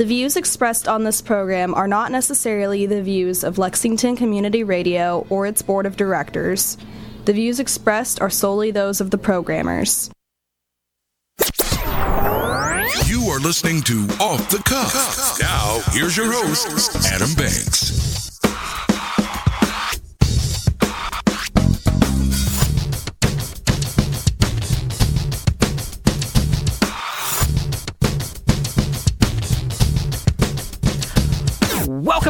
The 0.00 0.06
views 0.06 0.34
expressed 0.34 0.88
on 0.88 1.04
this 1.04 1.20
program 1.20 1.74
are 1.74 1.86
not 1.86 2.10
necessarily 2.10 2.86
the 2.86 3.02
views 3.02 3.44
of 3.44 3.58
Lexington 3.58 4.16
Community 4.16 4.64
Radio 4.64 5.26
or 5.28 5.44
its 5.44 5.60
board 5.60 5.84
of 5.84 5.98
directors. 5.98 6.78
The 7.26 7.34
views 7.34 7.60
expressed 7.60 8.18
are 8.18 8.30
solely 8.30 8.70
those 8.70 9.02
of 9.02 9.10
the 9.10 9.18
programmers. 9.18 10.10
You 13.04 13.28
are 13.28 13.40
listening 13.40 13.82
to 13.82 14.06
Off 14.20 14.48
the 14.48 14.62
Cuff. 14.64 15.38
Now, 15.38 15.82
here's 15.92 16.16
your 16.16 16.32
host, 16.32 16.96
Adam 17.12 17.34
Banks. 17.34 18.09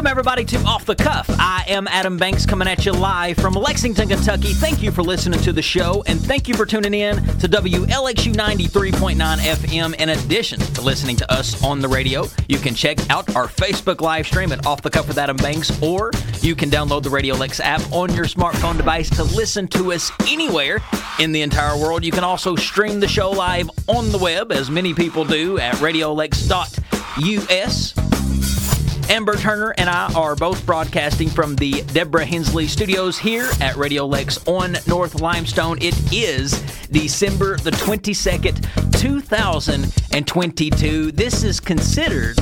Welcome, 0.01 0.17
everybody, 0.17 0.45
to 0.45 0.57
Off 0.63 0.85
the 0.85 0.95
Cuff. 0.95 1.27
I 1.29 1.63
am 1.67 1.87
Adam 1.87 2.17
Banks 2.17 2.43
coming 2.47 2.67
at 2.67 2.87
you 2.87 2.91
live 2.91 3.37
from 3.37 3.53
Lexington, 3.53 4.09
Kentucky. 4.09 4.51
Thank 4.51 4.81
you 4.81 4.91
for 4.91 5.03
listening 5.03 5.39
to 5.41 5.53
the 5.53 5.61
show, 5.61 6.03
and 6.07 6.19
thank 6.19 6.47
you 6.47 6.55
for 6.55 6.65
tuning 6.65 6.95
in 6.95 7.17
to 7.37 7.47
WLXU 7.47 8.33
93.9 8.33 9.37
FM. 9.37 9.93
In 10.01 10.09
addition 10.09 10.59
to 10.59 10.81
listening 10.81 11.17
to 11.17 11.31
us 11.31 11.63
on 11.63 11.81
the 11.81 11.87
radio, 11.87 12.25
you 12.47 12.57
can 12.57 12.73
check 12.73 12.97
out 13.11 13.35
our 13.35 13.45
Facebook 13.45 14.01
live 14.01 14.25
stream 14.25 14.51
at 14.51 14.65
Off 14.65 14.81
the 14.81 14.89
Cuff 14.89 15.07
with 15.07 15.19
Adam 15.19 15.37
Banks, 15.37 15.71
or 15.83 16.09
you 16.39 16.55
can 16.55 16.71
download 16.71 17.03
the 17.03 17.11
Radio 17.11 17.35
Lex 17.35 17.59
app 17.59 17.83
on 17.91 18.11
your 18.15 18.25
smartphone 18.25 18.77
device 18.77 19.07
to 19.11 19.21
listen 19.23 19.67
to 19.67 19.93
us 19.93 20.11
anywhere 20.27 20.79
in 21.19 21.31
the 21.31 21.43
entire 21.43 21.77
world. 21.77 22.03
You 22.03 22.11
can 22.11 22.23
also 22.23 22.55
stream 22.55 22.99
the 22.99 23.07
show 23.07 23.29
live 23.29 23.69
on 23.87 24.11
the 24.11 24.17
web, 24.17 24.51
as 24.51 24.71
many 24.71 24.95
people 24.95 25.25
do, 25.25 25.59
at 25.59 25.75
radiolex.us. 25.75 26.71
Amber 29.11 29.35
Turner 29.35 29.75
and 29.77 29.89
I 29.89 30.09
are 30.13 30.37
both 30.37 30.65
broadcasting 30.65 31.27
from 31.27 31.57
the 31.57 31.81
Deborah 31.81 32.23
Hensley 32.23 32.65
studios 32.65 33.17
here 33.17 33.49
at 33.59 33.75
Radio 33.75 34.05
Lex 34.05 34.47
on 34.47 34.77
North 34.87 35.19
Limestone. 35.19 35.77
It 35.81 36.13
is 36.13 36.53
December 36.87 37.57
the 37.57 37.71
22nd, 37.71 39.01
2022. 39.01 41.11
This 41.11 41.43
is 41.43 41.59
considered 41.59 42.37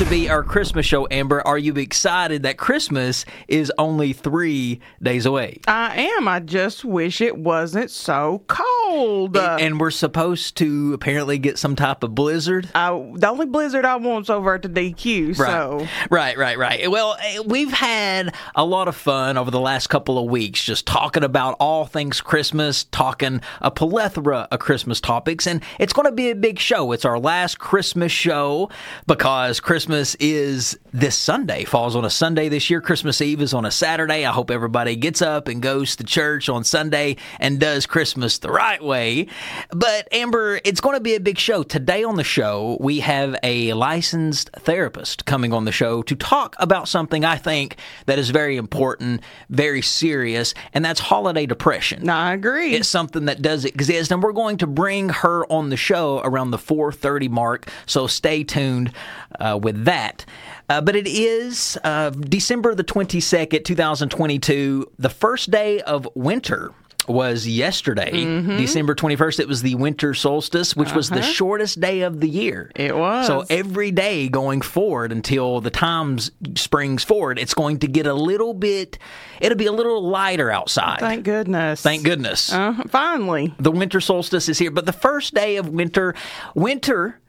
to 0.00 0.06
be 0.06 0.30
our 0.30 0.42
Christmas 0.42 0.86
show, 0.86 1.06
Amber. 1.10 1.46
Are 1.46 1.58
you 1.58 1.74
excited 1.74 2.44
that 2.44 2.56
Christmas 2.56 3.26
is 3.48 3.70
only 3.76 4.14
three 4.14 4.80
days 5.02 5.26
away? 5.26 5.60
I 5.68 6.08
am. 6.16 6.26
I 6.26 6.40
just 6.40 6.86
wish 6.86 7.20
it 7.20 7.36
wasn't 7.36 7.90
so 7.90 8.42
cold. 8.46 9.36
and 9.36 9.78
we're 9.78 9.90
supposed 9.90 10.56
to 10.56 10.94
apparently 10.94 11.36
get 11.36 11.58
some 11.58 11.76
type 11.76 12.02
of 12.02 12.14
blizzard. 12.14 12.70
I, 12.74 12.88
the 13.14 13.28
only 13.28 13.44
blizzard 13.44 13.84
I 13.84 13.96
want's 13.96 14.30
over 14.30 14.54
at 14.54 14.62
the 14.62 14.70
DQ. 14.70 15.36
So 15.36 15.79
Right, 16.10 16.36
right, 16.36 16.58
right. 16.58 16.90
Well, 16.90 17.16
eh, 17.22 17.40
we've 17.44 17.72
had 17.72 18.34
a 18.54 18.64
lot 18.64 18.88
of 18.88 18.96
fun 18.96 19.36
over 19.36 19.50
the 19.50 19.60
last 19.60 19.88
couple 19.88 20.18
of 20.18 20.30
weeks 20.30 20.62
just 20.62 20.86
talking 20.86 21.24
about 21.24 21.56
all 21.60 21.86
things 21.86 22.20
Christmas, 22.20 22.84
talking 22.84 23.40
a 23.60 23.70
plethora 23.70 24.48
of 24.50 24.60
Christmas 24.60 25.00
topics, 25.00 25.46
and 25.46 25.62
it's 25.78 25.92
going 25.92 26.06
to 26.06 26.12
be 26.12 26.30
a 26.30 26.34
big 26.34 26.58
show. 26.58 26.92
It's 26.92 27.04
our 27.04 27.18
last 27.18 27.58
Christmas 27.58 28.12
show 28.12 28.70
because 29.06 29.60
Christmas 29.60 30.14
is 30.16 30.78
this 30.92 31.16
Sunday, 31.16 31.64
falls 31.64 31.94
on 31.94 32.04
a 32.04 32.10
Sunday 32.10 32.48
this 32.48 32.68
year. 32.68 32.80
Christmas 32.80 33.20
Eve 33.20 33.40
is 33.42 33.54
on 33.54 33.64
a 33.64 33.70
Saturday. 33.70 34.26
I 34.26 34.32
hope 34.32 34.50
everybody 34.50 34.96
gets 34.96 35.22
up 35.22 35.46
and 35.48 35.62
goes 35.62 35.96
to 35.96 36.04
church 36.04 36.48
on 36.48 36.64
Sunday 36.64 37.16
and 37.38 37.60
does 37.60 37.86
Christmas 37.86 38.38
the 38.38 38.50
right 38.50 38.82
way. 38.82 39.28
But 39.70 40.08
Amber, 40.12 40.60
it's 40.64 40.80
going 40.80 40.96
to 40.96 41.00
be 41.00 41.14
a 41.14 41.20
big 41.20 41.38
show. 41.38 41.62
Today 41.62 42.02
on 42.02 42.16
the 42.16 42.24
show, 42.24 42.76
we 42.80 43.00
have 43.00 43.36
a 43.42 43.72
licensed 43.72 44.50
therapist 44.54 45.26
coming 45.26 45.52
on 45.52 45.64
the 45.64 45.72
show 45.72 46.02
to 46.02 46.16
talk 46.16 46.56
about 46.58 46.88
something 46.88 47.24
I 47.24 47.36
think 47.36 47.76
that 48.06 48.18
is 48.18 48.30
very 48.30 48.56
important, 48.56 49.20
very 49.48 49.82
serious, 49.82 50.54
and 50.72 50.84
that's 50.84 51.00
holiday 51.00 51.46
depression. 51.46 52.08
I 52.08 52.34
agree. 52.34 52.74
It's 52.74 52.88
something 52.88 53.26
that 53.26 53.42
does 53.42 53.64
exist, 53.64 54.10
and 54.10 54.22
we're 54.22 54.32
going 54.32 54.56
to 54.58 54.66
bring 54.66 55.10
her 55.10 55.46
on 55.46 55.70
the 55.70 55.76
show 55.76 56.20
around 56.24 56.50
the 56.50 56.58
4:30 56.58 57.28
mark. 57.28 57.70
So 57.86 58.06
stay 58.06 58.42
tuned 58.42 58.92
uh, 59.38 59.58
with 59.60 59.84
that. 59.84 60.24
Uh, 60.70 60.80
but 60.80 60.94
it 60.94 61.08
is 61.08 61.76
uh, 61.82 62.10
December 62.10 62.76
the 62.76 62.84
22nd, 62.84 63.64
2022, 63.64 64.86
the 65.00 65.08
first 65.08 65.50
day 65.50 65.80
of 65.80 66.08
winter 66.14 66.72
was 67.08 67.46
yesterday, 67.46 68.12
Mm-hmm. 68.12 68.56
December 68.58 68.94
21st. 68.94 69.40
It 69.40 69.48
was 69.48 69.62
the 69.62 69.74
winter 69.74 70.14
solstice, 70.14 70.76
which 70.76 70.94
was 70.94 71.10
the 71.10 71.22
shortest 71.22 71.80
day 71.80 72.02
of 72.02 72.20
the 72.20 72.28
year. 72.28 72.70
Uh-huh. 72.76 72.84
It 72.84 72.96
was. 72.96 73.26
So 73.26 73.44
every 73.50 73.90
day 73.90 74.28
going 74.28 74.60
forward 74.60 75.10
until 75.10 75.60
the 75.60 75.70
times 75.70 76.30
springs 76.54 77.02
forward, 77.02 77.38
it's 77.38 77.54
going 77.54 77.78
to 77.80 77.88
get 77.88 78.06
a 78.06 78.14
little 78.14 78.54
bit, 78.54 78.98
it'll 79.40 79.58
be 79.58 79.66
a 79.66 79.72
little 79.72 80.02
lighter 80.08 80.50
outside. 80.50 81.00
Thank 81.00 81.24
goodness. 81.24 81.82
Thank 81.82 82.04
goodness. 82.04 82.52
Uh, 82.52 82.74
finally. 82.88 83.54
The 83.58 83.72
winter 83.72 84.00
solstice 84.00 84.48
is 84.48 84.58
here. 84.58 84.70
But 84.70 84.86
the 84.86 84.92
first 84.92 85.34
day 85.34 85.56
of 85.56 85.68
winter, 85.68 86.14
winter, 86.54 87.19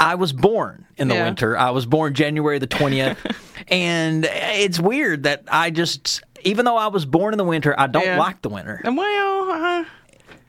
I 0.00 0.14
was 0.16 0.32
born 0.32 0.86
in 0.96 1.08
the 1.08 1.14
Yeah. 1.14 1.24
winter. 1.24 1.56
I 1.58 1.70
was 1.70 1.86
born 1.86 2.14
January 2.14 2.58
the 2.58 2.66
20th. 2.66 3.16
and 3.68 4.26
it's 4.30 4.78
weird 4.80 5.22
that 5.24 5.44
I 5.48 5.70
just, 5.70 6.22
even 6.42 6.64
though 6.64 6.76
I 6.76 6.88
was 6.88 7.04
born 7.06 7.34
in 7.34 7.38
the 7.38 7.44
winter, 7.44 7.74
I 7.78 7.86
don't 7.86 8.04
Yeah. 8.04 8.18
like 8.18 8.42
the 8.42 8.48
winter. 8.48 8.80
Well, 8.84 9.50
uh, 9.50 9.84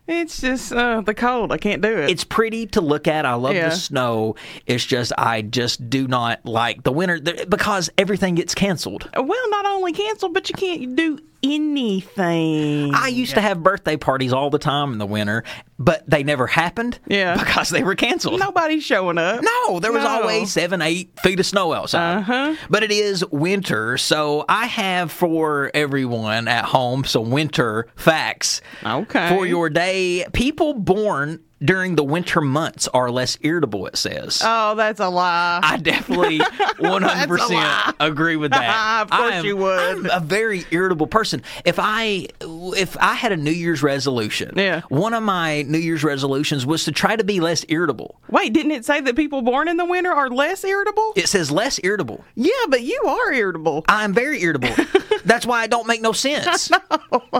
it's 0.07 0.39
just 0.41 0.71
uh, 0.71 1.01
the 1.01 1.13
cold. 1.13 1.51
I 1.51 1.57
can't 1.57 1.81
do 1.81 1.89
it. 1.97 2.09
It's 2.09 2.23
pretty 2.23 2.67
to 2.67 2.81
look 2.81 3.07
at. 3.07 3.25
I 3.25 3.33
love 3.33 3.55
Yeah. 3.55 3.69
the 3.69 3.75
snow. 3.75 4.35
It's 4.67 4.85
just, 4.85 5.11
I 5.17 5.41
just 5.41 5.89
do 5.89 6.07
not 6.07 6.45
like 6.45 6.83
the 6.83 6.91
winter 6.91 7.19
because 7.47 7.89
everything 7.97 8.35
gets 8.35 8.53
canceled. 8.53 9.09
well, 9.15 9.49
not 9.49 9.65
only 9.65 9.93
canceled, 9.93 10.33
but 10.33 10.47
you 10.49 10.55
can't 10.55 10.95
do 10.95 11.17
anything. 11.45 12.93
I 12.93 13.07
used 13.07 13.33
to 13.35 13.41
have 13.41 13.61
birthday 13.63 13.97
parties 13.97 14.33
all 14.33 14.49
the 14.49 14.59
time 14.59 14.91
in 14.93 14.97
the 14.97 15.05
winter, 15.05 15.43
but 15.79 16.03
they 16.09 16.23
never 16.23 16.47
happened 16.47 16.99
Yeah. 17.07 17.37
because 17.37 17.69
they 17.69 17.83
were 17.83 17.95
canceled. 17.95 18.39
Nobody's 18.39 18.83
showing 18.83 19.17
up. 19.17 19.41
No, 19.41 19.79
there 19.79 19.91
was 19.91 20.03
No. 20.03 20.09
always 20.21 20.51
seven, 20.51 20.81
eight 20.81 21.19
feet 21.21 21.39
of 21.39 21.45
snow 21.45 21.73
outside. 21.73 22.17
Uh-huh. 22.19 22.55
But 22.69 22.83
it 22.83 22.91
is 22.91 23.25
winter, 23.31 23.97
so 23.97 24.45
I 24.49 24.65
have 24.67 25.11
for 25.11 25.71
everyone 25.73 26.47
at 26.47 26.65
home 26.65 27.03
some 27.03 27.29
winter 27.31 27.87
facts. 27.95 28.61
Okay. 28.85 29.29
For 29.29 29.45
your 29.45 29.69
day, 29.69 30.25
people 30.33 30.73
born 30.73 31.39
during 31.63 31.95
the 31.95 32.03
winter 32.03 32.41
months 32.41 32.87
are 32.89 33.09
less 33.09 33.37
irritable, 33.41 33.85
it 33.87 33.95
says. 33.97 34.41
Oh, 34.43 34.75
that's 34.75 34.99
a 34.99 35.07
lie. 35.09 35.59
I 35.63 35.77
definitely 35.77 36.39
100% 37.19 37.95
agree 37.99 38.35
with 38.35 38.51
that. 38.51 38.65
Of 39.05 39.09
course 39.09 39.33
I 39.33 39.35
am- 39.37 39.45
you 39.45 39.57
would. 39.57 39.79
I'm 39.79 40.05
a 40.09 40.19
very 40.25 40.65
irritable 40.71 41.07
person. 41.07 41.41
If 41.63 41.77
I 41.79 42.27
if 42.41 42.97
I 42.97 43.13
had 43.13 43.31
a 43.31 43.37
New 43.37 43.51
Year's 43.51 43.83
resolution, 43.83 44.53
Yeah. 44.55 44.81
one 44.89 45.13
of 45.13 45.23
my 45.23 45.61
New 45.63 45.77
Year's 45.77 46.03
resolutions 46.03 46.65
was 46.65 46.85
to 46.85 46.91
try 46.91 47.15
to 47.15 47.23
be 47.23 47.39
less 47.39 47.65
irritable. 47.69 48.19
Wait, 48.29 48.53
didn't 48.53 48.71
it 48.71 48.85
say 48.85 49.01
that 49.01 49.15
people 49.15 49.41
born 49.41 49.67
in 49.67 49.77
the 49.77 49.85
winter 49.85 50.11
are 50.11 50.29
less 50.29 50.63
irritable? 50.63 51.13
It 51.15 51.27
says 51.29 51.51
less 51.51 51.79
irritable. 51.83 52.23
yeah, 52.35 52.51
but 52.69 52.81
you 52.83 53.01
are 53.05 53.31
irritable. 53.33 53.85
I'm 53.87 54.13
very 54.13 54.41
irritable. 54.41 54.69
That's 55.25 55.45
why 55.45 55.61
I 55.61 55.67
don't 55.67 55.87
make 55.87 56.01
no 56.01 56.11
sense. 56.11 56.69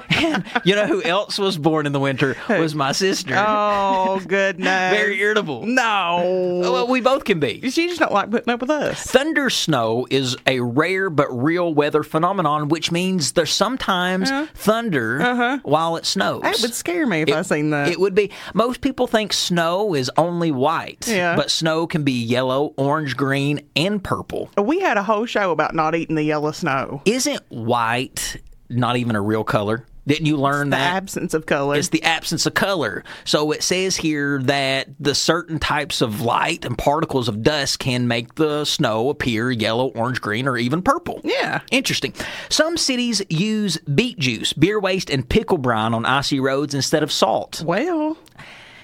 And 0.09 0.43
you 0.63 0.75
know 0.75 0.87
who 0.87 1.03
else 1.03 1.37
was 1.37 1.57
born 1.57 1.85
in 1.85 1.91
the 1.93 1.99
winter 1.99 2.35
was 2.49 2.73
my 2.75 2.91
sister. 2.91 3.35
Oh 3.37 4.04
goodness. 4.27 4.93
very 4.93 5.19
irritable. 5.19 5.65
No. 5.65 6.59
Well, 6.61 6.87
we 6.87 7.01
both 7.01 7.23
can 7.25 7.39
be. 7.39 7.69
She 7.69 7.87
just 7.87 7.99
don't 7.99 8.11
like 8.13 8.31
putting 8.31 8.53
up 8.53 8.61
with 8.61 8.69
us. 8.69 9.01
Thunder 9.03 9.49
snow 9.49 10.07
is 10.09 10.35
a 10.47 10.59
rare 10.59 11.09
but 11.09 11.27
real 11.31 11.73
weather 11.73 12.03
phenomenon, 12.03 12.69
which 12.69 12.91
means 12.91 13.33
there's 13.33 13.53
sometimes 13.53 14.29
thunder 14.53 15.59
while 15.63 15.95
it 15.95 16.05
snows. 16.05 16.41
Uh-huh. 16.43 16.51
That 16.51 16.61
would 16.61 16.73
scare 16.73 17.05
me 17.07 17.21
if 17.21 17.31
I 17.31 17.41
seen 17.41 17.69
that. 17.71 17.89
It 17.89 17.99
would 17.99 18.15
be. 18.15 18.31
Most 18.53 18.81
people 18.81 19.07
think 19.07 19.33
snow 19.33 19.93
is 19.93 20.11
only 20.17 20.51
white, 20.51 21.07
Yeah. 21.07 21.35
but 21.35 21.51
snow 21.51 21.87
can 21.87 22.03
be 22.03 22.11
yellow, 22.13 22.73
orange, 22.77 23.15
green, 23.17 23.61
and 23.75 24.03
purple. 24.03 24.49
we 24.57 24.79
had 24.79 24.97
a 24.97 25.03
whole 25.03 25.25
show 25.25 25.51
about 25.51 25.75
not 25.75 25.95
eating 25.95 26.15
the 26.15 26.23
yellow 26.23 26.51
snow. 26.51 27.01
Isn't 27.05 27.41
white 27.49 28.37
not 28.69 28.97
even 28.97 29.15
a 29.15 29.21
real 29.21 29.43
color? 29.43 29.85
Didn't 30.07 30.27
you 30.27 30.37
learn 30.37 30.69
that 30.69 30.77
The 30.77 30.83
that? 30.83 30.95
absence 30.97 31.33
of 31.33 31.45
color. 31.45 31.75
It's 31.75 31.89
the 31.89 32.03
absence 32.03 32.45
of 32.45 32.53
color. 32.53 33.03
So 33.23 33.51
it 33.51 33.63
says 33.63 33.97
here 33.97 34.39
that 34.43 34.89
the 34.99 35.15
certain 35.15 35.57
types 35.59 36.01
of 36.01 36.21
light 36.21 36.63
and 36.65 36.77
particles 36.77 37.27
of 37.27 37.41
dust 37.41 37.79
can 37.79 38.07
make 38.07 38.35
the 38.35 38.65
snow 38.65 39.09
appear 39.09 39.49
yellow, 39.51 39.87
orange, 39.89 40.21
green, 40.21 40.47
or 40.47 40.57
even 40.57 40.81
purple. 40.81 41.21
Yeah. 41.23 41.61
Interesting. 41.71 42.13
Some 42.49 42.77
cities 42.77 43.21
use 43.29 43.77
beet 43.79 44.19
juice, 44.19 44.53
beer 44.53 44.79
waste, 44.79 45.09
and 45.09 45.27
pickle 45.27 45.57
brine 45.57 45.93
on 45.93 46.05
icy 46.05 46.39
roads 46.39 46.73
instead 46.75 47.01
of 47.03 47.11
salt. 47.11 47.63
well, 47.65 48.17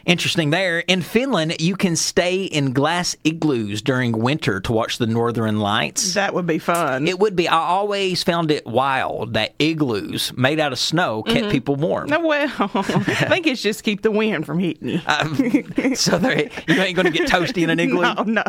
Interesting 0.06 0.50
there. 0.50 0.80
In 0.80 1.01
Finland, 1.01 1.62
you 1.62 1.75
can 1.75 1.95
stay 1.95 2.44
in 2.45 2.74
glass 2.74 3.15
igloos 3.24 3.81
during 3.81 4.12
winter 4.13 4.59
to 4.62 4.71
watch 4.74 4.98
the 4.98 5.06
northern 5.07 5.59
lights. 5.59 6.13
that 6.15 6.33
would 6.33 6.48
be 6.48 6.57
fun. 6.59 7.07
It 7.07 7.19
would 7.19 7.36
be. 7.36 7.48
I 7.48 7.57
always 7.57 8.24
found 8.24 8.51
it 8.51 8.65
wild 8.65 9.33
that 9.36 9.53
igloos 9.59 10.33
made 10.36 10.59
out 10.59 10.71
of 10.71 10.80
snow 10.80 11.24
kept 11.24 11.50
people 11.51 11.75
warm. 11.75 12.07
no, 12.09 12.19
well, 12.25 12.51
I 12.59 12.71
think 13.30 13.48
it's 13.48 13.62
just 13.62 13.83
keep 13.83 14.01
the 14.01 14.12
wind 14.12 14.45
from 14.45 14.59
hitting 14.59 14.88
you. 14.89 15.01
Um, 15.06 15.36
so 15.95 16.18
there, 16.18 16.50
you 16.68 16.81
ain't 16.81 16.95
going 16.95 17.06
to 17.06 17.12
get 17.12 17.30
toasty 17.30 17.63
in 17.63 17.69
an 17.69 17.80
igloo. 17.80 18.01
no, 18.01 18.24
no. 18.24 18.44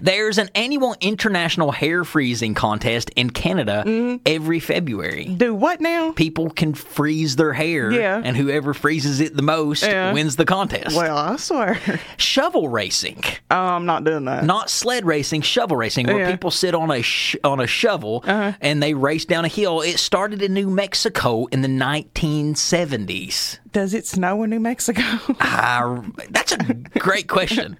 There's 0.00 0.38
an 0.38 0.50
annual 0.54 0.94
international 1.00 1.70
hair 1.72 2.04
freezing 2.04 2.54
contest 2.54 3.10
in 3.16 3.30
Canada 3.30 3.84
Mm-hmm. 3.86 4.16
every 4.26 4.60
February. 4.60 5.24
Do 5.26 5.54
what 5.54 5.80
now? 5.80 6.12
People 6.12 6.50
can 6.50 6.74
freeze 6.74 7.36
their 7.36 7.52
hair, 7.52 7.90
Yeah. 7.90 8.20
and 8.24 8.36
whoever 8.36 8.74
freezes 8.74 9.20
it 9.20 9.34
the 9.36 9.42
most 9.42 9.82
Yeah. 9.82 10.12
wins 10.12 10.36
the 10.36 10.44
contest. 10.44 10.96
Well, 10.96 11.16
I 11.16 11.36
swear. 11.36 11.78
Shovel 12.16 12.68
racing, 12.68 13.22
Oh, 13.50 13.56
I'm 13.56 13.86
not 13.86 14.04
doing 14.04 14.24
that. 14.26 14.44
not 14.44 14.70
sled 14.70 15.04
racing, 15.06 15.42
shovel 15.42 15.76
racing, 15.76 16.06
where 16.06 16.16
Yeah. 16.18 16.22
Uh-huh. 16.24 16.32
people 16.32 16.50
sit 16.50 16.74
on 16.74 16.90
a 16.90 17.02
sh- 17.02 17.36
on 17.44 17.60
a 17.60 17.66
shovel 17.66 18.22
and 18.26 18.82
they 18.82 18.94
race 18.94 19.24
down 19.24 19.44
a 19.44 19.48
hill. 19.48 19.80
It 19.80 19.98
started 19.98 20.42
in 20.42 20.54
New 20.54 20.70
Mexico 20.70 21.46
in 21.46 21.62
the 21.62 21.68
1970s. 21.68 23.58
Does 23.72 23.94
it 23.94 24.06
snow 24.06 24.42
in 24.42 24.50
New 24.50 24.60
Mexico? 24.60 25.02
I, 25.40 26.00
that's 26.30 26.52
a 26.52 26.64
great 26.98 27.28
question. 27.28 27.78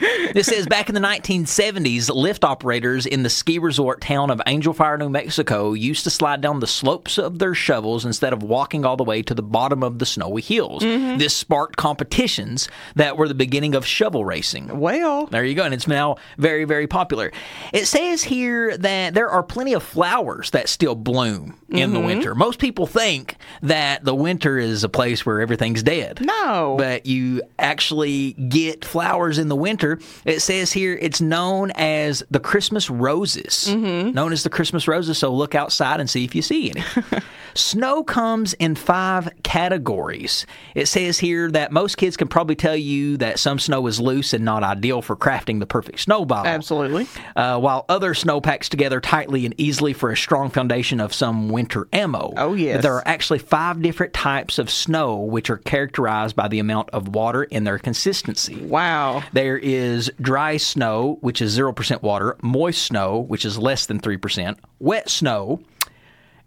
This 0.00 0.46
says 0.46 0.66
back 0.66 0.88
in 0.88 0.94
the 0.94 1.00
1970s, 1.00 2.12
lift 2.14 2.44
operators 2.44 3.06
in 3.06 3.22
the 3.22 3.30
ski 3.30 3.58
resort 3.58 4.00
town 4.00 4.30
of 4.30 4.40
Angel 4.46 4.72
Fire, 4.72 4.98
New 4.98 5.08
Mexico, 5.08 5.72
used 5.72 6.04
to 6.04 6.10
slide 6.10 6.40
down 6.40 6.60
the 6.60 6.66
slopes 6.66 7.18
of 7.18 7.38
their 7.38 7.54
shovels 7.54 8.04
instead 8.04 8.32
of 8.32 8.42
walking 8.42 8.84
all 8.84 8.96
the 8.96 9.04
way 9.04 9.22
to 9.22 9.34
the 9.34 9.42
bottom 9.42 9.82
of 9.82 9.98
the 9.98 10.06
snowy 10.06 10.42
hills. 10.42 10.82
Mm-hmm. 10.82 11.18
This 11.18 11.36
sparked 11.36 11.76
competitions 11.76 12.68
that 12.96 13.16
were 13.16 13.28
the 13.28 13.34
beginning 13.34 13.74
of 13.74 13.86
shovel 13.86 14.24
racing. 14.24 14.78
well, 14.78 15.26
There 15.26 15.44
you 15.44 15.54
go, 15.54 15.64
and 15.64 15.74
it's 15.74 15.86
now 15.86 16.16
very, 16.38 16.64
very 16.64 16.86
popular. 16.86 17.32
It 17.72 17.86
says 17.86 18.24
here 18.24 18.76
that 18.78 19.14
there 19.14 19.28
are 19.28 19.42
plenty 19.42 19.74
of 19.74 19.82
flowers 19.82 20.50
that 20.50 20.68
still 20.68 20.94
bloom 20.94 21.56
in 21.68 21.92
the 21.92 21.98
mm-hmm. 21.98 22.06
winter. 22.06 22.34
Most 22.34 22.58
people 22.58 22.86
think 22.86 23.36
that 23.62 24.04
the 24.04 24.14
winter 24.14 24.58
is 24.58 24.84
a 24.84 24.88
place 24.88 25.26
where 25.26 25.40
everything's 25.40 25.82
dead. 25.82 26.20
No. 26.20 26.76
But 26.78 27.06
you 27.06 27.42
actually 27.58 28.32
get 28.32 28.84
flowers 28.84 29.38
in 29.38 29.48
the 29.48 29.56
winter. 29.56 29.83
It 30.24 30.40
says 30.40 30.72
here 30.72 30.98
it's 31.00 31.20
known 31.20 31.70
as 31.72 32.22
the 32.30 32.40
Christmas 32.40 32.90
roses. 32.90 33.68
Known 33.74 34.32
as 34.32 34.42
the 34.42 34.50
Christmas 34.50 34.88
roses, 34.88 35.18
so 35.18 35.32
look 35.32 35.54
outside 35.54 36.00
and 36.00 36.08
see 36.08 36.24
if 36.24 36.34
you 36.34 36.42
see 36.42 36.70
any. 36.70 36.82
Snow 37.56 38.02
comes 38.02 38.52
in 38.54 38.74
five 38.74 39.28
categories. 39.44 40.44
It 40.74 40.86
says 40.86 41.18
here 41.20 41.50
that 41.52 41.70
most 41.70 41.96
kids 41.96 42.16
can 42.16 42.26
probably 42.26 42.56
tell 42.56 42.76
you 42.76 43.16
that 43.18 43.38
some 43.38 43.60
snow 43.60 43.86
is 43.86 44.00
loose 44.00 44.32
and 44.32 44.44
not 44.44 44.64
ideal 44.64 45.02
for 45.02 45.14
crafting 45.14 45.60
the 45.60 45.66
perfect 45.66 46.00
snowball. 46.00 46.44
absolutely. 46.44 47.06
Uh, 47.36 47.58
while 47.60 47.84
other 47.88 48.12
snow 48.14 48.40
packs 48.40 48.68
together 48.68 49.00
tightly 49.00 49.44
and 49.44 49.54
easily 49.56 49.92
for 49.92 50.10
a 50.10 50.16
strong 50.16 50.50
foundation 50.50 50.98
of 50.98 51.14
some 51.14 51.48
winter 51.48 51.86
ammo. 51.92 52.32
Oh, 52.36 52.54
yes. 52.54 52.82
There 52.82 52.94
are 52.94 53.06
actually 53.06 53.38
five 53.38 53.80
different 53.80 54.12
types 54.12 54.58
of 54.58 54.68
snow 54.68 55.16
which 55.18 55.48
are 55.48 55.58
characterized 55.58 56.34
by 56.34 56.48
the 56.48 56.58
amount 56.58 56.90
of 56.90 57.14
water 57.14 57.44
in 57.44 57.62
their 57.62 57.78
consistency. 57.78 58.56
Wow. 58.64 59.22
There 59.32 59.56
is 59.56 59.73
dry 60.20 60.56
snow, 60.56 61.18
which 61.20 61.40
is 61.42 61.56
0% 61.58 62.02
water, 62.02 62.36
moist 62.42 62.82
snow, 62.82 63.18
which 63.18 63.44
is 63.44 63.58
less 63.58 63.86
than 63.86 64.00
3%, 64.00 64.56
wet 64.80 65.08
snow, 65.08 65.60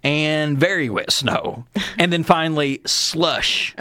and 0.04 0.58
very 0.58 0.90
wet 0.90 1.12
snow. 1.12 1.66
and 1.98 2.12
then 2.14 2.24
finally, 2.24 2.82
slush. 2.86 3.76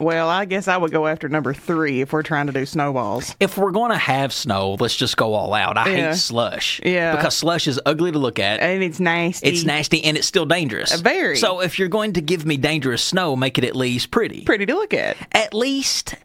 Well, 0.00 0.28
I 0.28 0.44
guess 0.44 0.66
I 0.66 0.76
would 0.76 0.90
go 0.90 1.06
after 1.06 1.28
number 1.28 1.54
three 1.54 2.00
if 2.00 2.12
we're 2.12 2.24
trying 2.24 2.48
to 2.48 2.52
do 2.52 2.66
snowballs. 2.66 3.36
if 3.38 3.56
we're 3.56 3.70
going 3.70 3.92
to 3.92 3.96
have 3.96 4.32
snow, 4.32 4.76
let's 4.80 4.96
just 4.96 5.16
go 5.16 5.34
all 5.34 5.54
out. 5.54 5.78
I 5.78 5.88
Yeah. 5.88 6.08
hate 6.10 6.16
slush. 6.16 6.80
Yeah. 6.84 7.14
Because 7.14 7.36
slush 7.36 7.68
is 7.68 7.80
ugly 7.86 8.10
to 8.10 8.18
look 8.18 8.40
at. 8.40 8.58
And 8.58 8.82
it's 8.82 8.98
nasty. 8.98 9.48
It's 9.48 9.62
nasty 9.62 10.02
and 10.02 10.16
it's 10.16 10.26
still 10.26 10.46
dangerous. 10.46 10.92
Uh, 10.92 10.96
very. 11.00 11.36
So 11.36 11.60
if 11.60 11.78
you're 11.78 11.86
going 11.86 12.14
to 12.14 12.20
give 12.20 12.44
me 12.44 12.56
dangerous 12.56 13.04
snow, 13.04 13.36
make 13.36 13.56
it 13.56 13.62
at 13.62 13.76
least 13.76 14.10
pretty. 14.10 14.42
Pretty 14.42 14.66
to 14.66 14.74
look 14.74 14.92
at. 14.94 15.16
At 15.30 15.54
least 15.54 16.16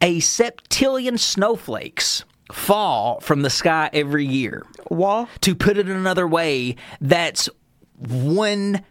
a 0.00 0.18
septillion 0.20 1.18
snowflakes 1.18 2.24
fall 2.52 3.20
from 3.20 3.42
the 3.42 3.50
sky 3.50 3.90
every 3.92 4.24
year. 4.26 4.64
Wall. 4.90 5.28
To 5.42 5.54
put 5.54 5.76
it 5.78 5.88
another 5.88 6.26
way, 6.26 6.76
that's 7.00 7.48
one 7.98 8.82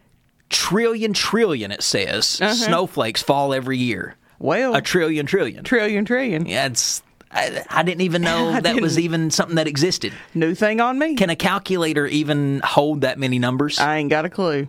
trillion 0.50 1.14
trillion, 1.14 1.72
it 1.72 1.82
says, 1.84 2.40
Uh-huh. 2.42 2.54
snowflakes 2.54 3.22
fall 3.24 3.54
every 3.54 3.78
year. 3.78 4.16
Well, 4.40 4.76
A 4.76 4.82
trillion 4.82 5.26
trillion. 5.26 5.64
trillion, 5.64 6.06
trillion. 6.06 6.46
Yeah, 6.46 6.68
it's. 6.68 7.02
I, 7.32 7.64
I 7.70 7.84
didn't 7.84 8.02
even 8.02 8.22
know 8.22 8.50
I 8.54 8.62
that 8.62 8.80
was 8.80 8.98
even 9.00 9.32
something 9.32 9.56
that 9.56 9.68
existed. 9.68 10.14
New 10.34 10.56
thing 10.56 10.80
on 10.80 10.98
me. 11.00 11.16
Can 11.16 11.30
a 11.30 11.36
calculator 11.36 12.06
even 12.08 12.62
hold 12.64 13.02
that 13.02 13.18
many 13.20 13.38
numbers? 13.40 13.80
I 13.80 13.98
ain't 13.98 14.10
got 14.10 14.24
a 14.26 14.30
clue. 14.30 14.68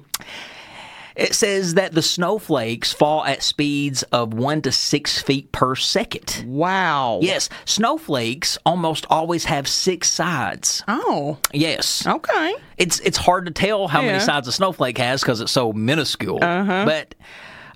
It 1.19 1.35
says 1.35 1.75
that 1.75 1.93
the 1.93 2.03
snowflakes 2.03 2.93
fall 2.93 3.25
at 3.25 3.43
speeds 3.43 4.05
of 4.05 4.35
one 4.35 4.63
to 4.63 4.71
six 4.71 5.21
feet 5.21 5.51
per 5.51 5.75
second. 5.75 6.45
Wow. 6.47 7.19
Yes, 7.21 7.49
snowflakes 7.65 8.57
almost 8.65 9.05
always 9.11 9.45
have 9.47 9.67
six 9.67 10.09
sides. 10.09 10.85
Oh. 10.87 11.39
Yes. 11.53 12.07
Okay. 12.07 12.55
It's 12.77 13.01
it's 13.01 13.19
hard 13.19 13.47
to 13.47 13.51
tell 13.51 13.89
how 13.89 14.01
many 14.01 14.21
sides 14.21 14.47
a 14.47 14.53
snowflake 14.53 14.99
has 14.99 15.21
because 15.21 15.41
it's 15.41 15.51
so 15.51 15.73
minuscule. 15.73 16.39
Uh-huh. 16.43 16.85
But 16.85 17.17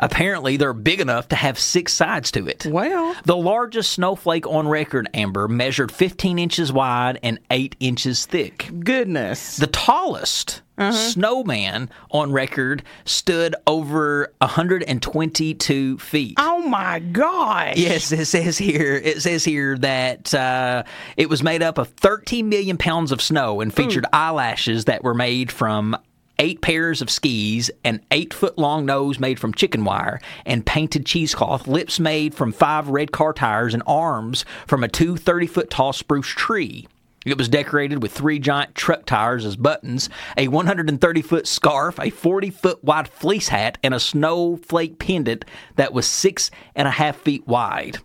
apparently 0.01 0.57
they're 0.57 0.73
big 0.73 1.01
enough 1.01 1.29
to 1.29 1.37
have 1.37 1.59
six 1.59 1.93
sides 1.93 2.31
to 2.33 2.47
it. 2.47 2.67
Well. 2.67 3.15
The 3.25 3.37
largest 3.37 3.93
snowflake 3.93 4.47
on 4.47 4.69
record, 4.69 5.09
Amber, 5.15 5.49
measured 5.49 5.93
15 5.93 6.39
inches 6.39 6.73
wide 6.73 7.19
and 7.23 7.39
8 7.51 7.77
inches 7.81 8.27
thick. 8.27 8.71
Goodness. 8.81 9.57
The 9.57 9.67
tallest 9.67 10.63
Uh-huh. 10.79 10.91
snowman 10.93 11.91
on 12.11 12.33
record 12.33 12.83
stood 13.05 13.55
over 13.67 14.33
122 14.41 15.99
feet. 15.99 16.35
oh 16.39 16.61
my 16.67 16.99
gosh. 16.99 17.77
Yes, 17.77 18.11
it 18.13 18.27
says 18.27 18.59
here. 18.59 18.95
It 18.97 19.23
says 19.23 19.45
here 19.45 19.77
that 19.79 20.33
uh, 20.35 20.83
it 21.17 21.29
was 21.29 21.43
made 21.43 21.63
up 21.63 21.79
of 21.79 21.89
13 21.89 22.49
million 22.49 22.77
pounds 22.79 23.13
of 23.13 23.21
snow 23.21 23.61
and 23.61 23.73
featured 23.73 24.07
eyelashes 24.13 24.87
that 24.87 25.03
were 25.05 25.15
made 25.15 25.53
from 25.53 25.97
eight 26.39 26.61
pairs 26.61 27.03
of 27.03 27.11
skis, 27.11 27.71
an 27.85 28.01
eight 28.11 28.33
foot 28.35 28.59
long 28.59 28.87
nose 28.87 29.19
made 29.19 29.39
from 29.39 29.55
chicken 29.55 29.85
wire, 29.85 30.21
and 30.45 30.67
painted 30.67 31.07
cheesecloth, 31.07 31.67
lips 31.67 32.01
made 32.01 32.35
from 32.35 32.53
five 32.53 32.89
red 32.89 33.13
car 33.13 33.33
tires, 33.33 33.75
and 33.75 33.83
arms 33.87 34.45
from 34.67 34.83
a 34.85 34.89
two 34.89 35.17
30 35.17 35.47
foot 35.47 35.71
tall 35.71 35.93
spruce 35.93 36.29
tree. 36.29 36.87
It 37.25 37.39
was 37.39 37.49
decorated 37.49 38.03
with 38.03 38.13
three 38.13 38.39
giant 38.41 38.75
truck 38.75 39.07
tires 39.07 39.45
as 39.45 39.55
buttons, 39.55 40.09
a 40.37 40.49
130 40.49 41.23
foot 41.23 41.47
scarf, 41.47 42.01
a 42.01 42.11
40 42.11 42.51
foot 42.51 42.83
wide 42.83 43.09
fleece 43.09 43.49
hat, 43.49 43.79
and 43.83 43.95
a 43.95 44.01
snowflake 44.01 44.99
pendant 44.99 45.45
that 45.77 45.93
was 45.93 46.07
six 46.07 46.51
and 46.75 46.89
a 46.89 46.93
half 46.93 47.17
feet 47.17 47.47
wide. 47.47 47.99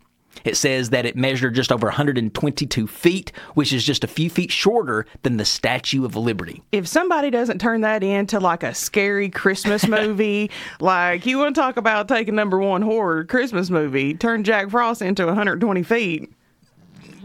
It 0.44 0.58
says 0.58 0.90
that 0.92 1.06
it 1.06 1.16
measured 1.16 1.56
just 1.56 1.72
over 1.72 1.88
122 1.88 2.88
feet, 2.88 3.32
which 3.54 3.74
is 3.74 3.84
just 3.84 4.04
a 4.04 4.08
few 4.08 4.30
feet 4.30 4.52
shorter 4.52 5.06
than 5.24 5.38
the 5.38 5.46
Statue 5.46 6.06
of 6.06 6.16
Liberty. 6.16 6.64
If 6.72 6.88
somebody 6.88 7.30
doesn't 7.30 7.60
turn 7.60 7.82
that 7.82 8.04
into 8.04 8.40
like 8.40 8.64
a 8.64 8.74
scary 8.74 9.30
Christmas 9.30 9.88
movie, 9.88 10.50
like 10.80 11.26
you 11.26 11.38
want 11.38 11.56
to 11.56 11.62
talk 11.62 11.78
about 11.78 12.08
taking 12.08 12.36
number 12.36 12.60
one 12.60 12.82
horror 12.82 13.24
Christmas 13.24 13.70
movie, 13.70 14.14
turn 14.14 14.44
Jack 14.44 14.70
Frost 14.70 15.02
into 15.02 15.26
120 15.26 15.84
feet. 15.84 16.32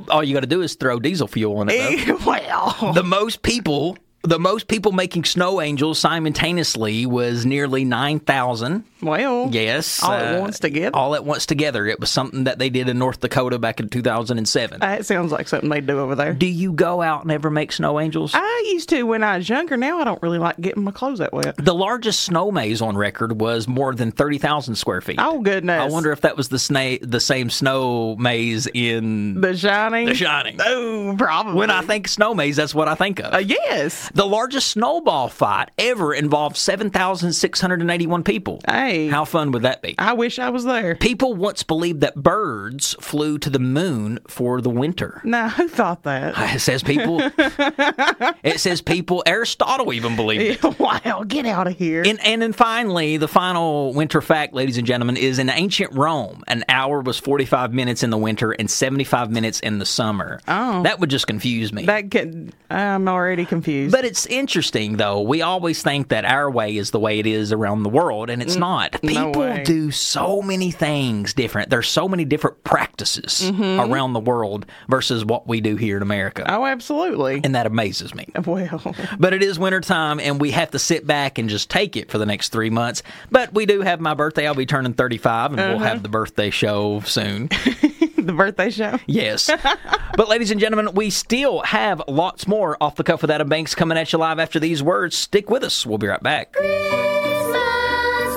All 0.09 0.25
you 0.25 0.35
got 0.35 0.41
to 0.41 0.47
do 0.47 0.63
is 0.63 0.75
throw 0.75 0.99
diesel 0.99 1.29
fuel 1.29 1.59
on 1.59 1.69
it. 1.71 2.09
Well, 2.27 2.93
the 2.95 3.05
most 3.05 3.43
people, 3.43 3.97
the 4.23 4.39
most 4.39 4.69
people 4.69 4.93
making 4.93 5.25
snow 5.25 5.61
angels 5.61 5.99
simultaneously 5.99 7.07
was 7.07 7.45
nearly 7.45 7.85
9,000. 7.85 8.85
well, 9.03 9.49
Yes. 9.53 10.03
All 10.03 10.13
at 10.13 10.37
uh, 10.37 10.41
once 10.41 10.59
together. 10.61 10.97
All 10.97 11.15
at 11.15 11.25
once 11.25 11.45
together. 11.47 11.87
It 11.87 11.99
was 12.01 12.11
something 12.11 12.45
that 12.45 12.59
they 12.59 12.71
did 12.71 12.89
in 12.89 12.99
North 12.99 13.21
Dakota 13.21 13.59
back 13.59 13.81
in 13.81 13.89
2007. 13.89 14.81
That 14.81 15.05
sounds 15.07 15.33
like 15.33 15.49
something 15.49 15.69
they 15.69 15.81
do 15.81 15.99
over 15.99 16.15
there. 16.15 16.35
do 16.35 16.47
you 16.47 16.73
go 16.73 17.03
out 17.03 17.23
and 17.23 17.33
ever 17.33 17.51
make 17.51 17.73
snow 17.73 17.99
angels? 17.99 18.33
I 18.35 18.71
used 18.73 18.89
to 18.91 19.03
when 19.03 19.23
I 19.25 19.39
was 19.39 19.49
younger. 19.49 19.77
Now 19.77 19.99
I 20.01 20.05
don't 20.05 20.23
really 20.23 20.39
like 20.39 20.61
getting 20.61 20.85
my 20.85 20.93
clothes 20.93 21.19
that 21.19 21.33
wet. 21.33 21.57
the 21.57 21.75
largest 21.75 22.21
snow 22.21 22.51
maze 22.53 22.81
on 22.81 22.97
record 22.97 23.41
was 23.41 23.67
more 23.67 23.95
than 23.95 24.13
30,000 24.13 24.77
square 24.77 25.01
feet. 25.01 25.17
Oh 25.19 25.41
goodness! 25.41 25.81
I 25.83 25.89
wonder 25.89 26.13
if 26.13 26.21
that 26.23 26.37
was 26.37 26.49
the 26.49 26.57
sna- 26.59 27.01
the 27.03 27.21
same 27.21 27.51
snow 27.51 28.15
maze 28.17 28.69
in 28.73 29.41
the 29.41 29.57
Shining. 29.57 30.07
The 30.07 30.15
Shining. 30.15 30.59
Oh, 30.61 31.15
probably. 31.19 31.55
When 31.55 31.71
I 31.71 31.83
think 31.83 32.07
snow 32.09 32.35
maze, 32.35 32.57
that's 32.57 32.75
what 32.75 32.87
I 32.89 32.95
think 32.95 33.19
of. 33.21 33.35
uh, 33.35 33.39
yes. 33.39 34.11
The 34.15 34.27
largest 34.27 34.69
snowball 34.69 35.29
fight 35.29 35.71
ever 35.79 36.13
involved 36.15 36.57
7,681 36.57 38.23
people. 38.25 38.61
Hey. 38.69 39.09
How 39.09 39.25
fun 39.25 39.53
would 39.53 39.63
that 39.63 39.83
be? 39.83 39.95
I 39.99 40.13
wish 40.13 40.39
I 40.39 40.51
was 40.51 40.65
there. 40.65 40.97
People 40.97 41.35
once 41.35 41.63
believed 41.63 42.01
that 42.01 42.15
birds 42.17 42.95
flew 43.01 43.39
to 43.39 43.51
the 43.51 43.59
moon 43.59 44.19
for 44.29 44.61
the 44.61 44.71
winter. 44.71 45.21
Now, 45.25 45.49
who 45.51 45.69
thought 45.69 46.03
that? 46.05 46.35
It 46.53 46.61
says 46.61 46.83
people. 46.83 47.19
it 47.39 48.61
says 48.61 48.83
people. 48.83 49.23
Aristotle 49.27 49.93
even 49.93 50.17
believed 50.17 50.63
it. 50.65 50.79
wow, 50.79 51.25
get 51.27 51.47
out 51.47 51.67
of 51.67 51.77
here. 51.79 52.03
And, 52.07 52.21
and 52.25 52.43
then 52.43 52.53
finally, 52.53 53.17
the 53.17 53.29
final 53.29 53.95
winter 53.95 54.21
fact, 54.21 54.53
ladies 54.53 54.77
and 54.77 54.87
gentlemen, 54.87 55.17
is 55.17 55.39
in 55.39 55.49
ancient 55.49 55.93
Rome, 55.95 56.43
an 56.47 56.65
hour 56.69 57.01
was 57.01 57.19
45 57.19 57.73
minutes 57.73 58.03
in 58.03 58.11
the 58.11 58.19
winter 58.19 58.53
and 58.53 58.71
75 58.71 59.31
minutes 59.31 59.61
in 59.61 59.79
the 59.79 59.87
summer. 59.87 60.41
Oh. 60.47 60.83
That 60.83 61.01
would 61.01 61.09
just 61.11 61.27
confuse 61.27 61.73
me. 61.73 61.87
that 61.87 62.11
could, 62.11 62.53
I'm 62.69 63.09
already 63.09 63.47
confused. 63.47 63.93
but 63.93 64.02
But 64.03 64.09
it's 64.11 64.27
interesting, 64.27 64.97
though. 64.97 65.21
We 65.21 65.43
always 65.43 65.81
think 65.81 66.09
that 66.09 66.25
our 66.25 66.51
way 66.51 66.77
is 66.77 66.91
the 66.91 66.99
way 66.99 67.21
it 67.21 67.27
is 67.27 67.53
around 67.53 67.85
the 67.85 67.89
world, 67.89 68.31
and 68.31 68.43
it's 68.43 68.57
not. 68.57 68.91
Mm, 68.95 69.15
no 69.15 69.27
People 69.27 69.43
way. 69.43 69.63
do 69.63 69.93
so 69.93 70.43
many 70.43 70.73
things 70.73 71.33
different. 71.35 71.71
There's 71.71 71.87
so 71.89 72.09
many 72.09 72.25
different 72.25 72.65
practices 72.65 73.49
around 73.61 74.15
the 74.15 74.19
world 74.19 74.67
versus 74.89 75.25
what 75.25 75.47
we 75.47 75.61
do 75.61 75.77
here 75.77 75.97
in 75.97 76.03
America. 76.03 76.43
Mm-hmm. 76.43 76.53
Oh, 76.53 76.67
absolutely. 76.67 77.43
And 77.45 77.55
that 77.55 77.67
amazes 77.67 78.13
me. 78.13 78.27
Well, 78.45 78.93
But 79.21 79.35
it 79.35 79.43
is 79.45 79.57
wintertime, 79.57 80.19
and 80.19 80.41
we 80.41 80.51
have 80.51 80.73
to 80.73 80.81
sit 80.81 81.07
back 81.07 81.39
and 81.39 81.49
just 81.49 81.71
take 81.71 81.97
it 81.97 82.11
for 82.11 82.19
the 82.19 82.27
next 82.27 82.49
three 82.49 82.71
months. 82.71 83.05
But 83.31 83.55
we 83.55 83.67
do 83.67 83.83
have 83.83 84.01
my 84.01 84.15
birthday. 84.15 84.49
I'll 84.49 84.55
be 84.57 84.67
turning 84.67 84.95
35, 84.95 85.53
and 85.53 85.61
we'll 85.61 85.77
Uh-huh. 85.77 85.85
have 85.85 86.03
the 86.03 86.09
birthday 86.09 86.51
show 86.51 87.03
soon. 87.07 87.51
the 88.27 88.33
birthday 88.33 88.71
show. 88.71 88.99
Yes. 89.07 89.51
but, 90.17 90.29
ladies 90.29 90.51
and 90.51 90.61
gentlemen, 90.61 90.95
we 90.95 91.11
still 91.11 91.61
have 91.63 92.03
lots 92.09 92.47
more 92.47 92.77
off 92.81 92.97
the 92.97 93.05
cuff 93.05 93.23
with 93.23 93.31
Adam 93.31 93.49
Banks 93.49 93.75
coming 93.75 93.99
at 93.99 94.13
you 94.13 94.19
live 94.19 94.39
after 94.39 94.61
these 94.61 94.83
words. 94.83 95.17
Stick 95.17 95.51
with 95.51 95.65
us. 95.65 95.85
We'll 95.87 95.99
be 95.99 96.07
right 96.07 96.23
back. 96.23 96.53
Christmas, 96.53 96.73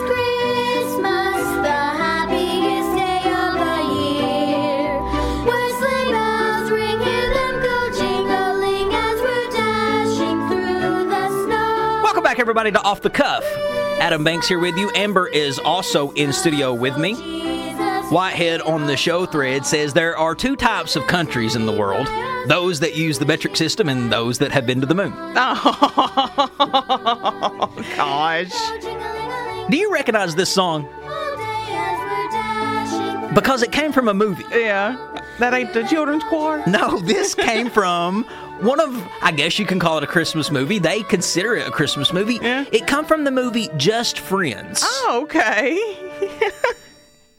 Christmas, 0.10 1.46
the 1.62 1.70
happiest 1.70 2.96
day 2.96 3.30
of 3.32 3.54
the 3.60 3.82
year. 3.94 5.01
Where 5.46 5.70
sleigh 5.80 6.12
bells 6.12 6.72
ring, 6.72 7.00
hear 7.01 7.34
them 7.34 7.62
go 7.62 7.92
jingling 7.92 8.94
as 8.94 9.22
we're 9.22 9.51
dashing 9.51 10.48
through 10.50 11.10
the 11.10 11.27
snow. 11.46 12.01
Welcome 12.04 12.24
back, 12.24 12.39
everybody, 12.39 12.72
to 12.72 12.82
Off 12.82 13.01
the 13.01 13.10
Cuff. 13.10 13.44
Adam 14.00 14.24
Banks 14.24 14.48
here 14.48 14.60
with 14.60 14.75
you. 14.77 14.92
Amber 14.96 15.27
is 15.27 15.60
also 15.60 16.12
in 16.12 16.34
studio 16.34 16.74
with 16.74 16.98
me. 16.98 17.55
Whitehead 18.10 18.62
on 18.62 18.86
the 18.86 18.96
show 18.96 19.26
thread 19.26 19.66
says 19.66 19.94
there 19.94 20.16
are 20.18 20.36
two 20.36 20.56
types 20.56 20.96
of 20.96 21.08
countries 21.08 21.56
in 21.56 21.66
the 21.66 21.72
world 21.72 22.08
those 22.48 22.80
that 22.82 22.96
use 22.96 23.18
the 23.18 23.26
metric 23.26 23.56
system 23.56 23.90
and 23.90 24.12
those 24.12 24.38
that 24.38 24.52
have 24.52 24.68
been 24.68 24.80
to 24.80 24.86
the 24.86 24.94
moon. 24.94 25.12
Oh, 25.36 26.54
gosh. 27.98 28.52
Do 29.70 29.78
you 29.78 29.92
recognize 29.92 30.36
this 30.36 30.52
song? 30.54 30.86
all 30.86 31.38
day 31.38 31.66
as 31.70 32.00
we're 32.00 32.30
dashing. 32.30 33.34
Because 33.34 33.64
it 33.64 33.72
came 33.72 33.92
from 33.92 34.08
a 34.08 34.14
movie. 34.14 34.46
Yeah. 34.52 34.96
That 35.40 35.56
ain't 35.56 35.74
the 35.74 35.84
children's 35.84 36.24
choir? 36.26 36.64
No, 36.68 37.00
this 37.00 37.34
came 37.50 37.72
from 37.72 38.26
one 38.62 38.80
of, 38.80 38.96
I 39.24 39.32
guess 39.32 39.58
you 39.58 39.66
can 39.66 39.80
call 39.80 39.98
it 39.98 40.04
a 40.04 40.08
Christmas 40.08 40.52
movie. 40.52 40.78
They 40.78 41.02
consider 41.02 41.56
it 41.56 41.68
a 41.68 41.72
Christmas 41.72 42.14
movie. 42.14 42.38
Yeah. 42.42 42.66
It 42.72 42.86
come 42.86 43.06
from 43.06 43.24
the 43.24 43.32
movie 43.32 43.70
Just 43.76 44.20
Friends. 44.20 44.82
Oh, 44.84 45.22
okay. 45.24 45.80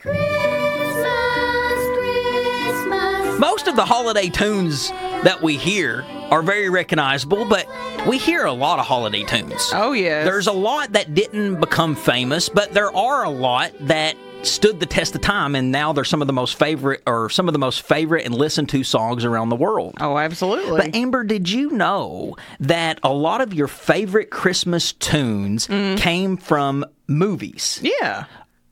Christmas, 0.07 1.99
Christmas. 1.99 3.39
Most 3.41 3.67
of 3.69 3.77
the 3.77 3.85
holiday 3.85 4.29
tunes 4.29 4.91
that 5.25 5.41
we 5.43 5.57
hear 5.57 6.05
are 6.31 6.43
very 6.43 6.69
recognizable, 6.71 7.45
but 7.45 7.67
we 8.07 8.19
hear 8.19 8.45
a 8.45 8.53
lot 8.53 8.79
of 8.79 8.87
holiday 8.87 9.23
tunes. 9.25 9.71
Oh, 9.75 9.93
yeah. 9.93 10.25
There's 10.25 10.47
a 10.47 10.53
lot 10.53 10.93
that 10.93 11.15
didn't 11.15 11.61
become 11.61 11.95
famous, 11.95 12.49
but 12.49 12.73
there 12.73 12.95
are 12.97 13.25
a 13.25 13.31
lot 13.31 13.73
that 13.81 14.17
stood 14.43 14.79
the 14.79 14.87
test 14.87 15.15
of 15.17 15.21
time 15.23 15.57
and 15.57 15.73
now 15.73 15.93
they're 15.93 16.05
some 16.05 16.21
of 16.21 16.27
the 16.29 16.33
most 16.33 16.57
favorite 16.57 17.03
or 17.07 17.29
some 17.29 17.49
of 17.49 17.53
the 17.53 17.59
most 17.59 17.83
favorite 17.83 18.25
and 18.27 18.33
listened 18.35 18.69
to 18.69 18.85
songs 18.85 19.25
around 19.25 19.49
the 19.49 19.57
world. 19.57 19.95
Oh, 20.01 20.17
absolutely. 20.19 20.77
But 20.83 20.95
Amber, 20.95 21.25
did 21.25 21.49
you 21.51 21.71
know 21.73 22.37
that 22.61 23.01
a 23.03 23.13
lot 23.13 23.41
of 23.41 23.53
your 23.55 23.67
favorite 23.67 24.31
Christmas 24.31 24.93
tunes 24.93 25.67
Mm. 25.67 25.99
came 25.99 26.37
from 26.37 26.85
movies? 27.09 27.81
yeah. 27.83 28.27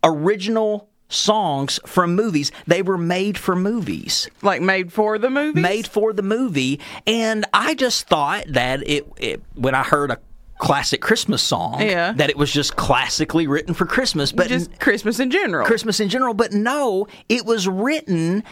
Original 0.04 0.88
songs 1.08 1.78
from 1.86 2.14
movies. 2.14 2.50
They 2.66 2.82
were 2.82 2.98
made 2.98 3.38
for 3.38 3.54
movies. 3.54 4.28
Like 4.42 4.62
made 4.62 4.92
for 4.92 5.18
the 5.18 5.30
movie? 5.30 5.60
Made 5.60 5.86
for 5.86 6.12
the 6.12 6.22
movie. 6.22 6.80
And 7.06 7.44
I 7.52 7.74
just 7.74 8.08
thought 8.08 8.44
that 8.48 8.86
it, 8.88 9.06
it 9.18 9.42
when 9.54 9.74
I 9.74 9.82
heard 9.82 10.10
a 10.10 10.18
classic 10.58 11.00
Christmas 11.02 11.42
song, 11.42 11.80
Yeah. 11.80 12.12
that 12.12 12.30
it 12.30 12.36
was 12.36 12.50
just 12.50 12.76
classically 12.76 13.46
written 13.46 13.74
for 13.74 13.86
Christmas. 13.86 14.32
But 14.32 14.48
Just 14.48 14.78
Christmas 14.80 15.18
in 15.20 15.30
general. 15.30 15.66
Christmas 15.66 16.00
in 16.00 16.08
general, 16.08 16.32
but 16.32 16.52
no, 16.52 17.06
it 17.28 17.44
was 17.44 17.68
written 17.68 18.44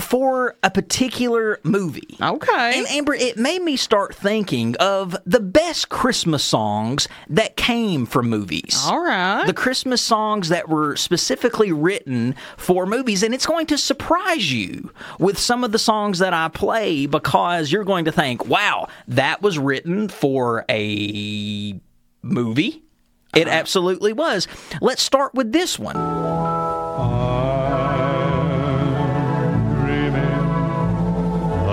for 0.00 0.56
a 0.62 0.70
particular 0.70 1.58
movie. 1.62 2.16
Okay. 2.20 2.78
And 2.78 2.86
Amber, 2.88 3.14
it 3.14 3.36
made 3.36 3.62
me 3.62 3.76
start 3.76 4.14
thinking 4.14 4.76
of 4.76 5.16
the 5.24 5.40
best 5.40 5.88
Christmas 5.88 6.44
songs 6.44 7.08
that 7.28 7.56
came 7.56 8.06
from 8.06 8.28
movies. 8.28 8.82
All 8.86 9.02
right. 9.02 9.46
The 9.46 9.54
Christmas 9.54 10.02
songs 10.02 10.50
that 10.50 10.68
were 10.68 10.96
specifically 10.96 11.72
written 11.72 12.34
for 12.56 12.84
movies. 12.86 13.22
And 13.22 13.34
it's 13.34 13.46
going 13.46 13.66
to 13.66 13.78
surprise 13.78 14.52
you 14.52 14.92
with 15.18 15.38
some 15.38 15.64
of 15.64 15.72
the 15.72 15.78
songs 15.78 16.18
that 16.18 16.34
I 16.34 16.48
play 16.48 17.06
because 17.06 17.72
you're 17.72 17.84
going 17.84 18.04
to 18.04 18.12
think, 18.12 18.46
wow, 18.46 18.88
that 19.08 19.40
was 19.40 19.58
written 19.58 20.08
for 20.08 20.64
a 20.68 21.80
movie. 22.22 22.82
It 23.34 23.46
uh-huh. 23.46 23.56
absolutely 23.56 24.12
was. 24.12 24.46
Let's 24.80 25.02
start 25.02 25.34
with 25.34 25.52
this 25.52 25.78
one. 25.78 26.59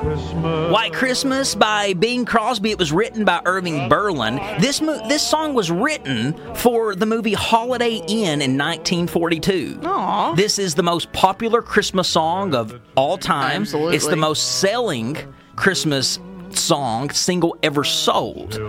Christmas. 0.00 0.72
White 0.72 0.92
Christmas 0.92 1.54
by 1.56 1.92
Bing 1.94 2.24
Crosby. 2.24 2.70
It 2.70 2.78
was 2.78 2.92
written 2.92 3.24
by 3.24 3.40
Irving 3.44 3.88
Berlin. 3.88 4.36
This 4.60 4.80
mo- 4.80 5.00
this 5.08 5.26
song 5.26 5.52
was 5.52 5.68
written 5.68 6.32
for 6.54 6.94
the 6.94 7.06
movie 7.06 7.32
Holiday 7.34 7.96
Inn 8.06 8.40
in 8.40 8.56
1942. 8.56 9.80
Aw. 9.82 10.34
This 10.36 10.60
is 10.60 10.76
the 10.76 10.84
most 10.84 11.12
popular 11.12 11.60
Christmas 11.60 12.08
song 12.08 12.54
of 12.54 12.80
all 12.94 13.18
time. 13.18 13.62
Absolutely. 13.62 13.96
It's 13.96 14.06
the 14.06 14.14
most 14.14 14.60
selling 14.60 15.16
Christmas 15.56 16.20
song 16.50 17.10
single 17.10 17.56
ever 17.64 17.82
sold. 17.82 18.60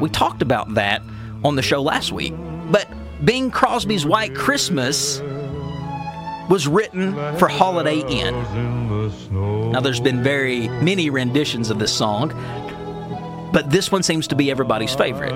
We 0.00 0.10
talked 0.10 0.42
about 0.42 0.74
that 0.74 1.02
on 1.44 1.56
the 1.56 1.62
show 1.62 1.82
last 1.82 2.12
week. 2.12 2.34
But 2.70 2.86
Bing 3.24 3.50
Crosby's 3.50 4.06
White 4.06 4.32
Christmas 4.36 5.20
was 6.48 6.66
written 6.68 7.12
for 7.38 7.48
Holiday 7.48 8.00
Inn. 8.00 8.34
in 8.34 8.88
the 8.88 9.10
snow. 9.10 9.70
Now, 9.70 9.80
there's 9.80 10.00
been 10.00 10.22
very 10.22 10.68
many 10.68 11.10
renditions 11.10 11.70
of 11.70 11.78
this 11.78 11.92
song, 11.92 12.30
but 13.52 13.70
this 13.70 13.90
one 13.90 14.02
seems 14.02 14.28
to 14.28 14.34
be 14.36 14.50
everybody's 14.50 14.94
favorite. 14.94 15.32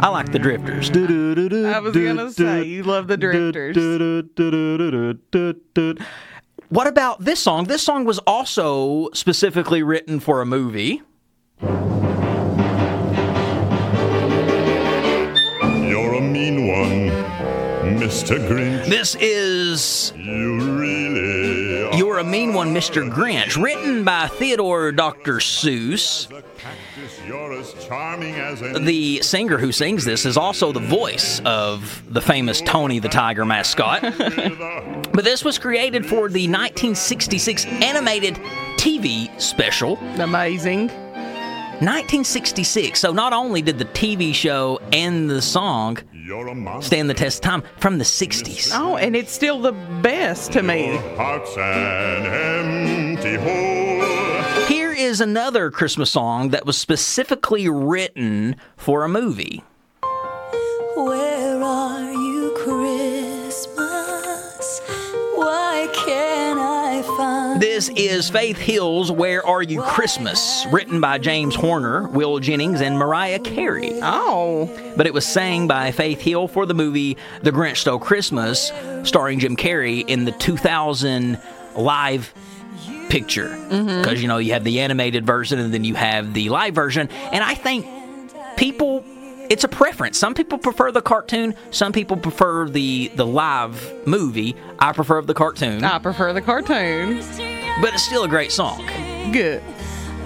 I 0.00 0.08
like 0.08 0.32
the 0.32 0.38
Drifters. 0.38 0.90
I 0.90 1.78
was 1.78 1.94
gonna 1.94 2.30
say 2.32 2.64
you 2.64 2.82
love 2.82 3.06
the 3.06 3.16
Drifters. 3.16 3.76
What 6.68 6.86
about 6.86 7.20
this 7.22 7.38
song? 7.38 7.64
This 7.64 7.82
song 7.82 8.06
was 8.06 8.18
also 8.20 9.10
specifically 9.12 9.82
written 9.82 10.20
for 10.20 10.40
a 10.40 10.46
movie. 10.46 11.02
Mr. 18.02 18.36
Grinch. 18.48 18.86
This 18.86 19.14
is 19.20 20.12
You 20.16 20.76
really 20.76 21.84
are. 21.84 21.94
You're 21.94 22.18
a 22.18 22.24
Mean 22.24 22.52
One, 22.52 22.74
Mr. 22.74 23.08
Grinch, 23.08 23.56
written 23.62 24.02
by 24.02 24.26
Theodore 24.26 24.90
Dr. 24.90 25.34
Seuss. 25.34 26.28
You're 27.24 27.52
as 27.52 27.72
charming 27.86 28.34
as 28.34 28.58
The 28.60 29.22
singer 29.22 29.56
who 29.56 29.70
sings 29.70 30.04
this 30.04 30.26
is 30.26 30.36
also 30.36 30.72
the 30.72 30.80
voice 30.80 31.40
of 31.44 32.02
the 32.12 32.20
famous 32.20 32.60
Tony 32.62 32.98
the 32.98 33.08
Tiger 33.08 33.44
mascot. 33.44 34.02
But 35.12 35.24
this 35.24 35.44
was 35.44 35.58
created 35.58 36.06
for 36.06 36.30
the 36.30 36.48
1966 36.48 37.66
animated 37.66 38.34
TV 38.78 39.28
special. 39.40 39.98
Amazing. 40.18 40.88
1966. 40.88 42.98
So 42.98 43.12
not 43.12 43.32
only 43.32 43.60
did 43.60 43.78
the 43.78 43.84
TV 43.84 44.34
show 44.34 44.80
and 44.92 45.28
the 45.28 45.42
song 45.42 45.96
You're 45.96 45.98
a 45.98 45.98
monster. 45.98 46.11
Stand 46.82 47.08
the 47.10 47.14
test 47.14 47.38
of 47.38 47.42
time 47.42 47.62
from 47.78 47.98
the 47.98 48.04
60s. 48.04 48.70
Oh, 48.74 48.96
and 48.96 49.14
it's 49.16 49.32
still 49.32 49.60
the 49.60 49.72
best 49.72 50.52
to 50.52 50.62
me. 50.62 50.96
Heart's 51.16 51.56
an 51.56 52.26
empty 52.26 53.36
hole. 53.36 54.66
Here 54.66 54.92
is 54.92 55.20
another 55.20 55.70
Christmas 55.70 56.10
song 56.10 56.50
that 56.50 56.66
was 56.66 56.76
specifically 56.76 57.68
written 57.68 58.56
for 58.76 59.04
a 59.04 59.08
movie. 59.08 59.62
Where 60.94 61.31
This 67.62 67.90
is 67.90 68.28
Faith 68.28 68.58
Hill's 68.58 69.12
Where 69.12 69.46
Are 69.46 69.62
You 69.62 69.82
Christmas, 69.82 70.66
written 70.72 71.00
by 71.00 71.18
James 71.18 71.54
Horner, 71.54 72.08
Will 72.08 72.40
Jennings, 72.40 72.80
and 72.80 72.98
Mariah 72.98 73.38
Carey. 73.38 74.00
Oh, 74.02 74.66
But 74.96 75.06
it 75.06 75.14
was 75.14 75.24
sang 75.24 75.68
by 75.68 75.92
Faith 75.92 76.20
Hill 76.20 76.48
for 76.48 76.66
the 76.66 76.74
movie 76.74 77.16
The 77.42 77.52
Grinch 77.52 77.76
Stole 77.76 78.00
Christmas, 78.00 78.72
starring 79.04 79.38
Jim 79.38 79.56
Carrey 79.56 80.04
in 80.04 80.24
the 80.24 80.32
2000 80.32 81.40
live 81.76 82.34
picture. 83.08 83.50
Mm-hmm. 83.50 84.02
Because, 84.02 84.20
you 84.20 84.26
know, 84.26 84.38
you 84.38 84.54
have 84.54 84.64
the 84.64 84.80
animated 84.80 85.24
version 85.24 85.60
and 85.60 85.72
then 85.72 85.84
you 85.84 85.94
have 85.94 86.34
the 86.34 86.48
live 86.48 86.74
version. 86.74 87.08
And 87.30 87.44
I 87.44 87.54
think 87.54 87.86
people. 88.56 89.04
It's 89.52 89.64
a 89.64 89.68
preference. 89.68 90.16
Some 90.16 90.32
people 90.32 90.56
prefer 90.56 90.90
the 90.92 91.02
cartoon. 91.02 91.54
Some 91.72 91.92
people 91.92 92.16
prefer 92.16 92.70
the 92.70 93.12
the 93.16 93.26
live 93.26 93.92
movie. 94.06 94.56
I 94.78 94.92
prefer 94.92 95.20
the 95.20 95.34
cartoon, 95.34 95.84
I 95.84 95.98
prefer 95.98 96.32
the 96.32 96.40
cartoon. 96.40 97.16
but 97.82 97.92
it's 97.92 98.02
still 98.02 98.24
a 98.24 98.28
great 98.28 98.50
song. 98.50 98.86
Good. 99.30 99.62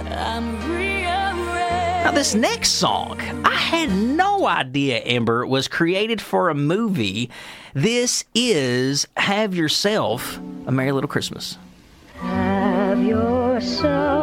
Now, 0.04 2.12
this 2.12 2.36
next 2.36 2.74
song, 2.74 3.20
I 3.44 3.56
had 3.56 3.90
no 3.90 4.46
idea, 4.46 5.02
Amber, 5.04 5.44
was 5.44 5.66
created 5.66 6.20
for 6.20 6.48
a 6.48 6.54
movie. 6.54 7.28
This 7.74 8.22
is 8.32 9.08
Have 9.16 9.56
Yourself 9.56 10.38
a 10.66 10.70
Merry 10.70 10.92
Little 10.92 11.08
Christmas. 11.08 11.58
Have 12.20 13.02
yourself 13.02 14.15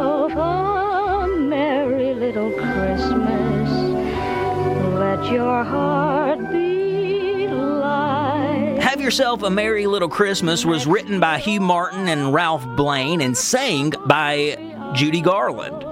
your 5.34 5.64
heart 5.64 6.38
be 6.52 7.48
light. 7.48 8.78
Have 8.80 9.00
Yourself 9.00 9.42
a 9.42 9.50
Merry 9.50 9.88
Little 9.88 10.08
Christmas 10.08 10.64
was 10.64 10.86
written 10.86 11.18
by 11.18 11.38
Hugh 11.38 11.60
Martin 11.60 12.06
and 12.06 12.32
Ralph 12.32 12.64
Blaine 12.76 13.20
and 13.20 13.36
sang 13.36 13.94
by 14.06 14.56
Judy 14.94 15.20
Garland. 15.20 15.84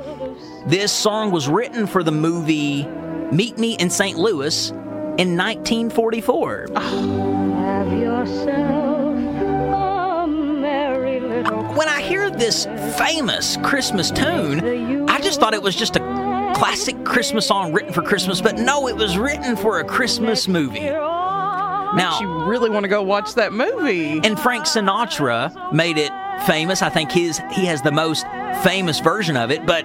This 0.67 0.93
song 0.93 1.33
was 1.33 1.49
written 1.49 1.89
for 1.89 2.05
the 2.05 2.13
movie 2.13 2.87
Meet 3.33 3.59
Me 3.59 3.75
in 3.75 3.91
St. 3.91 4.17
Louis 4.17 4.71
in 4.71 5.37
1944. 5.37 6.69
Have 6.77 7.93
yourself 7.99 9.17
a 9.17 10.27
merry 10.29 11.19
little 11.19 11.65
When 11.75 11.89
I 11.89 12.01
hear 12.01 12.31
this 12.31 12.67
famous 12.97 13.57
Christmas 13.65 14.13
tune, 14.13 15.11
I 15.11 15.21
just 15.21 15.41
thought 15.41 15.53
it 15.53 15.63
was 15.63 15.75
just 15.75 15.97
a 15.97 16.32
classic 16.55 17.05
Christmas 17.05 17.47
song 17.47 17.73
written 17.73 17.93
for 17.93 18.03
Christmas, 18.03 18.41
but 18.41 18.57
no, 18.57 18.89
it 18.89 18.97
was 18.97 19.17
written 19.19 19.57
for 19.57 19.81
a 19.81 19.85
Christmas 19.85 20.49
movie. 20.49 20.81
Now, 20.81 22.19
You 22.21 22.45
really 22.45 22.71
want 22.71 22.85
to 22.85 22.89
go 22.89 23.03
watch 23.03 23.35
that 23.35 23.53
movie? 23.53 24.19
and 24.25 24.39
Frank 24.39 24.65
Sinatra 24.65 25.73
made 25.73 25.99
it 25.99 26.11
famous. 26.47 26.81
I 26.83 26.89
think 26.89 27.13
his 27.13 27.39
he 27.53 27.67
has 27.67 27.83
the 27.83 27.93
most 27.93 28.25
famous 28.63 28.99
version 29.01 29.37
of 29.37 29.51
it, 29.51 29.67
but 29.67 29.85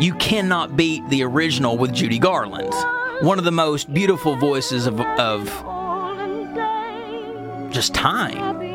you 0.00 0.14
cannot 0.14 0.76
beat 0.76 1.06
the 1.10 1.22
original 1.22 1.76
with 1.76 1.92
Judy 1.92 2.18
Garland. 2.18 2.72
One 3.20 3.38
of 3.38 3.44
the 3.44 3.52
most 3.52 3.92
beautiful 3.92 4.36
voices 4.36 4.86
of, 4.86 5.00
of 5.00 5.44
just 7.72 7.94
time. 7.94 8.73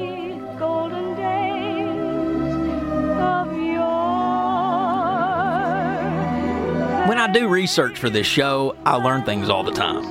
I 7.29 7.31
do 7.31 7.47
research 7.47 7.99
for 7.99 8.09
this 8.09 8.25
show, 8.25 8.75
I 8.87 8.95
learn 8.95 9.21
things 9.23 9.49
all 9.49 9.61
the 9.61 9.71
time. 9.71 10.01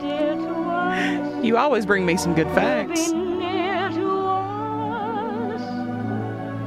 Dear 0.00 0.36
to 0.36 0.48
us. 0.48 1.44
You 1.44 1.58
always 1.58 1.84
bring 1.84 2.06
me 2.06 2.16
some 2.16 2.34
good 2.34 2.46
facts. 2.54 3.12
Be 3.12 3.18
near 3.18 3.90
to 3.90 4.10
us 4.10 5.60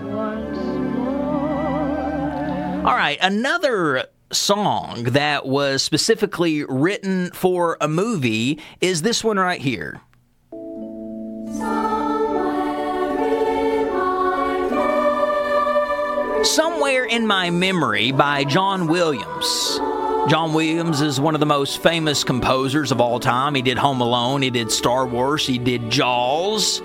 once 0.05 0.57
more. 0.95 2.87
All 2.87 2.95
right, 2.95 3.17
another 3.19 4.05
song 4.31 5.05
that 5.05 5.47
was 5.47 5.81
specifically 5.81 6.63
written 6.65 7.31
for 7.31 7.75
a 7.81 7.87
movie 7.87 8.59
is 8.79 9.01
this 9.01 9.23
one 9.23 9.37
right 9.37 9.59
here. 9.59 10.01
Somewhere 16.43 17.05
in 17.05 17.25
My 17.25 17.49
Memory 17.49 18.11
by 18.11 18.43
John 18.43 18.87
Williams. 18.87 19.79
John 20.29 20.53
Williams 20.53 20.99
is 20.99 21.17
one 21.17 21.35
of 21.35 21.39
the 21.39 21.45
most 21.45 21.81
famous 21.81 22.25
composers 22.25 22.91
of 22.91 22.99
all 22.99 23.21
time. 23.21 23.55
He 23.55 23.61
did 23.61 23.77
Home 23.77 24.01
Alone, 24.01 24.41
he 24.41 24.49
did 24.49 24.69
Star 24.69 25.07
Wars, 25.07 25.47
he 25.47 25.57
did 25.57 25.89
Jaws. 25.89 26.81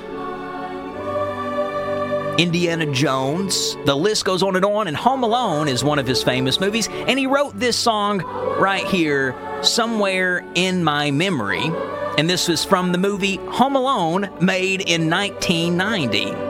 Indiana 2.38 2.86
Jones. 2.86 3.76
The 3.84 3.96
list 3.96 4.24
goes 4.24 4.44
on 4.44 4.54
and 4.54 4.64
on, 4.64 4.86
and 4.86 4.96
Home 4.96 5.24
Alone 5.24 5.66
is 5.66 5.82
one 5.82 5.98
of 5.98 6.06
his 6.06 6.22
famous 6.22 6.60
movies. 6.60 6.88
And 6.88 7.18
he 7.18 7.26
wrote 7.26 7.58
this 7.58 7.76
song 7.76 8.20
right 8.60 8.86
here, 8.86 9.34
Somewhere 9.62 10.44
in 10.54 10.84
My 10.84 11.10
Memory. 11.10 11.68
And 12.16 12.30
this 12.30 12.48
is 12.48 12.64
from 12.64 12.92
the 12.92 12.98
movie 12.98 13.36
Home 13.36 13.74
Alone, 13.74 14.30
made 14.40 14.82
in 14.82 15.10
1990. 15.10 16.47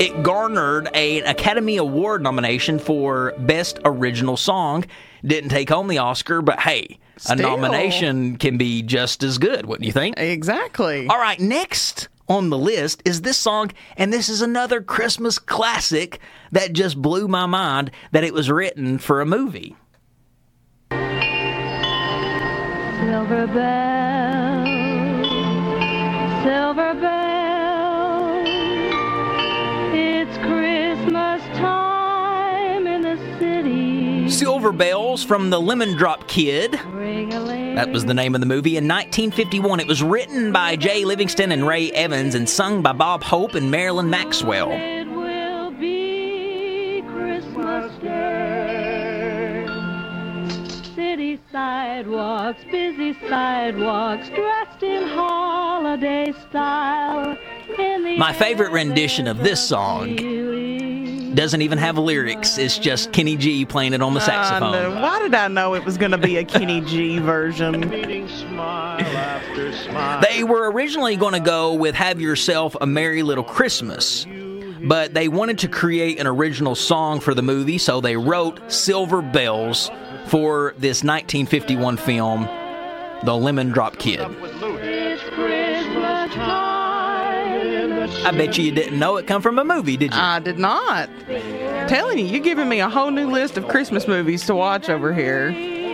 It 0.00 0.22
garnered 0.22 0.88
an 0.94 1.24
Academy 1.24 1.76
Award 1.76 2.22
nomination 2.22 2.78
for 2.78 3.34
Best 3.36 3.80
Original 3.84 4.36
Song. 4.36 4.84
Didn't 5.24 5.50
take 5.50 5.68
home 5.68 5.88
the 5.88 5.98
Oscar, 5.98 6.40
but 6.40 6.60
hey, 6.60 7.00
a 7.28 7.34
nomination 7.34 8.36
can 8.36 8.58
be 8.58 8.82
just 8.82 9.24
as 9.24 9.38
good, 9.38 9.66
wouldn't 9.66 9.84
you 9.84 9.92
think? 9.92 10.16
Exactly. 10.16 11.08
All 11.08 11.18
right, 11.18 11.40
next 11.40 12.06
on 12.28 12.50
the 12.50 12.58
list 12.58 13.02
is 13.04 13.22
this 13.22 13.38
song, 13.38 13.72
and 13.96 14.12
this 14.12 14.28
is 14.28 14.40
another 14.40 14.80
Christmas 14.80 15.38
classic 15.38 16.20
that 16.52 16.74
just 16.74 17.02
blew 17.02 17.26
my 17.26 17.46
mind 17.46 17.90
that 18.12 18.22
it 18.22 18.32
was 18.32 18.48
written 18.48 18.98
for 18.98 19.20
a 19.20 19.26
movie. 19.26 19.74
Silver 23.00 23.46
bells, 23.48 24.68
silver 26.44 26.94
bells, 26.94 27.27
Silver 34.30 34.72
Bells 34.72 35.24
from 35.24 35.50
the 35.50 35.60
Lemon 35.60 35.96
Drop 35.96 36.28
Kid. 36.28 36.72
That 36.72 37.90
was 37.90 38.04
the 38.04 38.14
name 38.14 38.34
of 38.34 38.40
the 38.40 38.46
movie. 38.46 38.76
In 38.76 38.84
1951, 38.84 39.80
it 39.80 39.86
was 39.86 40.02
written 40.02 40.52
by 40.52 40.76
Jay 40.76 41.04
Livingston 41.04 41.52
and 41.52 41.66
Ray 41.66 41.90
Evans 41.92 42.34
and 42.34 42.48
sung 42.48 42.82
by 42.82 42.92
Bob 42.92 43.22
Hope 43.22 43.54
and 43.54 43.70
Marilyn 43.70 44.10
Maxwell. 44.10 44.68
City 50.94 51.40
sidewalks, 51.50 52.62
busy 52.70 53.16
sidewalks, 53.28 54.28
dressed 54.28 54.82
in 54.82 55.08
holiday 55.08 56.32
style. 56.48 57.36
My 58.18 58.32
favorite 58.32 58.72
rendition 58.72 59.26
of 59.26 59.38
this 59.38 59.66
song 59.66 60.18
doesn't 61.34 61.62
even 61.62 61.78
have 61.78 61.98
lyrics. 61.98 62.58
It's 62.58 62.78
just 62.78 63.12
Kenny 63.12 63.36
G 63.36 63.64
playing 63.64 63.92
it 63.94 64.02
on 64.02 64.14
the 64.14 64.20
I 64.20 64.24
saxophone. 64.24 64.72
know. 64.72 64.90
Why 65.00 65.18
did 65.20 65.34
I 65.34 65.48
know 65.48 65.74
it 65.74 65.84
was 65.84 65.96
going 65.98 66.10
to 66.12 66.18
be 66.18 66.36
a 66.36 66.44
Kenny 66.44 66.80
G 66.82 67.18
version? 67.18 67.80
They 70.22 70.44
were 70.44 70.70
originally 70.70 71.16
going 71.16 71.34
to 71.34 71.40
go 71.40 71.74
with 71.74 71.94
Have 71.94 72.20
Yourself 72.20 72.76
a 72.80 72.86
Merry 72.86 73.22
Little 73.22 73.44
Christmas, 73.44 74.26
but 74.82 75.14
they 75.14 75.28
wanted 75.28 75.58
to 75.60 75.68
create 75.68 76.18
an 76.18 76.26
original 76.26 76.74
song 76.74 77.20
for 77.20 77.34
the 77.34 77.42
movie, 77.42 77.78
so 77.78 78.00
they 78.00 78.16
wrote 78.16 78.60
Silver 78.72 79.22
Bells 79.22 79.90
for 80.26 80.74
this 80.78 81.02
1951 81.04 81.96
film, 81.96 82.44
The 83.24 83.34
Lemon 83.34 83.70
Drop 83.70 83.98
Kid. 83.98 84.20
I 88.24 88.30
bet 88.32 88.58
you 88.58 88.64
you 88.64 88.72
didn't 88.72 88.98
know 88.98 89.16
it 89.16 89.26
come 89.26 89.40
from 89.42 89.58
a 89.58 89.64
movie, 89.64 89.96
did 89.96 90.12
you? 90.12 90.18
I 90.20 90.38
did 90.40 90.58
not. 90.58 91.08
Telling 91.88 92.18
you, 92.18 92.24
you're 92.26 92.42
giving 92.42 92.68
me 92.68 92.80
a 92.80 92.88
whole 92.88 93.10
new 93.10 93.30
list 93.30 93.56
of 93.56 93.68
Christmas 93.68 94.06
movies 94.08 94.44
to 94.46 94.54
watch 94.54 94.88
over 94.88 95.14
here. 95.14 95.52
soon 95.52 95.88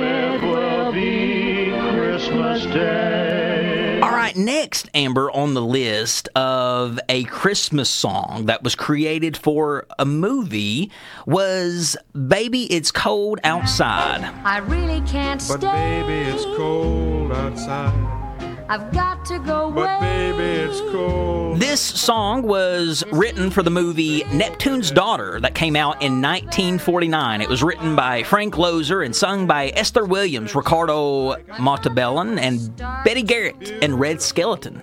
it 0.00 0.42
will 0.42 0.92
be 0.92 1.70
Christmas 1.96 2.64
Day. 2.66 4.00
All 4.00 4.10
right, 4.10 4.36
next, 4.36 4.90
Amber, 4.94 5.30
on 5.30 5.54
the 5.54 5.62
list 5.62 6.28
of 6.36 6.98
a 7.08 7.24
Christmas 7.24 7.88
song 7.90 8.46
that 8.46 8.62
was 8.62 8.74
created 8.74 9.36
for 9.36 9.86
a 9.98 10.04
movie 10.04 10.90
was 11.26 11.96
Baby 12.28 12.64
It's 12.72 12.90
Cold 12.90 13.40
Outside. 13.44 14.24
I 14.44 14.58
really 14.58 15.00
can't 15.02 15.42
But 15.48 15.60
stay. 15.60 16.02
baby, 16.02 16.30
it's 16.30 16.44
cold 16.56 17.32
outside. 17.32 18.23
I've 18.68 18.92
got 18.92 19.24
to 19.26 19.38
go 19.40 19.66
away. 19.66 19.74
But 19.74 20.00
baby, 20.00 20.42
it's 20.42 20.80
cold. 20.92 21.60
This 21.60 21.80
song 21.80 22.42
was 22.42 23.04
written 23.12 23.50
for 23.50 23.62
the 23.62 23.70
movie 23.70 24.24
Neptune's 24.32 24.90
Daughter 24.90 25.38
that 25.40 25.54
came 25.54 25.76
out 25.76 26.02
in 26.02 26.22
1949. 26.22 27.42
It 27.42 27.48
was 27.48 27.62
written 27.62 27.94
by 27.94 28.22
Frank 28.22 28.54
Loesser 28.54 29.04
and 29.04 29.14
sung 29.14 29.46
by 29.46 29.68
Esther 29.70 30.04
Williams, 30.04 30.54
Ricardo 30.54 31.34
Montabellin, 31.58 32.38
and 32.38 32.74
Betty 33.04 33.22
Garrett 33.22 33.82
and 33.82 34.00
Red 34.00 34.22
Skelton. 34.22 34.82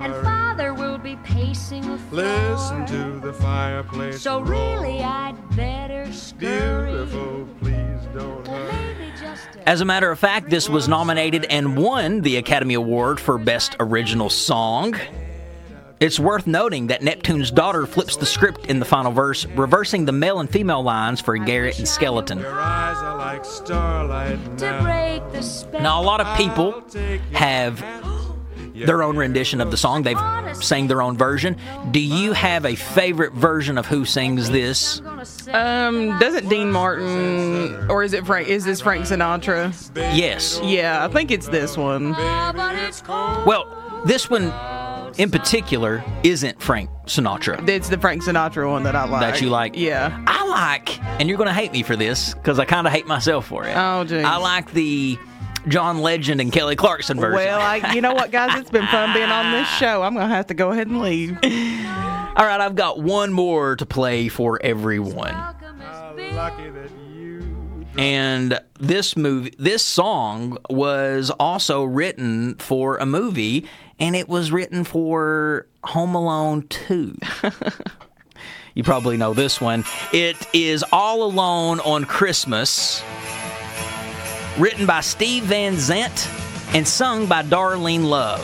And 0.00 0.14
father 0.24 0.74
will 0.74 0.98
be 0.98 1.16
pacing 1.24 1.82
the 1.82 1.98
floor. 1.98 2.24
Listen 2.24 2.86
to 2.86 3.20
the 3.20 3.32
fireplace. 3.32 4.20
So 4.20 4.40
really, 4.40 5.00
I'd 5.00 5.36
better 5.56 6.12
scurry. 6.12 6.92
Beautiful, 6.92 7.48
please 7.60 8.00
don't 8.14 8.46
hurry. 8.46 8.91
Maybe 9.14 9.26
just 9.26 9.48
a 9.56 9.68
As 9.68 9.80
a 9.80 9.84
matter 9.84 10.10
of 10.10 10.18
fact, 10.18 10.50
this 10.50 10.68
was 10.68 10.88
nominated 10.88 11.44
and 11.46 11.76
won 11.76 12.20
the 12.22 12.36
Academy 12.36 12.74
Award 12.74 13.20
for 13.20 13.38
Best 13.38 13.76
Original 13.80 14.30
Song. 14.30 14.94
It's 16.00 16.18
worth 16.18 16.48
noting 16.48 16.88
that 16.88 17.02
Neptune's 17.02 17.52
Daughter 17.52 17.86
flips 17.86 18.16
the 18.16 18.26
script 18.26 18.66
in 18.66 18.80
the 18.80 18.84
final 18.84 19.12
verse, 19.12 19.46
reversing 19.46 20.04
the 20.04 20.10
male 20.10 20.40
and 20.40 20.50
female 20.50 20.82
lines 20.82 21.20
for 21.20 21.36
Garrett 21.38 21.78
and 21.78 21.86
Skelton. 21.86 22.40
Your 22.40 22.60
eyes 22.60 22.96
are 22.96 23.16
like 23.18 23.44
starlight 23.44 24.58
to 24.58 24.64
now. 24.64 24.82
break 24.82 25.32
the 25.32 25.42
spell. 25.42 25.80
Now, 25.80 26.00
a 26.00 26.04
lot 26.04 26.20
of 26.20 26.36
people 26.36 26.82
have 27.32 27.78
their 28.74 29.02
own 29.02 29.16
rendition 29.16 29.60
of 29.60 29.70
the 29.70 29.76
song. 29.76 30.02
They've 30.02 30.18
sang 30.56 30.86
their 30.86 31.02
own 31.02 31.16
version. 31.16 31.56
Do 31.90 32.00
you 32.00 32.32
have 32.32 32.64
a 32.64 32.74
favorite 32.74 33.32
version 33.32 33.78
of 33.78 33.86
who 33.86 34.04
sings 34.04 34.50
this? 34.50 35.00
Um, 35.52 36.18
doesn't 36.18 36.48
Dean 36.48 36.70
Martin 36.70 37.90
or 37.90 38.02
is 38.02 38.12
it 38.12 38.26
Frank? 38.26 38.48
Is 38.48 38.64
this 38.64 38.80
Frank 38.80 39.04
Sinatra? 39.04 39.72
Yes. 40.16 40.60
Yeah, 40.62 41.04
I 41.04 41.08
think 41.08 41.30
it's 41.30 41.48
this 41.48 41.76
one. 41.76 42.12
Well, 42.12 44.02
this 44.06 44.28
one 44.30 44.52
in 45.18 45.30
particular 45.30 46.02
isn't 46.22 46.60
Frank 46.60 46.90
Sinatra. 47.06 47.68
It's 47.68 47.88
the 47.88 47.98
Frank 47.98 48.22
Sinatra 48.22 48.68
one 48.70 48.82
that 48.84 48.96
I 48.96 49.04
like. 49.04 49.20
That 49.20 49.40
you 49.40 49.48
like? 49.50 49.76
Yeah. 49.76 50.22
I 50.26 50.46
like, 50.46 51.02
and 51.20 51.28
you're 51.28 51.38
going 51.38 51.48
to 51.48 51.54
hate 51.54 51.72
me 51.72 51.82
for 51.82 51.96
this 51.96 52.34
because 52.34 52.58
I 52.58 52.64
kind 52.64 52.86
of 52.86 52.92
hate 52.92 53.06
myself 53.06 53.46
for 53.46 53.66
it. 53.66 53.74
Oh, 53.76 54.04
geez. 54.04 54.24
I 54.24 54.36
like 54.36 54.72
the 54.72 55.18
John 55.68 56.00
Legend 56.00 56.40
and 56.40 56.52
Kelly 56.52 56.76
Clarkson 56.76 57.18
version. 57.18 57.36
Well, 57.36 57.60
I, 57.60 57.92
you 57.92 58.00
know 58.00 58.14
what, 58.14 58.30
guys? 58.30 58.58
It's 58.58 58.70
been 58.70 58.86
fun 58.88 59.14
being 59.14 59.30
on 59.30 59.52
this 59.52 59.68
show. 59.68 60.02
I'm 60.02 60.14
gonna 60.14 60.34
have 60.34 60.46
to 60.48 60.54
go 60.54 60.70
ahead 60.70 60.88
and 60.88 61.00
leave. 61.00 61.38
All 62.34 62.46
right, 62.46 62.60
I've 62.60 62.74
got 62.74 63.00
one 63.00 63.32
more 63.32 63.76
to 63.76 63.86
play 63.86 64.28
for 64.28 64.58
everyone. 64.62 65.34
Lucky 66.34 66.70
that 66.70 66.90
you 67.14 67.86
And 67.98 68.58
this 68.80 69.16
movie, 69.16 69.54
this 69.58 69.82
song 69.82 70.56
was 70.70 71.30
also 71.38 71.84
written 71.84 72.54
for 72.54 72.96
a 72.96 73.04
movie, 73.04 73.68
and 73.98 74.16
it 74.16 74.28
was 74.28 74.50
written 74.50 74.84
for 74.84 75.66
Home 75.84 76.14
Alone 76.14 76.66
2. 76.68 77.16
you 78.74 78.82
probably 78.82 79.18
know 79.18 79.34
this 79.34 79.60
one. 79.60 79.84
It 80.12 80.36
is 80.54 80.82
All 80.90 81.24
Alone 81.24 81.80
on 81.80 82.06
Christmas, 82.06 83.02
written 84.58 84.84
by 84.86 85.00
Steve 85.00 85.44
Van 85.44 85.76
Zandt 85.76 86.28
and 86.74 86.86
sung 86.86 87.26
by 87.26 87.42
Darlene 87.42 88.04
Love. 88.04 88.40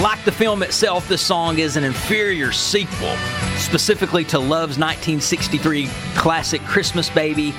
Like 0.00 0.24
the 0.24 0.32
film 0.32 0.62
itself, 0.62 1.06
this 1.08 1.20
song 1.20 1.58
is 1.58 1.76
an 1.76 1.84
inferior 1.84 2.52
sequel, 2.52 3.14
specifically 3.58 4.24
to 4.24 4.38
Love's 4.38 4.78
1963 4.78 5.88
classic 6.16 6.62
Christmas 6.62 7.10
Baby, 7.10 7.52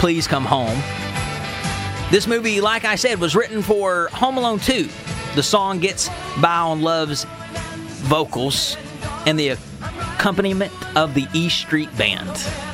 Please 0.00 0.26
Come 0.26 0.44
Home. 0.44 0.82
This 2.10 2.26
movie, 2.26 2.60
like 2.60 2.84
I 2.84 2.96
said, 2.96 3.20
was 3.20 3.36
written 3.36 3.62
for 3.62 4.08
Home 4.12 4.36
Alone 4.36 4.58
2. 4.58 4.88
The 5.36 5.42
song 5.42 5.78
gets 5.78 6.08
by 6.40 6.56
on 6.56 6.82
Love's 6.82 7.24
vocals 8.02 8.76
and 9.26 9.38
the 9.38 9.50
accompaniment 9.50 10.72
of 10.96 11.14
the 11.14 11.28
E 11.34 11.48
Street 11.48 11.96
Band. 11.96 12.65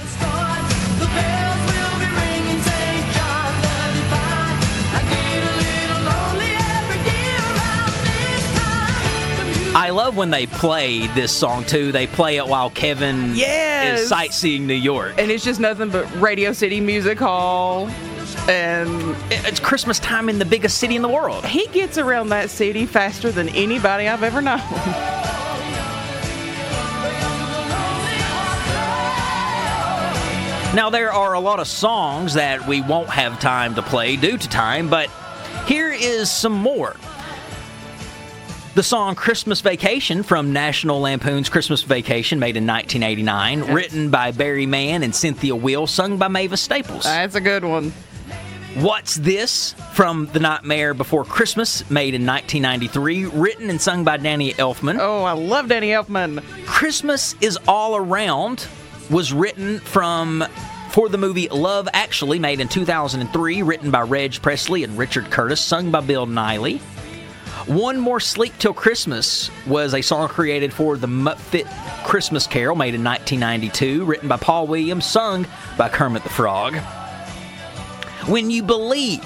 Love 9.93 10.17
when 10.17 10.31
they 10.31 10.47
play 10.47 11.07
this 11.09 11.31
song 11.33 11.65
too. 11.65 11.93
They 11.93 12.07
play 12.07 12.37
it 12.37 12.47
while 12.47 12.71
Kevin 12.71 13.35
Yes. 13.37 14.01
is 14.01 14.09
sightseeing 14.09 14.67
New 14.67 14.75
York. 14.75 15.15
And 15.19 15.31
it's 15.31 15.45
just 15.45 15.61
nothing 15.61 15.91
but 15.91 16.05
Radio 16.21 16.53
City 16.53 16.81
Music 16.81 17.19
Hall. 17.19 17.89
And 18.49 19.15
It's 19.31 19.61
Christmas 19.61 19.99
time 20.01 20.29
in 20.29 20.39
the 20.39 20.45
biggest 20.45 20.79
city 20.79 20.97
in 20.97 21.03
the 21.03 21.09
world. 21.09 21.45
he 21.47 21.67
gets 21.69 21.99
around 21.99 22.31
that 22.31 22.51
city 22.51 22.87
faster 22.87 23.31
than 23.31 23.49
anybody 23.51 24.09
I've 24.09 24.23
ever 24.25 24.41
known. 24.43 24.61
Now, 30.75 30.89
there 30.89 31.13
are 31.13 31.35
a 31.35 31.41
lot 31.41 31.61
of 31.61 31.69
songs 31.69 32.33
that 32.33 32.67
we 32.67 32.81
won't 32.81 33.11
have 33.11 33.39
time 33.39 33.75
to 33.75 33.83
play 33.83 34.17
due 34.17 34.39
to 34.39 34.49
time, 34.49 34.89
but 34.89 35.11
here 35.67 35.93
is 35.93 36.31
some 36.31 36.55
more. 36.55 36.97
The 38.75 38.83
song 38.83 39.17
Christmas 39.17 39.61
Vacation 39.61 40.23
from 40.23 40.55
National 40.55 40.99
Lampoon's 40.99 41.51
Christmas 41.51 41.83
Vacation, 41.83 42.39
made 42.39 42.57
in 42.57 42.67
1989, 42.67 43.75
written 43.75 44.09
by 44.09 44.31
Barry 44.31 44.65
Mann 44.65 45.03
and 45.03 45.15
Cynthia 45.15 45.55
Weil, 45.55 45.87
sung 45.87 46.17
by 46.17 46.29
Mavis 46.29 46.63
Staples. 46.63 47.05
That's 47.05 47.35
a 47.35 47.41
good 47.43 47.65
one. 47.65 47.93
What's 48.77 49.17
This 49.17 49.75
from 49.93 50.25
The 50.33 50.41
Nightmare 50.41 50.95
Before 50.95 51.23
Christmas, 51.23 51.89
made 51.91 52.15
in 52.15 52.25
1993, 52.25 53.27
written 53.27 53.69
and 53.69 53.79
sung 53.79 54.05
by 54.05 54.17
Danny 54.17 54.55
Elfman. 54.55 54.99
Oh, 54.99 55.23
I 55.23 55.33
love 55.33 55.69
Danny 55.69 55.89
Elfman. 55.89 56.43
Christmas 56.65 57.35
is 57.43 57.59
All 57.69 57.95
Around 57.95 58.67
was 59.11 59.35
written 59.35 59.81
from 59.81 60.47
for 60.93 61.11
the 61.11 61.19
movie 61.19 61.51
Love 61.51 61.91
Actually, 61.93 62.39
made 62.39 62.59
in 62.59 62.69
2003, 62.69 63.63
written 63.63 63.91
by 63.91 64.01
Reg 64.01 64.41
Presley 64.41 64.83
and 64.83 64.97
Richard 64.97 65.31
Curtis, 65.31 65.61
sung 65.61 65.91
by 65.91 66.01
Bill 66.01 66.27
Niley. 66.27 66.81
One 67.67 67.99
More 67.99 68.19
Sleep 68.19 68.53
Till 68.59 68.75
Christmas 68.75 69.51
was 69.67 69.95
a 69.95 70.03
song 70.03 70.29
created 70.29 70.73
for 70.73 70.97
the 70.97 71.07
Muppet 71.07 71.67
Christmas 72.05 72.47
Carol, 72.47 72.75
made 72.75 72.95
in 72.95 73.05
1992, 73.05 74.05
written 74.05 74.29
by 74.29 74.37
Paul 74.37 74.67
Williams, 74.67 75.07
sung 75.07 75.47
by 75.79 75.89
Kermit 75.89 76.25
the 76.25 76.29
Frog. 76.29 76.75
When 78.27 78.51
You 78.51 78.65
Believe, 78.65 79.25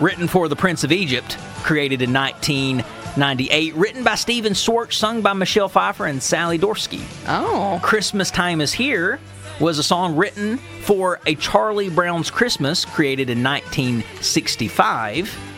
written 0.00 0.28
for 0.28 0.48
The 0.48 0.56
Prince 0.56 0.84
of 0.84 0.92
Egypt, 0.92 1.38
created 1.62 2.02
in 2.02 2.12
1998, 2.12 3.74
written 3.74 4.04
by 4.04 4.14
Stephen 4.14 4.54
Schwartz, 4.54 4.96
sung 4.96 5.20
by 5.20 5.32
Michelle 5.32 5.68
Pfeiffer 5.68 6.06
and 6.06 6.22
Sally 6.22 6.58
Dworsky. 6.58 7.02
Oh. 7.26 7.80
Christmas 7.82 8.30
Time 8.30 8.60
is 8.60 8.72
Here 8.72 9.18
was 9.58 9.78
a 9.78 9.82
song 9.82 10.16
written 10.16 10.56
for 10.82 11.20
A 11.26 11.34
Charlie 11.34 11.90
Brown's 11.90 12.30
Christmas, 12.30 12.84
created 12.84 13.28
in 13.28 13.42
1965. 13.42 15.49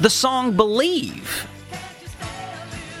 The 0.00 0.10
song 0.10 0.52
Believe 0.54 1.48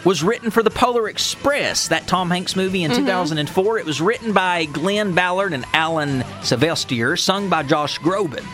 was 0.04 0.22
written 0.24 0.50
for 0.50 0.64
the 0.64 0.70
Polar 0.70 1.08
Express, 1.08 1.88
that 1.88 2.08
Tom 2.08 2.28
Hanks 2.30 2.56
movie 2.56 2.82
in 2.82 2.90
mm-hmm. 2.90 3.04
2004. 3.04 3.78
It 3.78 3.86
was 3.86 4.00
written 4.00 4.32
by 4.32 4.64
Glenn 4.64 5.14
Ballard 5.14 5.52
and 5.52 5.64
Alan 5.74 6.24
Sylvester, 6.42 7.16
sung 7.16 7.48
by 7.48 7.62
Josh 7.62 8.00
Groban. 8.00 8.44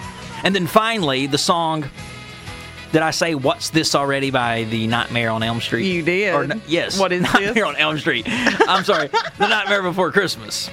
And 0.42 0.54
then 0.54 0.66
finally, 0.66 1.26
the 1.26 1.38
song. 1.38 1.88
Did 2.92 3.02
I 3.02 3.12
say 3.12 3.34
"What's 3.34 3.70
This 3.70 3.94
Already" 3.94 4.30
by 4.30 4.64
the 4.64 4.86
Nightmare 4.86 5.30
on 5.30 5.42
Elm 5.42 5.60
Street? 5.60 5.86
You 5.86 6.02
did. 6.02 6.34
Or, 6.34 6.46
yes. 6.68 6.98
What 6.98 7.12
is 7.12 7.22
Nightmare 7.32 7.54
this? 7.54 7.64
on 7.64 7.76
Elm 7.76 7.98
Street? 7.98 8.26
I'm 8.28 8.84
sorry, 8.84 9.08
The 9.38 9.48
Nightmare 9.48 9.82
Before 9.82 10.12
Christmas. 10.12 10.68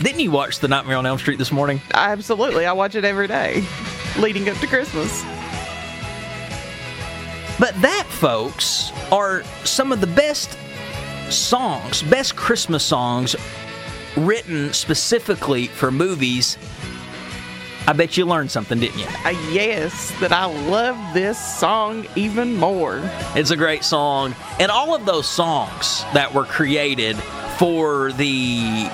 Didn't 0.00 0.20
you 0.20 0.30
watch 0.30 0.60
The 0.60 0.68
Nightmare 0.68 0.96
on 0.96 1.06
Elm 1.06 1.18
Street 1.18 1.38
this 1.38 1.50
morning? 1.50 1.80
Absolutely. 1.92 2.66
I 2.66 2.72
watch 2.72 2.94
it 2.94 3.04
every 3.04 3.26
day 3.26 3.64
leading 4.18 4.48
up 4.48 4.56
to 4.58 4.66
Christmas. 4.66 5.24
But 7.58 7.80
that, 7.80 8.06
folks, 8.08 8.92
are 9.10 9.42
some 9.64 9.92
of 9.92 10.00
the 10.00 10.06
best 10.06 10.58
songs, 11.30 12.02
best 12.02 12.36
Christmas 12.36 12.84
songs 12.84 13.34
written 14.16 14.72
specifically 14.72 15.66
for 15.66 15.90
movies. 15.90 16.58
I 17.88 17.92
bet 17.92 18.16
you 18.16 18.26
learned 18.26 18.50
something, 18.50 18.80
didn't 18.80 18.98
you? 18.98 19.06
Uh, 19.24 19.30
yes, 19.52 20.10
that 20.20 20.32
I 20.32 20.46
love 20.46 20.98
this 21.14 21.38
song 21.38 22.06
even 22.16 22.56
more. 22.56 23.00
It's 23.36 23.50
a 23.50 23.56
great 23.56 23.84
song. 23.84 24.34
And 24.58 24.70
all 24.70 24.94
of 24.94 25.06
those 25.06 25.28
songs 25.28 26.02
that 26.12 26.34
were 26.34 26.44
created 26.44 27.16
for 27.58 28.12
the 28.12 28.90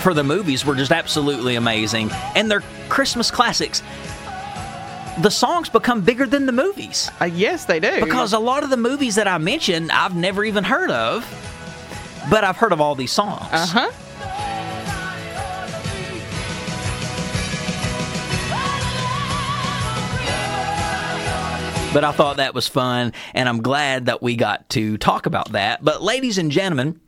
for 0.00 0.12
the 0.12 0.24
movies 0.24 0.66
were 0.66 0.74
just 0.74 0.92
absolutely 0.92 1.54
amazing. 1.54 2.10
And 2.34 2.50
they're 2.50 2.62
Christmas 2.90 3.30
classics. 3.30 3.82
The 5.20 5.30
songs 5.30 5.68
become 5.68 6.00
bigger 6.00 6.26
than 6.26 6.46
the 6.46 6.52
movies. 6.52 7.10
Uh, 7.20 7.26
yes, 7.26 7.66
they 7.66 7.78
do. 7.78 8.04
Because 8.04 8.32
a 8.32 8.38
lot 8.38 8.64
of 8.64 8.70
the 8.70 8.76
movies 8.76 9.14
that 9.14 9.28
I 9.28 9.38
mentioned, 9.38 9.92
I've 9.92 10.16
never 10.16 10.44
even 10.44 10.64
heard 10.64 10.90
of, 10.90 11.24
but 12.30 12.42
I've 12.42 12.56
heard 12.56 12.72
of 12.72 12.80
all 12.80 12.94
these 12.96 13.12
songs. 13.12 13.46
Uh 13.52 13.66
huh. 13.66 13.90
But 21.94 22.02
I 22.02 22.10
thought 22.10 22.38
that 22.38 22.54
was 22.54 22.66
fun, 22.66 23.12
and 23.34 23.48
I'm 23.48 23.62
glad 23.62 24.06
that 24.06 24.20
we 24.20 24.34
got 24.34 24.68
to 24.70 24.98
talk 24.98 25.26
about 25.26 25.52
that. 25.52 25.84
But, 25.84 26.02
ladies 26.02 26.38
and 26.38 26.50
gentlemen, 26.50 27.00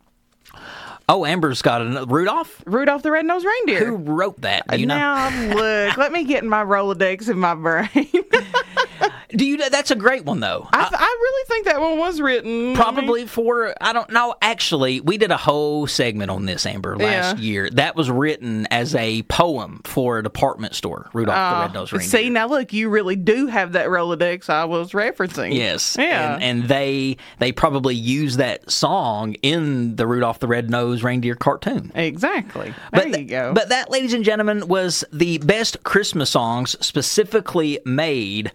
oh, 1.09 1.25
Amber's 1.25 1.61
got 1.61 1.81
a 1.81 2.05
Rudolph. 2.05 2.61
Rudolph 2.65 3.03
the 3.03 3.11
Red-Nosed 3.11 3.45
Reindeer. 3.45 3.85
Who 3.85 3.95
wrote 3.95 4.41
that? 4.41 4.67
Do 4.67 4.77
you 4.79 4.85
know? 4.85 4.97
now, 4.97 5.53
look, 5.53 5.97
let 5.97 6.11
me 6.11 6.23
get 6.23 6.43
in 6.43 6.49
my 6.49 6.63
Rolodex 6.63 7.29
in 7.29 7.39
my 7.39 7.55
brain. 7.55 7.89
Do 9.29 9.45
you? 9.45 9.57
That's 9.69 9.91
a 9.91 9.95
great 9.95 10.23
one 10.25 10.39
though. 10.39 10.67
I, 10.71 10.87
I 10.91 11.17
really 11.21 11.45
think 11.47 11.65
that 11.65 11.81
one 11.81 11.97
was 11.97 12.21
written. 12.21 12.75
Probably 12.75 13.25
for 13.25 13.73
I 13.81 13.91
don't 13.93 14.09
know. 14.09 14.35
Actually, 14.41 15.01
we 15.01 15.17
did 15.17 15.31
a 15.31 15.37
whole 15.37 15.85
segment 15.87 16.31
on 16.31 16.45
this 16.45 16.65
Amber 16.65 16.95
last 16.95 17.37
Yeah. 17.37 17.43
year. 17.43 17.69
That 17.71 17.95
was 17.95 18.09
written 18.09 18.67
as 18.67 18.95
a 18.95 19.23
poem 19.23 19.81
for 19.83 20.19
a 20.19 20.23
department 20.23 20.75
store. 20.75 21.09
Rudolph 21.13 21.35
the 21.35 21.39
ah, 21.39 21.61
Red-Nosed 21.63 21.93
Reindeer. 21.93 22.09
See, 22.09 22.29
now 22.29 22.47
look, 22.47 22.71
you 22.71 22.89
really 22.89 23.17
do 23.17 23.47
have 23.47 23.73
that 23.73 23.87
Rolodex 23.87 24.49
I 24.49 24.63
was 24.65 24.91
referencing. 24.93 25.53
Yes. 25.53 25.97
Yeah. 25.99 26.35
And, 26.35 26.43
and 26.43 26.63
they 26.69 27.17
they 27.39 27.51
probably 27.51 27.95
use 27.95 28.37
that 28.37 28.71
song 28.71 29.33
in 29.41 29.95
the 29.97 30.07
Rudolph 30.07 30.39
the 30.39 30.47
Red-Nosed 30.47 31.03
Reindeer 31.03 31.35
cartoon. 31.35 31.91
exactly. 31.95 32.73
There 32.93 33.09
But, 33.09 33.19
you 33.19 33.25
go. 33.25 33.53
but 33.53 33.69
that, 33.69 33.91
ladies 33.91 34.13
and 34.13 34.23
gentlemen, 34.23 34.67
was 34.67 35.03
the 35.11 35.37
best 35.39 35.83
Christmas 35.83 36.29
songs 36.29 36.77
specifically 36.85 37.79
made 37.85 38.51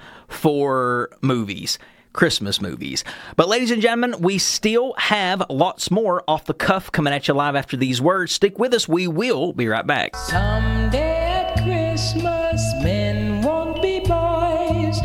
movies. 1.20 1.78
Christmas 2.12 2.60
movies. 2.60 3.04
But, 3.36 3.48
ladies 3.48 3.70
and 3.70 3.80
gentlemen, 3.80 4.20
we 4.20 4.36
still 4.36 4.92
have 4.98 5.42
lots 5.48 5.90
more 5.90 6.22
off 6.28 6.44
the 6.44 6.54
cuff 6.54 6.92
coming 6.92 7.12
at 7.12 7.26
you 7.26 7.34
live 7.34 7.56
after 7.56 7.76
these 7.76 8.02
words. 8.02 8.32
Stick 8.32 8.58
with 8.58 8.74
us. 8.74 8.86
We 8.86 9.08
will 9.08 9.52
be 9.54 9.66
right 9.66 9.86
back. 9.86 10.14
Someday 10.16 10.98
at 10.98 11.56
Christmas, 11.64 12.60
men 12.82 13.40
won't 13.42 13.80
be 13.80 14.00
boys, 14.00 15.00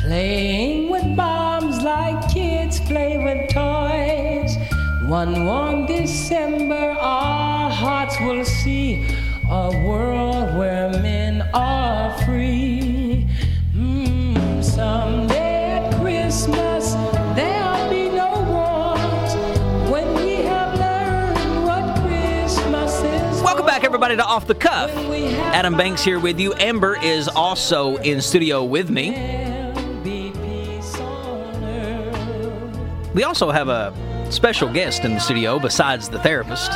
playing 0.00 0.90
with 0.90 1.16
bombs 1.16 1.82
like 1.82 2.32
kids 2.32 2.80
play 2.80 3.18
with 3.18 3.50
toys. 3.50 4.56
One 5.08 5.44
warm 5.44 5.86
December, 5.86 6.74
our 6.74 7.70
hearts 7.70 8.18
will 8.20 8.44
see 8.44 9.06
a 9.48 9.70
world 9.86 10.56
where 10.56 10.90
men 10.90 11.48
are 11.54 12.16
free. 12.24 12.75
Everybody, 24.06 24.16
to 24.28 24.32
Off 24.34 24.46
the 24.46 24.54
Cuff. 24.54 24.94
When 24.94 25.08
we 25.10 25.22
have 25.32 25.54
Adam 25.54 25.76
Banks 25.76 26.04
here 26.04 26.20
with 26.20 26.38
you. 26.38 26.54
Amber 26.54 26.96
is 27.02 27.26
also 27.26 27.96
in 27.96 28.20
studio 28.20 28.62
with 28.64 28.88
me. 28.88 29.10
There'll 29.10 30.00
be 30.04 30.30
peace 30.32 30.94
on 31.00 31.64
earth. 31.64 33.14
We 33.14 33.24
also 33.24 33.50
have 33.50 33.68
a 33.68 33.92
special 34.30 34.72
guest 34.72 35.04
in 35.04 35.14
the 35.14 35.18
studio 35.18 35.58
besides 35.58 36.08
the 36.08 36.20
therapist. 36.20 36.70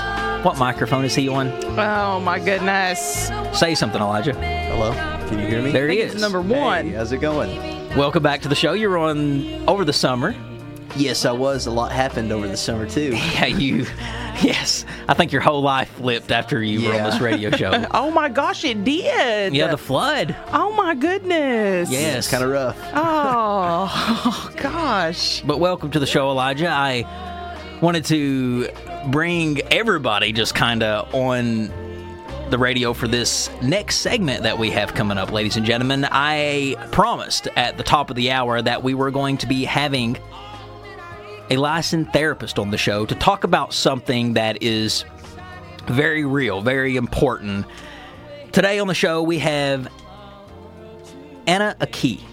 What 0.45 0.59
microphone 0.59 1.05
is 1.05 1.15
he 1.15 1.29
on? 1.29 1.49
oh 1.79 2.19
my 2.21 2.41
goodness. 2.41 3.31
Say 3.53 3.77
something, 3.77 4.01
Elijah. 4.01 4.35
Hello, 4.35 4.93
can 5.29 5.39
you 5.39 5.47
hear 5.47 5.63
me? 5.63 5.71
There 5.71 5.87
he 5.89 6.01
It's 6.01 6.17
is. 6.17 6.21
number 6.21 6.41
one. 6.41 6.87
Hey, 6.87 6.93
how's 6.95 7.13
it 7.13 7.21
going? 7.21 7.51
Welcome 7.97 8.25
back 8.25 8.41
to 8.43 8.49
the 8.49 8.57
show. 8.57 8.73
You're 8.73 8.99
on 8.99 9.69
over 9.69 9.85
the 9.85 9.93
summer. 9.93 10.35
Yes, 10.97 11.25
I 11.25 11.33
was. 11.33 11.67
A 11.67 11.71
lot 11.71 11.93
happened 11.93 12.33
over 12.33 12.47
the 12.49 12.57
summer 12.57 12.87
too. 12.89 13.13
Yeah, 13.35 13.47
you. 13.47 13.87
Yes, 14.43 14.85
I 15.07 15.15
think 15.15 15.33
your 15.33 15.43
whole 15.43 15.61
life 15.63 15.91
flipped 15.97 16.31
after 16.31 16.63
you 16.63 16.89
were 16.89 16.95
on 16.95 17.03
this 17.11 17.21
radio 17.21 17.51
show. 17.51 17.87
Oh 17.93 18.11
my 18.11 18.29
gosh, 18.29 18.65
it 18.65 18.85
did. 18.85 19.55
yeah, 19.55 19.69
the 19.69 19.77
flood. 19.79 20.35
Oh 20.53 20.73
my 20.73 20.95
goodness. 20.95 21.91
Yes, 21.91 22.17
It's 22.19 22.29
kind 22.31 22.43
of 22.43 22.51
rough. 22.51 22.79
Oh, 22.95 23.89
oh 24.27 24.53
gosh. 24.57 25.43
But 25.43 25.61
welcome 25.61 25.91
to 25.93 25.99
the 25.99 26.07
show, 26.07 26.31
Elijah. 26.31 26.69
I 26.69 27.05
wanted 27.83 28.05
to 28.07 28.69
bring 29.11 29.61
everybody 29.73 30.33
just 30.33 30.55
kind 30.55 30.83
of 30.83 31.15
on 31.15 31.71
the 32.51 32.59
radio 32.59 32.93
for 32.93 33.07
this 33.07 33.49
next 33.63 33.99
segment 33.99 34.43
that 34.43 34.59
we 34.59 34.71
have 34.71 34.95
coming 34.95 35.19
up, 35.19 35.31
ladies 35.31 35.57
and 35.57 35.65
gentlemen. 35.65 36.05
I 36.11 36.77
promised 36.91 37.47
at 37.57 37.77
the 37.77 37.85
top 37.85 38.11
of 38.11 38.17
the 38.17 38.31
hour 38.33 38.61
that 38.61 38.83
we 38.83 38.95
were 38.95 39.11
going 39.11 39.37
to 39.39 39.47
be 39.47 39.65
having 39.65 40.17
a 41.51 41.57
licensed 41.57 42.13
therapist 42.13 42.59
on 42.59 42.71
the 42.71 42.79
show 42.79 43.05
to 43.05 43.15
talk 43.15 43.45
about 43.45 43.75
something 43.75 44.35
that 44.35 44.63
is 44.63 45.05
very 45.87 46.25
real, 46.25 46.63
very 46.63 46.97
important. 46.97 47.67
Today 48.53 48.79
on 48.79 48.87
the 48.87 48.95
show, 48.95 49.23
we 49.23 49.39
have 49.39 49.89
Anna 51.47 51.77
Aki. 51.81 52.25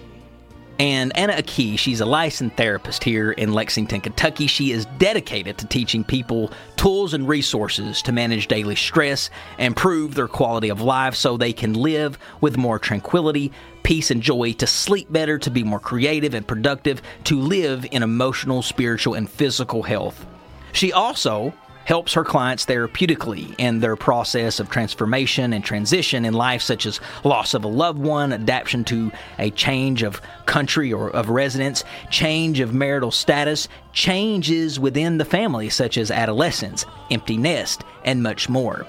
And 0.80 1.16
Anna 1.18 1.34
Aki, 1.34 1.78
she's 1.78 2.02
a 2.02 2.06
licensed 2.06 2.56
therapist 2.56 3.04
here 3.04 3.32
in 3.32 3.52
Lexington, 3.52 4.00
Kentucky. 4.00 4.46
She 4.46 4.72
is 4.72 4.86
dedicated 5.00 5.58
to 5.58 5.66
teaching 5.66 6.04
people 6.04 6.52
tools 6.76 7.16
and 7.16 7.28
resources 7.28 8.04
to 8.04 8.12
manage 8.12 8.48
daily 8.48 8.76
stress 8.76 9.32
improve 9.58 10.14
their 10.14 10.28
quality 10.28 10.70
of 10.70 10.80
life 10.80 11.16
so 11.16 11.36
they 11.36 11.52
can 11.52 11.74
live 11.74 12.20
with 12.42 12.58
more 12.58 12.78
tranquility, 12.78 13.52
peace, 13.82 14.12
and 14.12 14.22
joy, 14.22 14.54
to 14.54 14.68
sleep 14.68 15.12
better, 15.12 15.40
to 15.40 15.50
be 15.50 15.64
more 15.64 15.80
creative 15.80 16.36
and 16.36 16.48
productive, 16.48 17.02
to 17.24 17.40
live 17.40 17.86
in 17.92 18.04
emotional, 18.04 18.62
spiritual, 18.62 19.16
and 19.16 19.28
physical 19.28 19.82
health. 19.82 20.28
She 20.74 20.94
also 20.94 21.54
helps 21.88 22.14
her 22.14 22.24
clients 22.26 22.66
therapeutically 22.66 23.56
in 23.58 23.80
their 23.80 23.96
process 23.96 24.60
of 24.60 24.70
transformation 24.70 25.54
and 25.54 25.64
transition 25.64 26.26
in 26.26 26.34
life, 26.34 26.62
such 26.62 26.86
as 26.86 27.00
loss 27.24 27.54
of 27.54 27.64
a 27.64 27.68
loved 27.68 27.98
one, 27.98 28.34
adaptation 28.34 28.84
to 28.84 29.10
a 29.40 29.50
change 29.52 30.04
of 30.04 30.22
country 30.46 30.92
or 30.92 31.10
of 31.10 31.30
residence, 31.30 31.86
change 32.12 32.60
of 32.60 32.74
marital 32.74 33.10
status, 33.10 33.70
changes 33.94 34.78
within 34.78 35.18
the 35.18 35.24
family, 35.24 35.70
such 35.70 35.98
as 35.98 36.12
adolescence, 36.12 36.86
empty 37.10 37.38
nest, 37.38 37.86
and 38.04 38.22
much 38.22 38.50
more. 38.50 38.86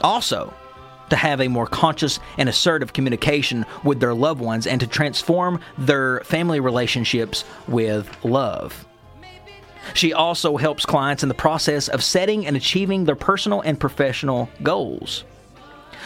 Also, 0.00 0.54
to 1.10 1.16
have 1.16 1.40
a 1.40 1.48
more 1.48 1.66
conscious 1.66 2.20
and 2.38 2.48
assertive 2.48 2.92
communication 2.92 3.66
with 3.82 3.98
their 3.98 4.14
loved 4.14 4.40
ones 4.40 4.68
and 4.68 4.80
to 4.80 4.86
transform 4.86 5.58
their 5.78 6.20
family 6.20 6.60
relationships 6.60 7.44
with 7.66 8.08
love. 8.24 8.86
She 9.92 10.12
also 10.12 10.56
helps 10.56 10.86
clients 10.86 11.22
in 11.22 11.28
the 11.28 11.34
process 11.34 11.88
of 11.88 12.02
setting 12.02 12.46
and 12.46 12.56
achieving 12.56 13.04
their 13.04 13.16
personal 13.16 13.60
and 13.60 13.78
professional 13.78 14.48
goals. 14.62 15.24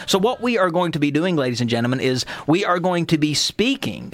So, 0.05 0.17
what 0.17 0.41
we 0.41 0.57
are 0.57 0.71
going 0.71 0.91
to 0.93 0.99
be 0.99 1.11
doing, 1.11 1.35
ladies 1.35 1.61
and 1.61 1.69
gentlemen, 1.69 1.99
is 1.99 2.25
we 2.47 2.65
are 2.65 2.79
going 2.79 3.05
to 3.07 3.17
be 3.17 3.33
speaking 3.33 4.13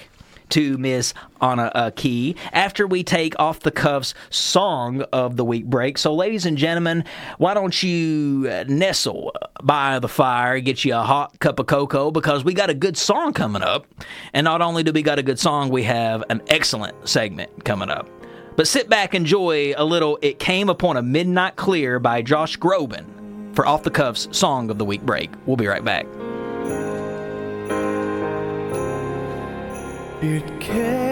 to 0.49 0.77
Miss 0.77 1.13
Anna 1.41 1.71
uh, 1.73 1.91
Key 1.95 2.35
after 2.53 2.87
we 2.87 3.03
take 3.03 3.37
off 3.39 3.61
the 3.61 3.71
cuffs 3.71 4.13
song 4.29 5.01
of 5.11 5.37
the 5.37 5.45
week 5.45 5.65
break. 5.65 5.97
So, 5.97 6.13
ladies 6.13 6.45
and 6.45 6.57
gentlemen, 6.57 7.03
why 7.37 7.53
don't 7.53 7.81
you 7.83 8.47
uh, 8.49 8.65
nestle 8.67 9.33
by 9.63 9.99
the 9.99 10.07
fire, 10.07 10.59
get 10.59 10.85
you 10.85 10.95
a 10.95 11.01
hot 11.01 11.39
cup 11.39 11.59
of 11.59 11.67
cocoa 11.67 12.11
because 12.11 12.43
we 12.43 12.53
got 12.53 12.69
a 12.69 12.73
good 12.73 12.97
song 12.97 13.33
coming 13.33 13.61
up. 13.61 13.85
And 14.33 14.45
not 14.45 14.61
only 14.61 14.83
do 14.83 14.91
we 14.91 15.01
got 15.01 15.19
a 15.19 15.23
good 15.23 15.39
song, 15.39 15.69
we 15.69 15.83
have 15.83 16.23
an 16.29 16.41
excellent 16.47 17.07
segment 17.07 17.65
coming 17.65 17.89
up. 17.89 18.07
But 18.55 18.67
sit 18.69 18.87
back, 18.89 19.13
enjoy 19.13 19.73
a 19.75 19.83
little 19.83 20.17
It 20.21 20.39
Came 20.39 20.69
Upon 20.69 20.95
a 20.95 21.01
Midnight 21.01 21.57
Clear 21.57 21.99
by 21.99 22.21
Josh 22.21 22.57
Groban 22.57 23.53
for 23.53 23.67
Off 23.67 23.83
the 23.83 23.91
Cuffs 23.91 24.29
Song 24.31 24.69
of 24.69 24.77
the 24.77 24.85
Week 24.85 25.01
break. 25.01 25.29
We'll 25.45 25.57
be 25.57 25.67
right 25.67 25.83
back. 25.83 26.05
It 30.21 30.59
came. 30.61 31.05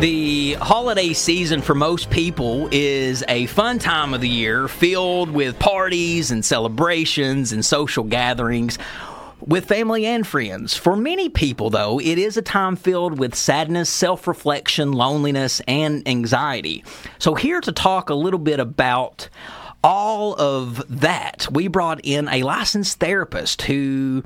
The 0.00 0.54
holiday 0.60 1.14
season 1.14 1.62
for 1.62 1.74
most 1.74 2.10
people 2.10 2.68
is 2.70 3.24
a 3.28 3.46
fun 3.46 3.78
time 3.78 4.12
of 4.12 4.20
the 4.20 4.28
year 4.28 4.68
filled 4.68 5.30
with 5.30 5.58
parties 5.58 6.30
and 6.30 6.44
celebrations 6.44 7.52
and 7.52 7.64
social 7.64 8.04
gatherings 8.04 8.78
with 9.40 9.66
family 9.66 10.06
and 10.06 10.26
friends. 10.26 10.76
For 10.76 10.96
many 10.96 11.28
people, 11.28 11.70
though, 11.70 12.00
it 12.00 12.18
is 12.18 12.36
a 12.36 12.42
time 12.42 12.76
filled 12.76 13.18
with 13.18 13.34
sadness, 13.34 13.90
self 13.90 14.26
reflection, 14.26 14.92
loneliness, 14.92 15.60
and 15.68 16.06
anxiety. 16.06 16.84
So, 17.18 17.34
here 17.34 17.60
to 17.60 17.72
talk 17.72 18.10
a 18.10 18.14
little 18.14 18.40
bit 18.40 18.60
about 18.60 19.28
all 19.84 20.34
of 20.34 20.82
that, 21.00 21.46
we 21.50 21.68
brought 21.68 22.00
in 22.02 22.28
a 22.28 22.42
licensed 22.42 22.98
therapist 22.98 23.62
who 23.62 24.24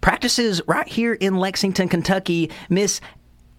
practices 0.00 0.62
right 0.66 0.88
here 0.88 1.14
in 1.14 1.36
Lexington, 1.36 1.88
Kentucky, 1.88 2.50
Miss 2.68 3.00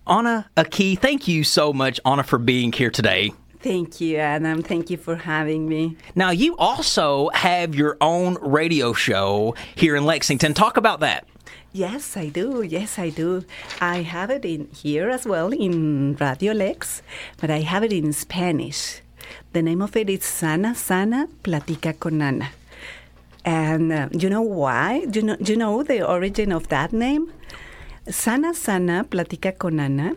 Anna 0.08 0.50
Aki. 0.58 0.96
Thank 0.96 1.28
you 1.28 1.44
so 1.44 1.74
much, 1.74 2.00
Anna, 2.06 2.24
for 2.24 2.38
being 2.38 2.72
here 2.72 2.90
today. 2.90 3.32
Thank 3.62 4.02
you, 4.02 4.18
Adam. 4.18 4.64
Thank 4.64 4.90
you 4.90 4.98
for 4.98 5.16
having 5.16 5.70
me. 5.70 5.96
Now, 6.16 6.32
you 6.32 6.58
also 6.58 7.30
have 7.30 7.76
your 7.76 7.96
own 8.02 8.38
radio 8.42 8.92
show 8.94 9.54
here 9.76 9.96
in 9.96 10.04
Lexington. 10.06 10.56
Talk 10.56 10.78
about 10.78 11.00
that. 11.02 11.28
Yes, 11.72 12.18
I 12.18 12.30
do. 12.30 12.64
Yes, 12.64 12.98
I 12.98 13.10
do. 13.10 13.46
I 13.80 14.02
have 14.02 14.30
it 14.30 14.44
in 14.46 14.68
here 14.74 15.10
as 15.10 15.26
well 15.26 15.54
in 15.54 16.18
Radio 16.20 16.54
Lex, 16.54 17.02
but 17.40 17.50
I 17.50 17.60
have 17.60 17.84
it 17.84 17.94
in 17.94 18.12
Spanish. 18.14 19.02
The 19.54 19.62
name 19.62 19.82
of 19.82 19.96
it 19.96 20.10
is 20.10 20.26
Sana 20.26 20.74
Sana 20.76 21.28
Platica 21.44 21.98
con 21.98 22.22
Ana. 22.22 22.50
And 23.46 23.92
uh, 23.94 24.10
you 24.12 24.30
know 24.30 24.42
why? 24.42 25.06
Do 25.06 25.20
you 25.20 25.26
know, 25.28 25.36
do 25.38 25.54
you 25.54 25.58
know 25.58 25.84
the 25.84 26.06
origin 26.06 26.52
of 26.52 26.68
that 26.70 26.92
name? 26.92 27.32
Sana 28.10 28.54
Sana 28.54 29.06
Platica 29.06 29.58
con 29.58 29.80
Ana. 29.80 30.16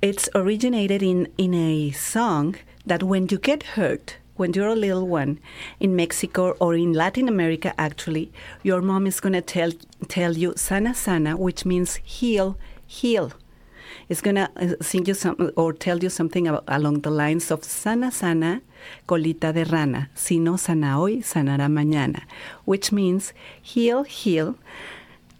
It's 0.00 0.28
originated 0.34 1.02
in, 1.02 1.28
in 1.36 1.54
a 1.54 1.90
song 1.90 2.54
that 2.88 3.02
when 3.02 3.28
you 3.30 3.38
get 3.38 3.62
hurt, 3.62 4.16
when 4.36 4.52
you're 4.52 4.68
a 4.68 4.76
little 4.76 5.06
one 5.06 5.38
in 5.80 5.96
Mexico 5.96 6.56
or 6.60 6.74
in 6.74 6.92
Latin 6.92 7.28
America, 7.28 7.74
actually, 7.78 8.32
your 8.62 8.80
mom 8.80 9.06
is 9.06 9.20
going 9.20 9.32
to 9.32 9.40
tell, 9.40 9.72
tell 10.08 10.36
you 10.36 10.54
sana 10.56 10.94
sana, 10.94 11.36
which 11.36 11.64
means 11.64 11.96
heal, 11.96 12.56
heal. 12.86 13.32
It's 14.08 14.20
going 14.20 14.36
to 14.36 14.50
uh, 14.56 14.74
sing 14.80 15.06
you 15.06 15.14
some, 15.14 15.36
uh, 15.38 15.50
or 15.60 15.72
tell 15.72 15.98
you 15.98 16.08
something 16.08 16.46
about, 16.48 16.64
along 16.68 17.00
the 17.00 17.10
lines 17.10 17.50
of 17.50 17.64
sana 17.64 18.10
sana, 18.10 18.62
colita 19.06 19.52
de 19.52 19.64
rana. 19.64 20.08
Si 20.14 20.38
no 20.38 20.56
sana 20.56 20.96
hoy, 20.96 21.16
sanará 21.18 21.68
mañana, 21.68 22.22
which 22.64 22.92
means 22.92 23.34
heal, 23.60 24.04
heal. 24.04 24.56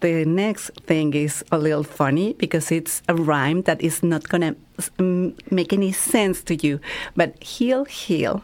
The 0.01 0.23
next 0.23 0.71
thing 0.87 1.13
is 1.13 1.43
a 1.51 1.57
little 1.57 1.83
funny 1.83 2.33
because 2.33 2.71
it's 2.71 3.01
a 3.09 3.15
rhyme 3.15 3.63
that 3.63 3.81
is 3.81 4.01
not 4.01 4.29
going 4.29 4.55
to 4.55 5.35
make 5.51 5.73
any 5.73 5.91
sense 5.91 6.41
to 6.43 6.55
you. 6.55 6.79
But 7.17 7.43
heal, 7.43 7.83
heal. 7.83 8.43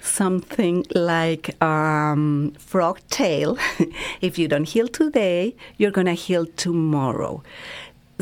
Something 0.00 0.84
like 0.94 1.60
um, 1.62 2.52
frog 2.58 3.00
tail. 3.10 3.58
if 4.20 4.38
you 4.38 4.46
don't 4.46 4.68
heal 4.68 4.86
today, 4.86 5.56
you're 5.76 5.90
going 5.90 6.06
to 6.06 6.12
heal 6.14 6.46
tomorrow. 6.56 7.42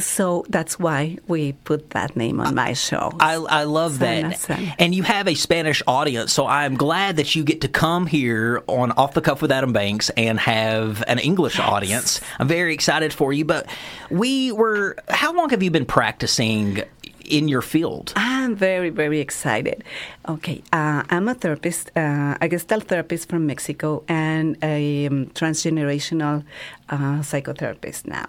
So 0.05 0.45
that's 0.49 0.79
why 0.79 1.19
we 1.29 1.53
put 1.53 1.91
that 1.91 2.17
name 2.17 2.41
on 2.41 2.55
my 2.55 2.73
show. 2.73 3.13
I, 3.21 3.35
I 3.35 3.65
love 3.65 3.99
that. 4.01 4.39
sana. 4.39 4.75
And 4.79 4.95
you 4.95 5.03
have 5.03 5.29
a 5.29 5.35
Spanish 5.35 5.83
audience, 5.87 6.33
so 6.33 6.47
I'm 6.47 6.77
glad 6.77 7.17
that 7.17 7.35
you 7.35 7.45
get 7.45 7.61
to 7.63 7.69
come 7.69 8.07
here 8.07 8.63
on 8.67 8.93
Off 8.93 9.15
the 9.15 9.21
Cuff 9.21 9.43
with 9.43 9.53
Adam 9.53 9.73
Banks 9.73 10.11
and 10.17 10.39
have 10.41 11.05
an 11.07 11.19
English 11.19 11.59
audience. 11.59 12.21
I'm 12.39 12.49
very 12.49 12.75
excited 12.75 13.13
for 13.13 13.33
you. 13.33 13.45
But 13.45 13.67
we 14.11 14.53
were, 14.53 14.97
how 15.09 15.33
long 15.33 15.51
have 15.51 15.63
you 15.63 15.71
been 15.71 15.87
practicing 15.87 16.83
in 17.25 17.49
your 17.49 17.63
field? 17.63 18.13
I'm 18.17 18.57
very, 18.57 18.91
very 18.91 19.21
excited. 19.21 19.85
Okay, 20.29 20.63
uh, 20.73 21.05
I'm 21.09 21.29
a 21.29 21.35
therapist, 21.35 21.91
uh, 21.97 22.37
a 22.41 22.49
Gestalt 22.49 22.85
therapist 22.85 23.29
from 23.29 23.47
Mexico, 23.47 24.03
and 24.09 24.57
a 24.63 25.07
um, 25.07 25.27
transgenerational 25.27 26.45
uh, 26.89 27.21
psychotherapist 27.21 28.07
now. 28.07 28.27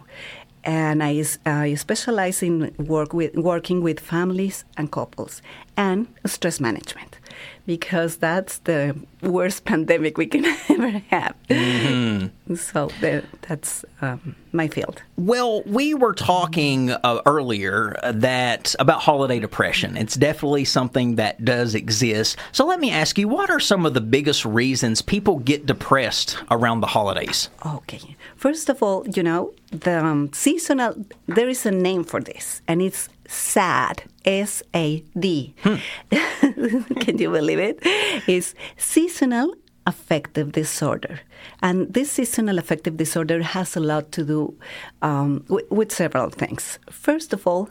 And 0.63 1.01
uh, 1.01 1.05
I 1.45 1.73
specialize 1.75 2.43
in 2.43 2.73
work 2.77 3.13
with 3.13 3.35
working 3.35 3.81
with 3.81 3.99
families 3.99 4.63
and 4.77 4.91
couples 4.91 5.41
and 5.75 6.07
stress 6.25 6.59
management 6.59 7.17
because 7.71 8.17
that's 8.17 8.57
the 8.69 8.93
worst 9.21 9.63
pandemic 9.71 10.17
we 10.17 10.25
can 10.25 10.43
ever 10.69 10.89
have. 11.09 11.35
So 12.57 12.89
the, 12.99 13.23
that's 13.47 13.85
um, 14.01 14.35
my 14.51 14.67
field. 14.67 15.01
Well, 15.15 15.63
we 15.63 15.93
were 15.93 16.13
talking 16.13 16.91
uh, 16.91 17.21
earlier 17.25 17.97
that 18.03 18.75
about 18.77 18.99
holiday 19.01 19.39
depression. 19.39 19.95
It's 19.95 20.17
definitely 20.17 20.65
something 20.65 21.15
that 21.15 21.45
does 21.45 21.73
exist. 21.73 22.35
So 22.51 22.65
let 22.65 22.81
me 22.81 22.91
ask 22.91 23.17
you, 23.17 23.29
what 23.29 23.49
are 23.49 23.61
some 23.61 23.85
of 23.85 23.93
the 23.93 24.01
biggest 24.01 24.43
reasons 24.43 25.01
people 25.01 25.39
get 25.39 25.65
depressed 25.65 26.37
around 26.49 26.81
the 26.81 26.87
holidays? 26.87 27.49
Okay. 27.65 28.17
First 28.35 28.67
of 28.67 28.83
all, 28.83 29.07
you 29.07 29.23
know, 29.23 29.53
the 29.71 30.03
um, 30.03 30.33
seasonal, 30.33 31.05
there 31.27 31.47
is 31.47 31.65
a 31.65 31.71
name 31.71 32.03
for 32.03 32.19
this, 32.19 32.61
and 32.67 32.81
it's 32.81 33.07
SAD. 33.31 34.03
S 34.25 34.61
A 34.75 35.03
D. 35.19 35.55
Can 36.99 37.17
you 37.17 37.31
believe 37.31 37.59
it? 37.59 37.79
It's 38.27 38.53
seasonal 38.77 39.53
affective 39.87 40.51
disorder. 40.51 41.21
And 41.61 41.91
this 41.93 42.11
seasonal 42.11 42.59
affective 42.59 42.97
disorder 42.97 43.41
has 43.41 43.75
a 43.75 43.79
lot 43.79 44.11
to 44.11 44.23
do 44.23 44.59
um, 45.01 45.43
with, 45.49 45.69
with 45.71 45.91
several 45.91 46.29
things. 46.29 46.77
First 46.89 47.33
of 47.33 47.47
all, 47.47 47.69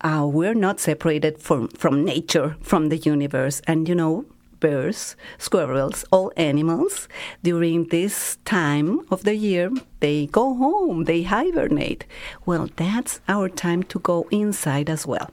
uh, 0.00 0.26
we're 0.28 0.54
not 0.54 0.80
separated 0.80 1.38
from, 1.40 1.68
from 1.68 2.04
nature, 2.04 2.56
from 2.60 2.88
the 2.88 2.96
universe. 2.96 3.60
And 3.66 3.88
you 3.88 3.94
know, 3.94 4.24
birds, 4.60 5.16
squirrels, 5.38 6.04
all 6.10 6.32
animals, 6.36 7.08
during 7.42 7.86
this 7.86 8.38
time 8.44 9.00
of 9.10 9.24
the 9.24 9.34
year, 9.34 9.70
they 10.00 10.26
go 10.26 10.54
home, 10.54 11.04
they 11.04 11.22
hibernate. 11.22 12.04
Well, 12.46 12.68
that's 12.76 13.20
our 13.28 13.48
time 13.48 13.82
to 13.84 13.98
go 13.98 14.26
inside 14.30 14.90
as 14.90 15.06
well. 15.06 15.30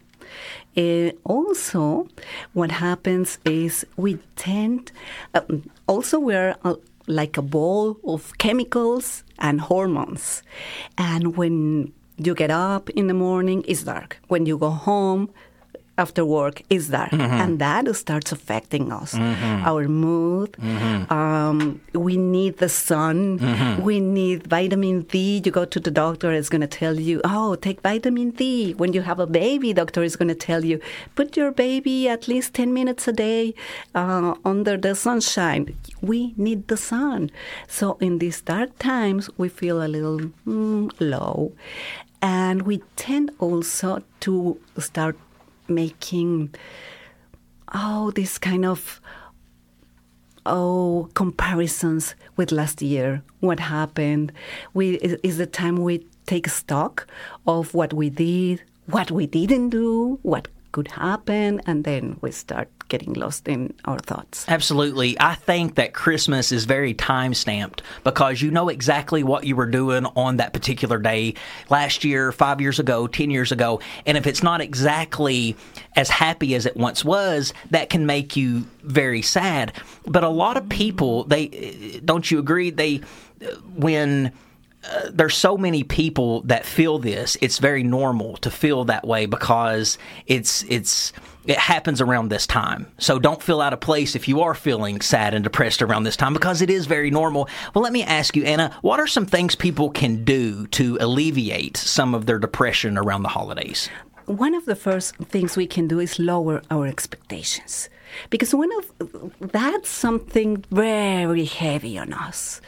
Uh, 0.78 1.12
also, 1.24 2.08
what 2.54 2.72
happens 2.72 3.40
is 3.46 3.86
we 3.96 4.18
tend, 4.36 4.92
uh, 5.34 5.42
also, 5.88 6.20
we're 6.20 6.56
uh, 6.64 6.76
like 7.08 7.38
a 7.38 7.42
ball 7.42 7.98
of 8.04 8.38
chemicals 8.38 9.24
and 9.40 9.62
hormones. 9.62 10.44
And 10.98 11.38
when 11.38 11.94
you 12.18 12.34
get 12.34 12.52
up 12.52 12.90
in 12.92 13.08
the 13.08 13.14
morning, 13.14 13.64
it's 13.68 13.84
dark. 13.84 14.20
When 14.28 14.46
you 14.46 14.58
go 14.58 14.70
home, 14.70 15.30
after 15.98 16.26
work 16.26 16.62
is 16.70 16.90
dark, 16.90 17.14
and 17.14 17.60
that 17.60 17.94
starts 17.96 18.32
affecting 18.32 18.92
us. 18.92 19.16
Our 19.16 19.88
mood. 19.88 20.58
Um, 21.10 21.82
we 21.94 22.18
need 22.18 22.58
the 22.58 22.70
sun. 22.70 23.40
We 23.82 24.00
need 24.00 24.48
vitamin 24.48 25.02
D. 25.02 25.42
You 25.44 25.52
go 25.52 25.66
to 25.66 25.80
the 25.80 25.92
doctor, 25.92 26.32
it's 26.32 26.50
going 26.50 26.62
to 26.62 26.68
tell 26.68 27.00
you, 27.00 27.22
oh, 27.24 27.56
take 27.56 27.82
vitamin 27.82 28.32
D. 28.32 28.74
When 28.74 28.94
you 28.94 29.02
have 29.02 29.20
a 29.20 29.28
baby, 29.28 29.74
doctor 29.74 30.04
is 30.04 30.16
going 30.16 30.30
to 30.30 30.36
tell 30.36 30.66
you, 30.66 30.80
put 31.16 31.38
your 31.38 31.52
baby 31.52 32.08
at 32.08 32.28
least 32.28 32.54
10 32.54 32.74
minutes 32.74 33.08
a 33.08 33.14
day 33.14 33.54
uh, 33.94 34.36
under 34.44 34.78
the 34.78 34.96
sunshine. 34.96 35.76
We 36.02 36.34
need 36.38 36.68
the 36.68 36.78
sun. 36.78 37.32
So 37.68 37.98
in 38.02 38.20
these 38.20 38.42
dark 38.42 38.78
times, 38.80 39.30
we 39.38 39.50
feel 39.50 39.82
a 39.82 39.88
little 39.88 40.20
mm, 40.48 40.92
low. 41.00 41.54
And 42.22 42.64
we 42.64 42.82
tend 42.96 43.32
also 43.40 44.02
to 44.22 44.60
start 44.80 45.16
making 45.68 46.54
oh 47.74 48.12
this 48.12 48.38
kind 48.38 48.66
of 48.66 49.02
oh 50.46 51.10
comparisons 51.14 52.16
with 52.36 52.52
last 52.52 52.82
year. 52.82 53.24
What 53.40 53.60
happened? 53.60 54.32
We 54.74 54.96
is 54.96 55.38
the 55.38 55.46
time 55.48 55.78
we 55.78 56.06
take 56.26 56.48
stock 56.48 57.08
of 57.46 57.74
what 57.74 57.94
we 57.94 58.10
did 58.10 58.64
what 58.88 59.12
we 59.12 59.26
didn't 59.26 59.70
do 59.70 60.20
what 60.22 60.48
could 60.72 60.88
happen 60.90 61.62
and 61.66 61.84
then 61.84 62.18
we 62.22 62.32
start 62.32 62.70
getting 62.88 63.14
lost 63.14 63.48
in 63.48 63.74
our 63.86 64.00
thoughts 64.00 64.46
Absolutely. 64.48 65.18
I 65.20 65.36
think 65.36 65.76
that 65.76 65.94
Christmas 65.94 66.52
is 66.52 66.66
very 66.66 66.94
time 66.94 67.34
stamped 67.34 67.82
because 68.04 68.42
you 68.42 68.52
know 68.52 68.70
exactly 68.70 69.24
what 69.24 69.46
you 69.46 69.56
were 69.56 69.66
doing 69.66 70.06
on 70.16 70.38
that 70.38 70.54
particular 70.54 70.98
day 70.98 71.34
last 71.70 72.04
year, 72.04 72.32
five 72.32 72.62
years 72.62 72.80
ago, 72.80 73.08
10 73.08 73.30
years 73.32 73.52
ago. 73.52 73.80
And 74.06 74.18
if 74.18 74.28
it's 74.28 74.44
not 74.44 74.62
exactly 74.62 75.56
as 75.96 76.10
happy 76.10 76.56
as 76.56 76.66
it 76.66 76.78
once 76.78 77.04
was, 77.04 77.54
that 77.72 77.90
can 77.90 78.06
make 78.06 78.36
you 78.36 78.66
very 78.84 79.22
sad. 79.22 79.74
But 80.06 80.24
a 80.24 80.30
lot 80.30 80.58
of 80.58 80.70
people, 80.70 81.24
they, 81.26 82.02
don't 82.04 82.30
you 82.30 82.40
agree? 82.40 82.70
They, 82.70 83.02
when, 83.76 84.32
there's 85.12 85.36
so 85.36 85.58
many 85.58 85.84
people 85.84 86.42
that 86.42 86.66
feel 86.66 87.00
this. 87.00 87.38
It's 87.42 87.60
very 87.60 87.84
normal 87.84 88.38
to 88.38 88.52
feel 88.52 88.86
that 88.86 89.06
way 89.06 89.26
because 89.26 89.98
it's 90.28 90.64
it's 90.64 91.14
it 91.46 91.58
happens 91.58 92.02
around 92.02 92.30
this 92.30 92.48
time. 92.48 92.88
So 92.98 93.20
don't 93.20 93.42
feel 93.42 93.62
out 93.62 93.74
of 93.74 93.80
place 93.80 94.16
if 94.16 94.28
you 94.28 94.42
are 94.42 94.56
feeling 94.56 95.02
sad 95.02 95.34
and 95.34 95.44
depressed 95.44 95.82
around 95.82 96.04
this 96.04 96.18
time 96.18 96.34
because 96.34 96.62
it 96.62 96.70
is 96.70 96.88
very 96.88 97.12
normal. 97.12 97.48
Well, 97.74 97.84
let 97.84 97.94
me 97.94 98.04
ask 98.04 98.36
you, 98.36 98.44
Anna, 98.44 98.76
what 98.82 99.00
are 99.00 99.08
some 99.08 99.26
things 99.26 99.56
people 99.56 99.90
can 99.90 100.24
do 100.24 100.66
to 100.68 100.98
alleviate 101.00 101.78
some 101.78 102.16
of 102.16 102.26
their 102.26 102.40
depression 102.40 102.98
around 102.98 103.24
the 103.24 103.30
holidays? 103.30 103.90
One 104.26 104.54
of 104.56 104.66
the 104.66 104.76
first 104.76 105.16
things 105.18 105.56
we 105.58 105.68
can 105.68 105.88
do 105.88 106.00
is 106.00 106.20
lower 106.20 106.62
our 106.72 106.88
expectations. 106.88 107.90
Because 108.30 108.56
one 108.56 108.70
of 108.78 109.32
that's 109.40 109.90
something 109.90 110.64
very 110.72 111.44
heavy 111.46 111.98
on 111.98 112.14
us. 112.14 112.62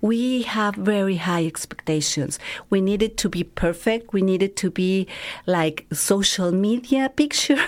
We 0.00 0.42
have 0.42 0.76
very 0.76 1.16
high 1.16 1.44
expectations. 1.44 2.38
We 2.70 2.80
need 2.80 3.02
it 3.02 3.16
to 3.18 3.28
be 3.28 3.44
perfect. 3.44 4.12
We 4.14 4.22
need 4.22 4.42
it 4.42 4.56
to 4.56 4.70
be 4.70 5.06
like 5.46 5.86
social 5.92 6.52
media 6.52 7.10
picture 7.16 7.58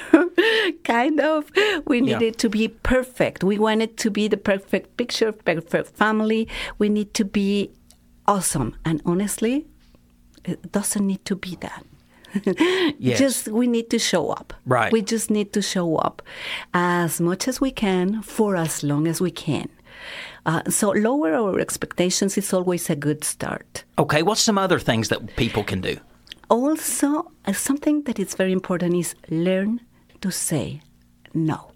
kind 0.85 1.21
of. 1.21 1.51
We 1.87 2.01
need 2.01 2.23
Yeah. 2.23 2.29
it 2.29 2.39
to 2.39 2.49
be 2.49 2.69
perfect. 2.69 3.45
We 3.45 3.59
want 3.59 3.83
it 3.83 3.97
to 3.99 4.11
be 4.11 4.29
the 4.29 4.39
perfect 4.39 4.97
picture 4.97 5.33
perfect 5.33 5.89
family. 5.97 6.49
We 6.79 6.89
need 6.89 7.13
to 7.15 7.25
be 7.25 7.71
awesome. 8.27 8.77
And 8.85 9.03
honestly 9.05 9.67
it 10.45 10.71
doesn't 10.73 11.05
need 11.07 11.25
to 11.25 11.35
be 11.37 11.57
that 11.61 11.85
Yes. 12.99 13.19
just 13.19 13.49
we 13.49 13.67
need 13.67 13.91
to 13.91 13.99
show 13.99 14.31
up. 14.31 14.53
Right. 14.65 14.93
We 14.93 15.03
just 15.03 15.31
need 15.31 15.53
to 15.53 15.63
show 15.63 15.97
up 15.97 16.23
as 16.73 17.21
much 17.21 17.49
as 17.49 17.61
we 17.61 17.71
can 17.71 18.23
for 18.23 18.57
as 18.57 18.83
long 18.83 19.07
as 19.07 19.21
we 19.21 19.31
can. 19.31 19.69
Uh, 20.47 20.63
so 20.71 20.91
lower 20.91 21.35
our 21.35 21.59
expectations 21.61 22.39
is 22.39 22.53
always 22.53 22.89
a 22.91 22.97
good 22.97 23.25
start. 23.25 23.85
Okay, 23.99 24.23
what's 24.23 24.41
some 24.41 24.59
other 24.59 24.79
things 24.79 25.09
that 25.09 25.37
people 25.37 25.65
can 25.65 25.81
do? 25.81 25.97
Also, 26.49 27.33
uh, 27.45 27.53
something 27.53 28.03
that 28.05 28.19
is 28.19 28.35
very 28.37 28.53
important 28.53 28.95
is 28.95 29.15
learn 29.29 29.81
to 30.21 30.31
say 30.31 30.81
no. 31.35 31.73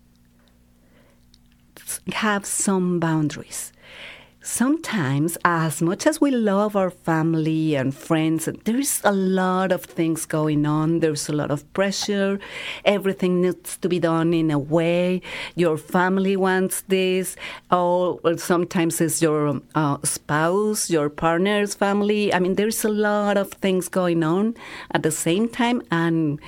Have 2.13 2.47
some 2.47 3.01
boundaries. 3.01 3.73
Sometimes, 4.43 5.37
as 5.45 5.83
much 5.83 6.07
as 6.07 6.21
we 6.21 6.31
love 6.31 6.75
our 6.75 6.91
family 6.91 7.75
and 7.75 7.95
friends, 7.95 8.49
there's 8.65 9.01
a 9.05 9.13
lot 9.13 9.73
of 9.73 9.85
things 9.85 10.27
going 10.27 10.67
on. 10.67 11.01
There's 11.01 11.29
a 11.29 11.33
lot 11.33 11.51
of 11.51 11.71
pressure. 11.73 12.39
Everything 12.85 13.43
needs 13.43 13.77
to 13.79 13.89
be 13.89 13.99
done 13.99 14.33
in 14.33 14.51
a 14.51 14.59
way. 14.59 15.21
Your 15.57 15.77
family 15.77 16.37
wants 16.37 16.83
this, 16.89 17.37
or, 17.71 18.21
or 18.25 18.39
sometimes 18.39 19.01
it's 19.01 19.21
your 19.21 19.61
uh, 19.75 19.99
spouse, 20.05 20.91
your 20.91 21.11
partner's 21.11 21.75
family. 21.75 22.33
I 22.33 22.39
mean, 22.39 22.55
there's 22.55 22.85
a 22.85 22.89
lot 22.89 23.37
of 23.37 23.53
things 23.53 23.89
going 23.89 24.23
on 24.23 24.55
at 24.93 25.03
the 25.03 25.11
same 25.11 25.49
time, 25.49 25.83
and 25.91 26.41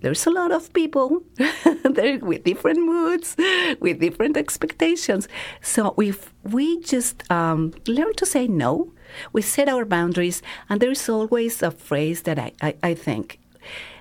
there's 0.00 0.26
a 0.26 0.30
lot 0.30 0.52
of 0.52 0.72
people 0.72 1.22
there 1.84 2.18
with 2.18 2.44
different 2.44 2.80
moods, 2.80 3.36
with 3.80 4.00
different 4.00 4.36
expectations. 4.36 5.28
So 5.60 5.94
if 5.98 6.32
we 6.44 6.80
just 6.80 7.28
um, 7.30 7.74
learn 7.86 8.14
to 8.14 8.26
say 8.26 8.46
no, 8.46 8.92
we 9.32 9.42
set 9.42 9.68
our 9.68 9.84
boundaries, 9.84 10.42
and 10.68 10.80
there's 10.80 11.08
always 11.08 11.62
a 11.62 11.70
phrase 11.70 12.22
that 12.22 12.38
I, 12.38 12.52
I, 12.62 12.74
I 12.82 12.94
think. 12.94 13.40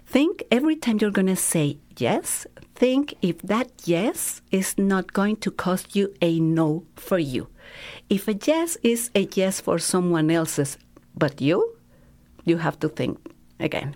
Think 0.05 0.43
every 0.51 0.75
time 0.75 0.99
you're 1.01 1.11
going 1.11 1.27
to 1.27 1.35
say 1.35 1.77
yes, 1.97 2.47
think 2.75 3.15
if 3.21 3.41
that 3.41 3.71
yes 3.85 4.41
is 4.51 4.77
not 4.77 5.13
going 5.13 5.37
to 5.37 5.51
cost 5.51 5.95
you 5.95 6.13
a 6.21 6.39
no 6.39 6.85
for 6.95 7.19
you. 7.19 7.47
If 8.09 8.27
a 8.27 8.33
yes 8.33 8.77
is 8.83 9.09
a 9.15 9.27
yes 9.33 9.59
for 9.59 9.79
someone 9.79 10.31
else's, 10.31 10.77
but 11.15 11.41
you, 11.41 11.75
you 12.45 12.57
have 12.57 12.79
to 12.79 12.87
think 12.87 13.19
again. 13.59 13.95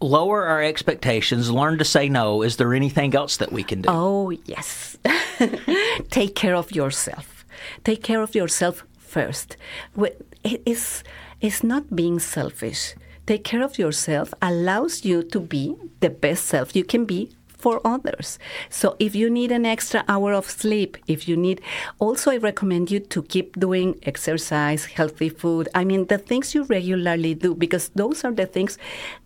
Lower 0.00 0.46
our 0.46 0.62
expectations, 0.62 1.50
learn 1.50 1.78
to 1.78 1.84
say 1.84 2.08
no. 2.08 2.42
Is 2.42 2.56
there 2.56 2.72
anything 2.72 3.14
else 3.14 3.36
that 3.38 3.52
we 3.52 3.64
can 3.64 3.82
do? 3.82 3.88
Oh, 3.90 4.30
yes. 4.44 4.96
Take 6.10 6.34
care 6.34 6.54
of 6.54 6.70
yourself. 6.72 7.44
Take 7.84 8.02
care 8.02 8.22
of 8.22 8.34
yourself 8.34 8.84
first. 8.98 9.56
It 10.44 10.62
is 10.64 11.02
it's 11.40 11.62
not 11.64 11.94
being 11.94 12.18
selfish. 12.18 12.94
Take 13.26 13.44
care 13.44 13.62
of 13.62 13.78
yourself 13.78 14.32
allows 14.40 15.04
you 15.04 15.22
to 15.22 15.40
be 15.40 15.76
the 16.00 16.10
best 16.10 16.46
self 16.46 16.74
you 16.74 16.84
can 16.84 17.04
be 17.04 17.30
for 17.58 17.80
others. 17.84 18.38
So 18.70 18.96
if 18.98 19.14
you 19.14 19.28
need 19.28 19.52
an 19.52 19.66
extra 19.66 20.04
hour 20.08 20.32
of 20.32 20.48
sleep, 20.48 20.96
if 21.06 21.28
you 21.28 21.36
need 21.36 21.60
also 21.98 22.30
I 22.30 22.36
recommend 22.38 22.90
you 22.90 23.00
to 23.00 23.22
keep 23.22 23.58
doing 23.58 23.98
exercise, 24.04 24.86
healthy 24.86 25.28
food. 25.28 25.68
I 25.74 25.84
mean 25.84 26.06
the 26.06 26.18
things 26.18 26.54
you 26.54 26.64
regularly 26.64 27.34
do 27.34 27.54
because 27.54 27.90
those 27.90 28.24
are 28.24 28.32
the 28.32 28.46
things 28.46 28.78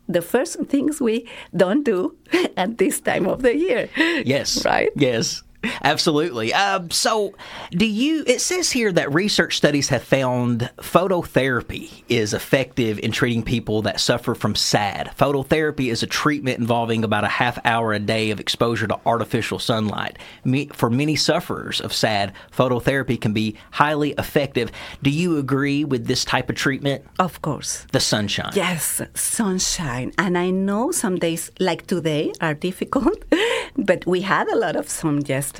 the 0.09 0.22
first 0.22 0.59
things 0.64 1.01
we 1.01 1.28
don't 1.57 1.85
do 1.85 2.16
at 2.57 2.78
this 2.78 3.01
time 3.01 3.26
of 3.26 3.43
the 3.43 3.57
year. 3.57 3.89
Yes. 4.24 4.64
Right? 4.64 4.91
Yes. 4.97 5.43
Absolutely. 5.83 6.53
Um, 6.53 6.91
so, 6.91 7.35
do 7.71 7.87
you? 7.87 8.25
It 8.27 8.41
says 8.41 8.71
here 8.71 8.93
that 8.93 9.13
research 9.13 9.57
studies 9.57 9.89
have 9.91 10.03
found 10.03 10.71
phototherapy 10.79 12.03
is 12.09 12.35
effective 12.35 12.99
in 12.99 13.13
treating 13.13 13.43
people 13.43 13.83
that 13.83 14.01
suffer 14.01 14.35
from 14.35 14.55
SAD. 14.55 15.13
Phototherapy 15.17 15.91
is 15.91 16.03
a 16.03 16.07
treatment 16.07 16.59
involving 16.59 17.05
about 17.05 17.25
a 17.25 17.29
half 17.29 17.59
hour 17.65 17.93
a 17.93 17.99
day 17.99 18.31
of 18.31 18.41
exposure 18.41 18.87
to 18.87 18.99
artificial 19.07 19.59
sunlight. 19.59 20.19
Me, 20.45 20.67
for 20.73 20.91
many 20.91 21.17
sufferers 21.17 21.81
of 21.81 21.93
SAD, 21.93 22.33
phototherapy 22.51 23.21
can 23.21 23.33
be 23.33 23.57
highly 23.73 24.13
effective. 24.19 24.71
Do 25.03 25.11
you 25.11 25.39
agree 25.39 25.85
with 25.85 26.07
this 26.07 26.25
type 26.25 26.51
of 26.51 26.57
treatment? 26.57 27.05
Of 27.19 27.43
course. 27.43 27.87
The 27.93 28.01
sunshine. 28.01 28.53
Yes, 28.55 29.01
sunshine. 29.15 30.13
And 30.19 30.37
I 30.37 30.51
know 30.51 30.91
some 30.91 31.19
days, 31.19 31.51
like 31.61 31.87
today, 31.87 32.33
are 32.41 32.55
difficult, 32.55 33.25
but 33.77 34.07
we 34.07 34.23
had 34.23 34.49
a 34.49 34.57
lot 34.57 34.77
of 34.77 34.89
sun 34.89 35.23
yesterday. 35.27 35.52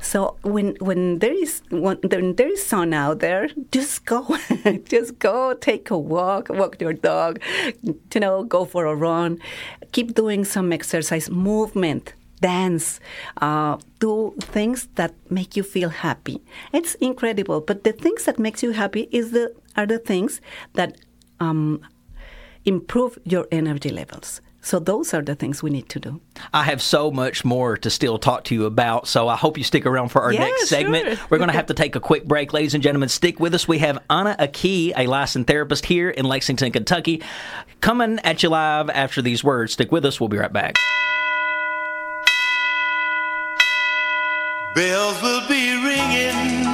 So 0.00 0.36
when 0.42 0.76
when 0.80 1.18
there 1.18 1.32
is 1.32 1.62
when 1.70 1.98
there 2.02 2.48
is 2.48 2.64
sun 2.64 2.92
out 2.92 3.20
there, 3.20 3.48
just 3.72 4.04
go, 4.04 4.36
just 4.84 5.18
go, 5.18 5.54
take 5.54 5.90
a 5.90 5.98
walk, 5.98 6.48
walk 6.48 6.80
your 6.80 6.92
dog, 6.92 7.40
you 7.82 8.20
know, 8.20 8.44
go 8.44 8.64
for 8.64 8.86
a 8.86 8.94
run, 8.94 9.38
keep 9.92 10.14
doing 10.14 10.44
some 10.44 10.72
exercise, 10.72 11.30
movement. 11.30 12.14
Dance, 12.40 13.00
uh, 13.40 13.78
do 14.00 14.34
things 14.38 14.88
that 14.96 15.14
make 15.30 15.56
you 15.56 15.62
feel 15.62 15.88
happy. 15.88 16.42
It's 16.74 16.94
incredible, 16.96 17.62
but 17.62 17.84
the 17.84 17.92
things 17.92 18.24
that 18.24 18.38
makes 18.38 18.62
you 18.62 18.72
happy 18.72 19.08
is 19.12 19.30
the 19.30 19.54
are 19.76 19.86
the 19.86 19.98
things 19.98 20.42
that 20.74 20.98
um, 21.40 21.80
improve 22.64 23.18
your 23.24 23.46
energy 23.50 23.88
levels. 23.88 24.42
So 24.64 24.78
those 24.78 25.12
are 25.12 25.20
the 25.20 25.34
things 25.34 25.62
we 25.62 25.68
need 25.68 25.90
to 25.90 26.00
do. 26.00 26.20
I 26.54 26.62
have 26.64 26.80
so 26.80 27.10
much 27.10 27.44
more 27.44 27.76
to 27.76 27.90
still 27.90 28.18
talk 28.18 28.44
to 28.44 28.54
you 28.54 28.64
about, 28.64 29.06
so 29.06 29.28
I 29.28 29.36
hope 29.36 29.58
you 29.58 29.62
stick 29.62 29.84
around 29.84 30.08
for 30.08 30.22
our 30.22 30.32
Yeah, 30.32 30.40
next 30.40 30.68
segment. 30.68 31.04
sure. 31.18 31.26
We're 31.28 31.36
going 31.36 31.50
to 31.50 31.54
have 31.54 31.66
to 31.66 31.74
take 31.74 31.96
a 31.96 32.00
quick 32.00 32.24
break, 32.24 32.54
ladies 32.54 32.72
and 32.72 32.82
gentlemen. 32.82 33.10
Stick 33.10 33.38
with 33.38 33.52
us. 33.54 33.68
We 33.68 33.78
have 33.80 33.98
Anna 34.08 34.34
Aki, 34.38 34.94
a 34.96 35.06
licensed 35.06 35.48
therapist 35.48 35.84
here 35.84 36.08
in 36.08 36.24
Lexington, 36.24 36.72
Kentucky, 36.72 37.22
coming 37.82 38.18
at 38.24 38.42
you 38.42 38.48
live 38.48 38.88
after 38.88 39.20
these 39.20 39.44
words. 39.44 39.74
Stick 39.74 39.92
with 39.92 40.06
us. 40.06 40.18
We'll 40.18 40.28
be 40.28 40.38
right 40.38 40.52
back. 40.52 40.76
Bells 44.74 45.20
will 45.22 45.46
be 45.46 45.74
ringing. 45.84 46.73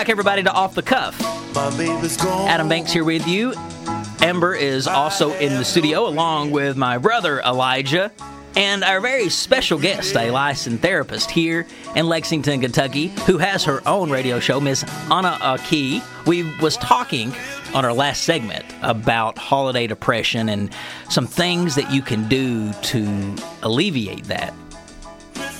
Back, 0.00 0.08
everybody, 0.08 0.42
to 0.42 0.50
Off 0.50 0.74
the 0.74 0.82
Cuff. 0.82 1.20
My 1.54 1.68
baby's 1.76 2.16
gone. 2.16 2.48
Adam 2.48 2.70
Banks 2.70 2.90
here 2.90 3.04
with 3.04 3.28
you. 3.28 3.52
Ember 4.22 4.54
is 4.54 4.86
also 4.86 5.34
in 5.34 5.52
the 5.58 5.64
studio, 5.64 6.06
along 6.06 6.52
with 6.52 6.74
my 6.74 6.96
brother 6.96 7.40
Elijah. 7.40 8.10
And 8.56 8.82
our 8.82 8.98
very 8.98 9.28
special 9.28 9.78
guest, 9.78 10.16
a 10.16 10.30
licensed 10.30 10.80
therapist 10.80 11.30
here 11.30 11.66
in 11.96 12.08
Lexington, 12.08 12.62
Kentucky, 12.62 13.08
who 13.26 13.36
has 13.36 13.62
her 13.64 13.86
own 13.86 14.08
radio 14.08 14.40
show, 14.40 14.58
Miss 14.58 14.84
Anna 15.10 15.36
Aki. 15.42 16.00
We 16.24 16.50
was 16.60 16.78
talking 16.78 17.34
on 17.74 17.84
our 17.84 17.92
last 17.92 18.22
segment 18.22 18.64
about 18.80 19.36
holiday 19.36 19.86
depression 19.86 20.48
and 20.48 20.74
some 21.10 21.26
things 21.26 21.74
that 21.74 21.92
you 21.92 22.00
can 22.00 22.26
do 22.26 22.72
to 22.72 23.36
alleviate 23.60 24.24
that. 24.24 24.54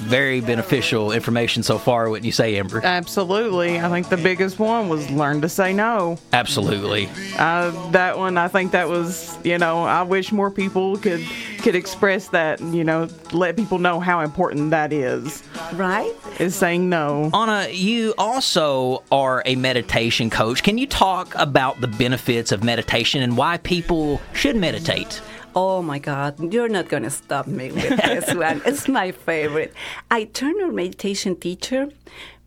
Very 0.01 0.41
beneficial 0.41 1.13
information 1.13 1.63
so 1.63 1.79
far, 1.79 2.09
wouldn't 2.09 2.27
you 2.27 2.33
say, 2.33 2.57
Ember? 2.57 2.81
Absolutely. 2.85 3.79
I 3.79 3.89
think 3.89 4.09
the 4.09 4.17
biggest 4.17 4.59
one 4.59 4.89
was 4.89 5.09
learn 5.11 5.41
to 5.43 5.49
say 5.49 5.73
no. 5.73 6.19
Absolutely. 6.33 7.09
Uh, 7.39 7.71
that 7.91 8.19
one, 8.19 8.37
I 8.39 8.49
think 8.49 8.73
that 8.73 8.89
was, 8.89 9.39
you 9.45 9.59
know, 9.59 9.85
I 9.85 10.03
wish 10.03 10.33
more 10.33 10.51
people 10.51 10.97
could 10.97 11.25
could 11.61 11.75
express 11.75 12.29
that, 12.29 12.59
you 12.61 12.83
know, 12.83 13.07
let 13.33 13.55
people 13.55 13.79
know 13.79 14.01
how 14.01 14.21
important 14.21 14.71
that 14.71 14.93
is. 14.93 15.43
Right? 15.75 16.13
Is 16.39 16.55
saying 16.55 16.89
no. 16.89 17.31
Anna, 17.35 17.69
you 17.71 18.15
also 18.17 19.03
are 19.13 19.43
a 19.45 19.57
meditation 19.57 20.31
coach. 20.31 20.63
Can 20.63 20.79
you 20.79 20.87
talk 20.87 21.35
about 21.37 21.81
the 21.81 21.89
benefits 21.89 22.51
of 22.51 22.65
meditation 22.65 23.23
and 23.23 23.37
why 23.37 23.59
people 23.59 24.21
should 24.33 24.57
meditate? 24.57 25.21
Oh 25.55 25.83
my 25.83 25.99
God, 25.99 26.53
you're 26.53 26.69
not 26.69 26.89
going 26.89 27.03
to 27.03 27.11
stop 27.11 27.47
me 27.49 27.73
with 27.73 27.97
this 27.97 28.35
one. 28.35 28.63
It's 28.65 28.87
my 28.87 29.11
favorite. 29.11 29.75
I 30.11 30.25
turned 30.25 30.61
a 30.61 30.71
meditation 30.71 31.35
teacher 31.35 31.89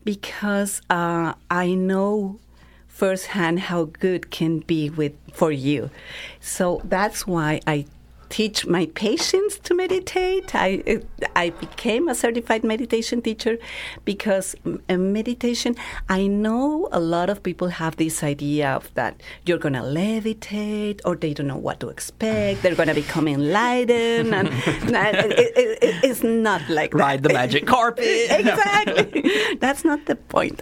because 0.04 0.80
uh, 0.88 1.34
I 1.50 1.74
know 1.74 2.40
firsthand 2.88 3.60
how 3.60 3.84
good 3.84 4.30
can 4.30 4.60
be 4.60 4.88
with 4.88 5.12
for 5.32 5.52
you. 5.52 5.90
So 6.40 6.80
that's 6.84 7.26
why 7.26 7.60
I 7.66 7.86
teach 8.34 8.66
my 8.66 8.86
patients 8.96 9.60
to 9.66 9.72
meditate. 9.74 10.54
I 10.54 11.00
I 11.36 11.50
became 11.50 12.08
a 12.08 12.16
certified 12.16 12.64
meditation 12.64 13.22
teacher 13.22 13.54
because 14.04 14.56
uh, 14.88 14.96
meditation. 14.96 15.76
I 16.08 16.26
know 16.26 16.88
a 16.90 16.98
lot 16.98 17.30
of 17.30 17.44
people 17.48 17.68
have 17.68 17.94
this 18.04 18.24
idea 18.24 18.66
of 18.78 18.92
that 18.94 19.22
you're 19.46 19.62
gonna 19.66 19.84
levitate, 20.00 21.00
or 21.04 21.14
they 21.14 21.32
don't 21.32 21.46
know 21.46 21.62
what 21.68 21.78
to 21.82 21.88
expect. 21.94 22.62
They're 22.62 22.80
gonna 22.82 22.98
become 23.04 23.28
enlightened, 23.28 24.34
and 24.34 24.48
it, 24.66 25.52
it, 25.62 25.78
it, 25.86 25.94
it's 26.08 26.24
not 26.24 26.62
like 26.68 26.92
Ride 26.92 27.22
that. 27.22 27.28
the 27.28 27.34
magic 27.34 27.66
carpet. 27.76 28.04
exactly. 28.40 29.58
that's 29.60 29.84
not 29.84 30.06
the 30.06 30.16
point, 30.16 30.60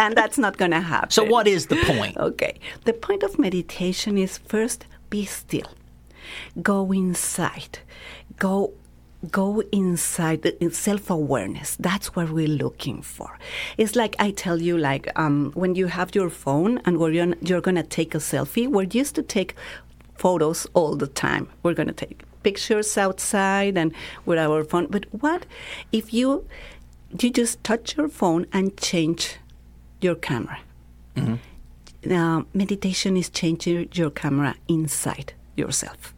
and 0.00 0.16
that's 0.16 0.38
not 0.38 0.56
gonna 0.56 0.80
happen. 0.80 1.10
So, 1.10 1.24
what 1.24 1.46
is 1.46 1.66
the 1.66 1.76
point? 1.92 2.16
Okay. 2.16 2.54
The 2.86 2.94
point 2.94 3.22
of 3.22 3.38
meditation 3.38 4.16
is 4.16 4.38
first 4.38 4.86
be 5.10 5.26
still. 5.26 5.68
Go 6.62 6.92
inside. 6.92 7.80
Go 8.38 8.72
go 9.30 9.62
inside 9.70 10.46
in 10.46 10.70
self-awareness. 10.70 11.76
That's 11.76 12.16
what 12.16 12.30
we're 12.30 12.48
looking 12.48 13.02
for. 13.02 13.38
It's 13.76 13.94
like 13.94 14.16
i 14.18 14.30
tell 14.30 14.60
you 14.62 14.78
like 14.78 15.08
um, 15.16 15.52
when 15.54 15.74
you 15.74 15.88
have 15.88 16.14
your 16.14 16.30
phone 16.30 16.78
and 16.86 16.98
where 16.98 17.12
you're, 17.12 17.34
you're 17.42 17.60
gonna 17.60 17.82
take 17.82 18.14
a 18.14 18.18
selfie 18.18 18.66
we're 18.66 18.88
used 18.90 19.14
to 19.16 19.22
take 19.22 19.54
photos 20.20 20.66
all 20.74 20.96
the 20.96 21.06
time. 21.06 21.48
We're 21.62 21.74
gonna 21.74 21.92
take 21.92 22.22
pictures 22.42 22.96
outside 22.98 23.76
and 23.76 23.92
with 24.26 24.38
our 24.38 24.64
phone. 24.64 24.86
But 24.86 25.06
what 25.10 25.46
if 25.92 26.12
you 26.12 26.46
you 27.18 27.30
just 27.30 27.62
touch 27.64 27.96
your 27.96 28.08
phone 28.08 28.46
and 28.52 28.76
change 28.76 29.36
your 30.00 30.14
camera? 30.14 30.58
Now 32.04 32.46
meditation 32.54 33.16
is 33.16 33.28
changing 33.28 33.88
your 33.92 34.10
camera 34.10 34.54
inside 34.68 35.34
yourself. 35.56 36.14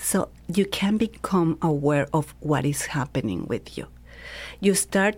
So 0.00 0.28
you 0.52 0.64
can 0.64 0.96
become 0.96 1.58
aware 1.62 2.08
of 2.12 2.34
what 2.40 2.64
is 2.64 2.86
happening 2.86 3.46
with 3.46 3.76
you. 3.76 3.86
You 4.58 4.74
start 4.74 5.16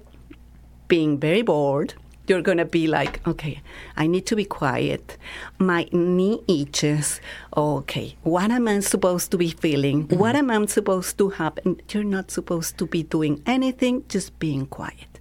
being 0.88 1.18
very 1.18 1.42
bored. 1.42 1.94
You're 2.28 2.42
going 2.42 2.58
to 2.58 2.64
be 2.64 2.86
like, 2.86 3.26
okay, 3.26 3.62
I 3.96 4.06
need 4.06 4.26
to 4.26 4.36
be 4.36 4.44
quiet. 4.44 5.16
My 5.58 5.88
knee 5.92 6.40
itches. 6.46 7.20
Okay, 7.56 8.16
what 8.22 8.50
am 8.50 8.68
I 8.68 8.80
supposed 8.80 9.30
to 9.32 9.38
be 9.38 9.50
feeling? 9.50 10.08
What 10.08 10.36
am 10.36 10.50
I 10.50 10.64
supposed 10.66 11.18
to 11.18 11.30
happen? 11.30 11.80
You're 11.90 12.04
not 12.04 12.30
supposed 12.30 12.78
to 12.78 12.86
be 12.86 13.02
doing 13.02 13.42
anything, 13.46 14.04
just 14.08 14.38
being 14.38 14.66
quiet. 14.66 15.12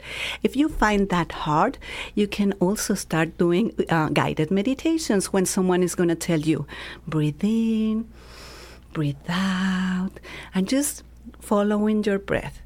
If 0.43 0.55
you 0.55 0.69
find 0.69 1.09
that 1.09 1.31
hard, 1.31 1.77
you 2.15 2.27
can 2.27 2.53
also 2.53 2.93
start 2.93 3.37
doing 3.37 3.73
uh, 3.89 4.09
guided 4.09 4.51
meditations 4.51 5.33
when 5.33 5.45
someone 5.45 5.83
is 5.83 5.95
going 5.95 6.09
to 6.09 6.15
tell 6.15 6.39
you, 6.39 6.65
breathe 7.07 7.43
in, 7.43 8.07
breathe 8.93 9.15
out, 9.29 10.19
and 10.53 10.67
just 10.67 11.03
following 11.39 12.03
your 12.03 12.19
breath. 12.19 12.61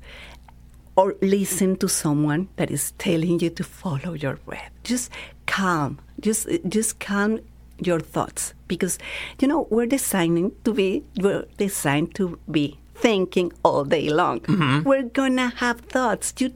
Or 0.97 1.15
listen 1.21 1.76
to 1.78 1.89
someone 1.89 2.47
that 2.55 2.71
is 2.71 2.91
telling 2.97 3.41
you 3.41 3.49
to 3.49 3.63
follow 3.63 4.13
your 4.13 4.38
breath. 4.38 4.71
Just 4.84 5.11
calm. 5.45 5.99
Just 6.21 6.47
just 6.69 6.99
calm 6.99 7.39
your 7.80 7.99
thoughts 7.99 8.53
because 8.69 8.97
you 9.41 9.47
know 9.47 9.67
we're 9.69 9.86
designing 9.86 10.53
to 10.63 10.73
be 10.73 11.03
we're 11.17 11.45
designed 11.57 12.15
to 12.15 12.39
be 12.49 12.80
thinking 12.95 13.51
all 13.63 13.84
day 13.84 14.09
long. 14.09 14.39
Mm-hmm. 14.39 14.88
We're 14.88 15.03
gonna 15.03 15.49
have 15.57 15.82
thoughts. 15.82 16.34
You 16.39 16.53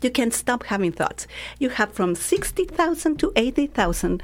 you 0.00 0.10
can't 0.10 0.32
stop 0.32 0.64
having 0.64 0.92
thoughts. 0.92 1.26
You 1.58 1.68
have 1.70 1.92
from 1.92 2.14
sixty 2.14 2.64
thousand 2.64 3.18
to 3.18 3.32
eighty 3.36 3.66
thousand 3.66 4.22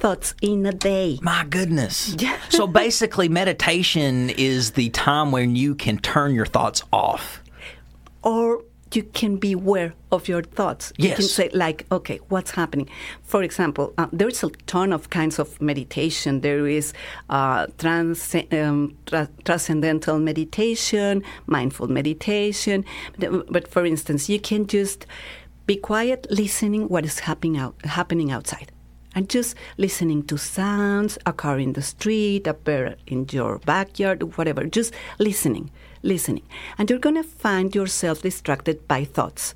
thoughts 0.00 0.34
in 0.40 0.66
a 0.66 0.72
day. 0.72 1.18
My 1.22 1.44
goodness. 1.48 2.16
so 2.48 2.66
basically, 2.66 3.28
meditation 3.28 4.30
is 4.30 4.72
the 4.72 4.88
time 4.90 5.30
when 5.30 5.54
you 5.56 5.74
can 5.74 5.98
turn 5.98 6.34
your 6.34 6.46
thoughts 6.46 6.82
off. 6.92 7.42
or 8.22 8.62
you 8.92 9.04
can 9.04 9.36
be 9.36 9.52
aware 9.52 9.94
of 10.10 10.26
your 10.26 10.42
thoughts. 10.42 10.92
Yes. 10.96 11.10
You 11.10 11.14
can 11.16 11.24
say, 11.24 11.50
like, 11.54 11.86
okay, 11.92 12.18
what's 12.28 12.50
happening? 12.50 12.88
For 13.22 13.42
example, 13.42 13.94
uh, 13.98 14.08
there's 14.12 14.42
a 14.42 14.50
ton 14.66 14.92
of 14.92 15.10
kinds 15.10 15.38
of 15.38 15.60
meditation. 15.60 16.40
There 16.40 16.66
is 16.66 16.92
uh, 17.28 17.66
trans- 17.78 18.34
um, 18.50 18.96
tra- 19.06 19.28
transcendental 19.44 20.18
meditation, 20.18 21.22
mindful 21.46 21.86
meditation. 21.86 22.84
But, 23.18 23.52
but 23.52 23.68
for 23.68 23.86
instance, 23.86 24.28
you 24.28 24.40
can 24.40 24.66
just 24.66 25.06
be 25.66 25.76
quiet, 25.76 26.26
listening 26.30 26.88
what 26.88 27.04
is 27.04 27.20
happening 27.20 27.58
out 27.58 27.76
happening 27.84 28.32
outside. 28.32 28.72
And 29.14 29.28
just 29.28 29.56
listening 29.76 30.22
to 30.24 30.38
sounds, 30.38 31.18
a 31.26 31.32
car 31.32 31.58
in 31.58 31.72
the 31.72 31.82
street, 31.82 32.46
a 32.46 32.54
bird 32.54 32.96
in 33.06 33.26
your 33.30 33.58
backyard, 33.58 34.36
whatever. 34.36 34.64
Just 34.64 34.94
listening, 35.18 35.70
listening. 36.02 36.44
And 36.78 36.88
you're 36.88 37.00
going 37.00 37.16
to 37.16 37.24
find 37.24 37.74
yourself 37.74 38.22
distracted 38.22 38.86
by 38.86 39.04
thoughts 39.04 39.54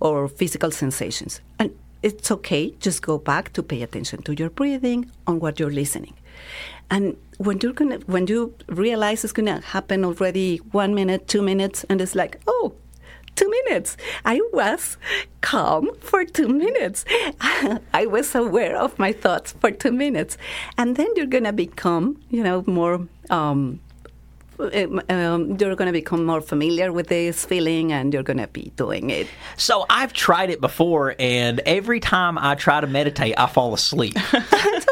or 0.00 0.26
physical 0.28 0.70
sensations. 0.70 1.40
And 1.58 1.76
it's 2.02 2.30
okay, 2.30 2.70
just 2.80 3.02
go 3.02 3.16
back 3.16 3.52
to 3.54 3.62
pay 3.62 3.82
attention 3.82 4.22
to 4.22 4.34
your 4.34 4.50
breathing, 4.50 5.10
on 5.26 5.40
what 5.40 5.58
you're 5.58 5.70
listening. 5.70 6.14
And 6.90 7.16
when 7.38 7.60
you're 7.62 7.72
gonna, 7.72 7.98
when 8.06 8.26
you 8.26 8.54
realize 8.68 9.24
it's 9.24 9.32
gonna 9.32 9.60
happen 9.60 10.04
already 10.04 10.58
one 10.72 10.94
minute, 10.94 11.28
two 11.28 11.40
minutes, 11.40 11.84
and 11.88 12.02
it's 12.02 12.14
like, 12.14 12.40
oh, 12.46 12.74
two 13.36 13.50
minutes. 13.50 13.96
I 14.24 14.40
was 14.52 14.96
calm 15.40 15.90
for 16.00 16.24
two 16.24 16.48
minutes. 16.48 17.04
I 17.40 18.06
was 18.06 18.34
aware 18.34 18.76
of 18.76 18.98
my 18.98 19.12
thoughts 19.12 19.52
for 19.52 19.70
two 19.70 19.92
minutes. 19.92 20.36
And 20.78 20.96
then 20.96 21.08
you're 21.16 21.26
going 21.26 21.44
to 21.44 21.52
become, 21.52 22.20
you 22.30 22.42
know, 22.42 22.64
more. 22.66 23.08
Um, 23.30 23.80
um, 24.58 25.00
um, 25.08 25.56
you're 25.58 25.74
going 25.76 25.86
to 25.86 25.92
become 25.92 26.24
more 26.24 26.40
familiar 26.40 26.92
with 26.92 27.08
this 27.08 27.44
feeling 27.44 27.92
and 27.92 28.12
you're 28.12 28.22
going 28.22 28.38
to 28.38 28.46
be 28.48 28.72
doing 28.76 29.10
it. 29.10 29.26
So 29.56 29.84
I've 29.90 30.12
tried 30.12 30.50
it 30.50 30.60
before, 30.60 31.14
and 31.18 31.60
every 31.60 32.00
time 32.00 32.38
I 32.38 32.54
try 32.54 32.80
to 32.80 32.86
meditate, 32.86 33.34
I 33.38 33.46
fall 33.46 33.74
asleep. 33.74 34.16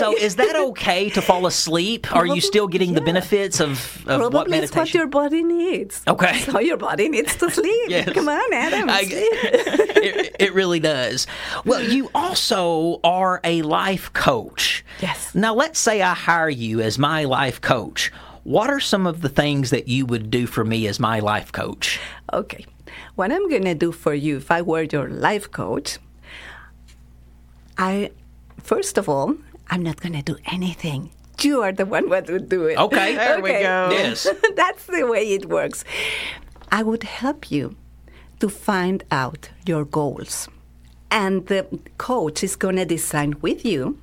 So 0.00 0.16
is 0.16 0.36
that 0.36 0.56
okay 0.56 1.10
to 1.10 1.20
fall 1.20 1.44
asleep? 1.44 2.10
Are 2.16 2.24
you 2.24 2.40
still 2.40 2.66
getting 2.68 2.94
the 2.94 3.02
benefits 3.02 3.60
of, 3.60 4.02
of 4.08 4.20
what 4.22 4.30
Probably 4.32 4.58
it's 4.58 4.74
what 4.74 4.94
your 4.94 5.06
body 5.06 5.42
needs. 5.42 6.02
Okay. 6.08 6.38
So 6.40 6.58
your 6.58 6.78
body 6.78 7.10
needs 7.10 7.36
to 7.36 7.50
sleep. 7.50 7.70
Yes. 7.90 8.10
Come 8.12 8.28
on, 8.28 8.52
Adam. 8.52 8.88
I- 8.88 9.02
it, 9.10 10.36
it 10.38 10.54
really 10.54 10.80
does. 10.80 11.26
Well, 11.66 11.82
you 11.82 12.08
also 12.14 13.00
are 13.04 13.40
a 13.44 13.60
life 13.62 14.12
coach. 14.14 14.84
Yes. 15.02 15.34
Now, 15.34 15.54
let's 15.54 15.78
say 15.78 16.00
I 16.00 16.14
hire 16.14 16.48
you 16.48 16.80
as 16.80 16.98
my 16.98 17.24
life 17.24 17.60
coach. 17.60 18.10
What 18.44 18.70
are 18.70 18.80
some 18.80 19.06
of 19.06 19.20
the 19.20 19.28
things 19.28 19.70
that 19.70 19.88
you 19.88 20.06
would 20.06 20.30
do 20.30 20.46
for 20.46 20.64
me 20.64 20.86
as 20.86 20.98
my 20.98 21.20
life 21.20 21.52
coach? 21.52 22.00
Okay. 22.32 22.64
What 23.14 23.30
I'm 23.30 23.48
going 23.48 23.64
to 23.64 23.74
do 23.74 23.92
for 23.92 24.14
you 24.14 24.38
if 24.38 24.50
I 24.50 24.62
were 24.62 24.82
your 24.82 25.08
life 25.08 25.50
coach, 25.50 25.98
I, 27.76 28.10
first 28.62 28.98
of 28.98 29.08
all, 29.08 29.36
I'm 29.68 29.82
not 29.82 30.00
going 30.00 30.14
to 30.14 30.22
do 30.22 30.36
anything. 30.46 31.10
You 31.42 31.62
are 31.62 31.72
the 31.72 31.86
one 31.86 32.08
that 32.10 32.28
would 32.28 32.48
do 32.48 32.66
it. 32.66 32.78
Okay. 32.78 33.14
There 33.16 33.40
we 33.40 33.50
go. 33.52 33.88
Yes. 33.92 34.26
That's 34.56 34.86
the 34.86 35.04
way 35.04 35.32
it 35.32 35.46
works. 35.46 35.84
I 36.72 36.82
would 36.82 37.04
help 37.04 37.50
you 37.50 37.76
to 38.40 38.48
find 38.48 39.04
out 39.10 39.50
your 39.66 39.84
goals. 39.84 40.48
And 41.10 41.46
the 41.46 41.66
coach 41.98 42.42
is 42.42 42.56
going 42.56 42.76
to 42.76 42.84
decide 42.84 43.42
with 43.42 43.64
you 43.64 43.98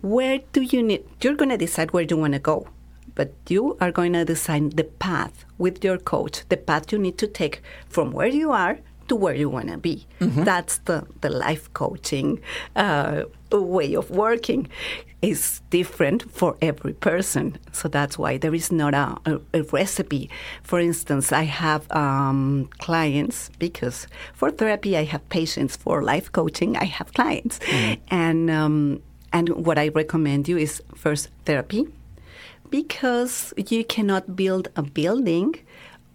where 0.00 0.40
do 0.52 0.62
you 0.62 0.82
need, 0.82 1.04
you're 1.20 1.36
going 1.36 1.50
to 1.50 1.56
decide 1.56 1.92
where 1.92 2.02
you 2.02 2.16
want 2.16 2.32
to 2.32 2.38
go. 2.40 2.66
But 3.14 3.34
you 3.48 3.76
are 3.80 3.92
going 3.92 4.12
to 4.14 4.24
design 4.24 4.70
the 4.70 4.84
path 4.84 5.44
with 5.58 5.84
your 5.84 5.98
coach, 5.98 6.44
the 6.48 6.56
path 6.56 6.92
you 6.92 6.98
need 6.98 7.18
to 7.18 7.26
take 7.26 7.62
from 7.88 8.12
where 8.12 8.28
you 8.28 8.52
are 8.52 8.78
to 9.08 9.16
where 9.16 9.34
you 9.34 9.48
want 9.50 9.68
to 9.68 9.76
be. 9.76 10.06
That's 10.44 10.78
the, 10.78 11.06
the 11.20 11.28
life 11.28 11.72
coaching 11.74 12.40
uh, 12.76 13.24
way 13.50 13.94
of 13.94 14.10
working. 14.10 14.68
Is 15.20 15.60
different 15.70 16.28
for 16.32 16.56
every 16.60 16.94
person. 16.94 17.56
So 17.70 17.86
that's 17.86 18.18
why 18.18 18.38
there 18.38 18.52
is 18.52 18.72
not 18.72 18.92
a, 18.92 19.16
a, 19.24 19.40
a 19.54 19.62
recipe. 19.62 20.28
For 20.64 20.80
instance, 20.80 21.30
I 21.30 21.44
have 21.44 21.88
um, 21.92 22.68
clients 22.78 23.48
because 23.60 24.08
for 24.34 24.50
therapy 24.50 24.96
I 24.96 25.04
have 25.04 25.28
patients. 25.28 25.76
For 25.76 26.02
life 26.02 26.32
coaching 26.32 26.76
I 26.76 26.86
have 26.86 27.14
clients, 27.14 27.60
and 28.10 28.50
um, 28.50 29.00
and 29.32 29.50
what 29.50 29.78
I 29.78 29.88
recommend 29.94 30.48
you 30.48 30.58
is 30.58 30.82
first 30.96 31.28
therapy 31.44 31.86
because 32.72 33.52
you 33.56 33.84
cannot 33.84 34.34
build 34.34 34.68
a 34.74 34.82
building 34.82 35.54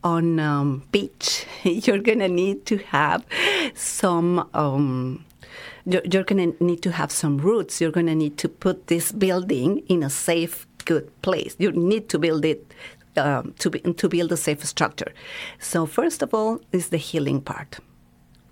on 0.03 0.39
um, 0.39 0.83
beach. 0.91 1.45
You're 1.63 1.99
gonna 2.09 2.27
need 2.27 2.65
to 2.65 2.77
have 2.77 3.23
some. 3.75 4.49
Um, 4.53 5.23
you're, 5.85 6.25
gonna 6.25 6.51
need 6.59 6.81
to 6.81 6.91
have 6.91 7.11
some 7.13 7.37
roots. 7.37 7.79
You're 7.79 7.91
gonna 7.91 8.15
need 8.15 8.37
to 8.39 8.49
put 8.49 8.87
this 8.87 9.13
building 9.13 9.83
in 9.87 10.03
a 10.03 10.09
safe, 10.09 10.67
good 10.83 11.09
place. 11.21 11.55
You 11.59 11.71
need 11.71 12.09
to 12.09 12.19
build 12.19 12.43
it 12.43 12.73
um, 13.15 13.53
to 13.59 13.69
be, 13.69 13.79
to 13.79 14.09
build 14.09 14.33
a 14.33 14.37
safe 14.37 14.65
structure. 14.65 15.13
So 15.59 15.85
first 15.85 16.21
of 16.21 16.33
all 16.33 16.59
is 16.73 16.89
the 16.89 16.97
healing 16.97 17.39
part. 17.39 17.79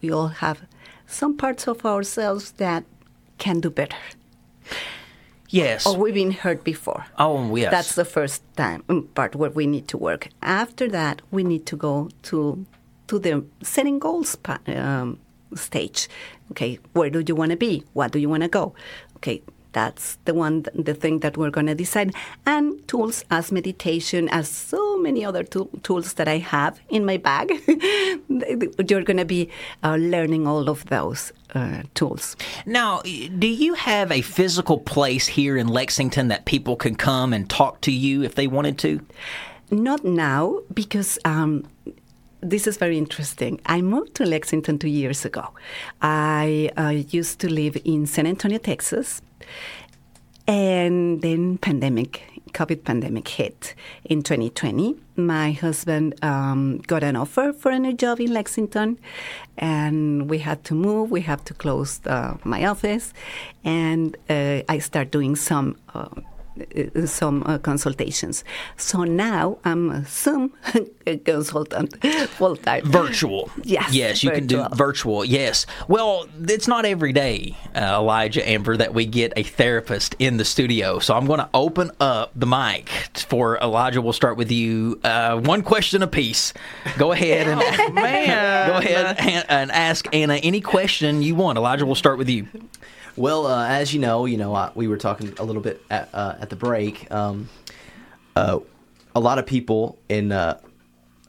We 0.01 0.11
all 0.11 0.29
have 0.29 0.61
some 1.07 1.35
parts 1.35 1.67
of 1.67 1.85
ourselves 1.85 2.51
that 2.53 2.85
can 3.37 3.59
do 3.59 3.69
better. 3.69 3.97
Yes. 5.55 5.87
Or 5.87 5.95
we've 5.95 6.13
been 6.13 6.31
hurt 6.31 6.65
before. 6.65 7.05
Oh, 7.17 7.55
yes. 7.55 7.71
That's 7.71 7.95
the 7.95 8.03
first 8.03 8.43
time 8.57 8.83
mm, 8.89 9.07
part 9.13 9.35
where 9.35 9.49
we 9.49 9.65
need 9.65 9.87
to 9.87 9.97
work. 9.97 10.27
After 10.41 10.89
that, 10.89 11.21
we 11.31 11.45
need 11.45 11.65
to 11.67 11.77
go 11.77 12.09
to 12.23 12.65
to 13.07 13.19
the 13.19 13.45
setting 13.61 13.99
goals 13.99 14.35
um, 14.67 15.17
stage. 15.53 16.09
Okay, 16.51 16.79
where 16.91 17.09
do 17.09 17.23
you 17.25 17.35
want 17.35 17.51
to 17.51 17.57
be? 17.57 17.83
What 17.93 18.11
do 18.11 18.19
you 18.19 18.27
want 18.27 18.43
to 18.43 18.49
go? 18.49 18.75
Okay, 19.17 19.41
that's 19.75 20.17
the 20.23 20.33
one, 20.33 20.65
the 20.73 20.93
thing 20.93 21.19
that 21.19 21.35
we're 21.35 21.51
going 21.51 21.67
to 21.67 21.75
decide. 21.75 22.15
And 22.45 22.65
tools 22.87 23.25
as 23.29 23.51
meditation, 23.51 24.29
as 24.29 24.47
so 24.47 24.97
many 24.97 25.25
other 25.25 25.43
tool, 25.43 25.69
tools 25.83 26.13
that 26.13 26.29
I 26.29 26.37
have 26.37 26.79
in 26.89 27.05
my 27.05 27.17
bag. 27.17 27.51
You're 28.89 29.03
going 29.03 29.17
to 29.17 29.25
be 29.25 29.49
uh, 29.83 29.97
learning 29.97 30.47
all 30.47 30.69
of 30.69 30.85
those 30.85 31.33
uh, 31.53 31.83
tools. 31.93 32.37
Now, 32.65 33.01
do 33.01 33.47
you 33.47 33.73
have 33.73 34.13
a 34.13 34.21
physical 34.21 34.79
place 34.79 35.27
here 35.27 35.57
in 35.57 35.67
Lexington 35.67 36.29
that 36.29 36.45
people 36.45 36.77
can 36.77 36.95
come 36.95 37.33
and 37.33 37.49
talk 37.49 37.81
to 37.81 37.91
you 37.91 38.23
if 38.23 38.35
they 38.35 38.47
wanted 38.47 38.77
to? 38.79 39.01
Not 39.71 40.05
now, 40.05 40.59
because 40.73 41.19
um, 41.25 41.67
this 42.39 42.65
is 42.65 42.77
very 42.77 42.97
interesting. 42.97 43.59
I 43.65 43.81
moved 43.81 44.15
to 44.15 44.25
Lexington 44.25 44.79
two 44.79 44.87
years 44.87 45.25
ago. 45.25 45.49
I 46.01 46.71
uh, 46.77 46.89
used 47.19 47.39
to 47.39 47.49
live 47.51 47.77
in 47.83 48.05
San 48.05 48.25
Antonio, 48.25 48.59
Texas, 48.59 49.21
and 50.47 51.21
then 51.21 51.57
pandemic, 51.57 52.23
COVID 52.53 52.83
pandemic 52.83 53.27
hit 53.27 53.73
in 54.03 54.21
2020, 54.21 54.95
my 55.15 55.51
husband 55.51 56.23
um, 56.23 56.79
got 56.87 57.03
an 57.03 57.15
offer 57.15 57.53
for 57.53 57.71
a 57.71 57.79
new 57.79 57.93
job 57.93 58.19
in 58.19 58.33
Lexington, 58.33 58.99
and 59.57 60.29
we 60.29 60.39
had 60.39 60.63
to 60.65 60.75
move. 60.75 61.09
We 61.09 61.21
had 61.21 61.45
to 61.45 61.53
close 61.53 61.99
uh, 62.05 62.37
my 62.43 62.65
office, 62.65 63.13
and 63.63 64.15
uh, 64.29 64.61
I 64.69 64.79
start 64.79 65.11
doing 65.11 65.35
some. 65.35 65.77
Uh, 65.93 66.09
some 67.05 67.43
uh, 67.45 67.57
consultations. 67.57 68.43
So 68.77 69.03
now 69.03 69.57
I'm 69.65 69.89
a 69.91 70.05
Zoom 70.05 70.53
consultant 71.25 71.95
full 72.29 72.55
time. 72.57 72.83
Virtual. 72.85 73.49
Yes, 73.63 73.93
Yes, 73.93 74.23
you 74.23 74.31
can 74.31 74.45
do 74.47 74.57
virtual. 74.57 74.75
virtual. 74.75 75.25
Yes. 75.25 75.65
Well, 75.87 76.27
it's 76.41 76.67
not 76.67 76.85
every 76.85 77.13
day, 77.13 77.57
uh, 77.75 77.79
Elijah 77.99 78.47
Amber, 78.47 78.77
that 78.77 78.93
we 78.93 79.05
get 79.05 79.33
a 79.35 79.43
therapist 79.43 80.15
in 80.19 80.37
the 80.37 80.45
studio. 80.45 80.99
So 80.99 81.15
I'm 81.15 81.25
going 81.25 81.39
to 81.39 81.49
open 81.53 81.91
up 81.99 82.31
the 82.35 82.45
mic 82.45 82.89
for 83.27 83.57
Elijah. 83.57 84.01
We'll 84.01 84.13
start 84.13 84.37
with 84.37 84.51
you. 84.51 84.99
Uh, 85.03 85.39
one 85.39 85.61
question 85.63 86.03
apiece. 86.03 86.53
Go 86.97 87.11
ahead 87.11 87.47
and 87.47 87.93
Man. 87.95 88.67
go 88.69 88.77
ahead 88.77 89.17
and, 89.19 89.45
and 89.49 89.71
ask 89.71 90.07
Anna 90.13 90.35
any 90.35 90.61
question 90.61 91.21
you 91.21 91.35
want. 91.35 91.57
Elijah, 91.57 91.85
we'll 91.85 91.95
start 91.95 92.17
with 92.17 92.29
you. 92.29 92.47
Well, 93.17 93.47
uh, 93.47 93.65
as 93.67 93.93
you 93.93 94.01
know, 94.01 94.25
you 94.25 94.35
know, 94.35 94.53
uh, 94.53 94.71
we 94.75 94.89
were 94.89 94.97
talking 94.97 95.33
a 95.39 95.43
little 95.43 95.61
bit 95.61 95.81
at, 95.89 96.09
uh, 96.13 96.35
at 96.39 96.49
the 96.49 96.57
break. 96.57 97.09
Um, 97.11 97.47
uh, 98.35 98.59
a 99.15 99.19
lot 99.21 99.39
of 99.39 99.45
people 99.45 99.97
in 100.09 100.33
uh, 100.33 100.59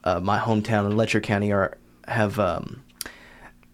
uh, 0.03 0.19
my 0.19 0.37
hometown 0.37 0.85
in 0.85 0.97
Letcher 0.97 1.21
County 1.21 1.53
are 1.53 1.77
have 2.05 2.39
um, 2.39 2.83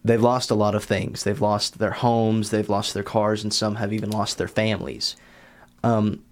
they've 0.03 0.21
lost 0.21 0.51
a 0.51 0.55
lot 0.55 0.75
of 0.75 0.83
things. 0.83 1.23
They've 1.23 1.41
lost 1.41 1.79
their 1.79 1.91
homes, 1.91 2.51
they've 2.51 2.69
lost 2.69 2.93
their 2.93 3.03
cars, 3.03 3.43
and 3.43 3.51
some 3.51 3.75
have 3.75 3.91
even 3.91 4.11
lost 4.11 4.37
their 4.37 4.47
families. 4.47 5.15
Um, 5.83 6.23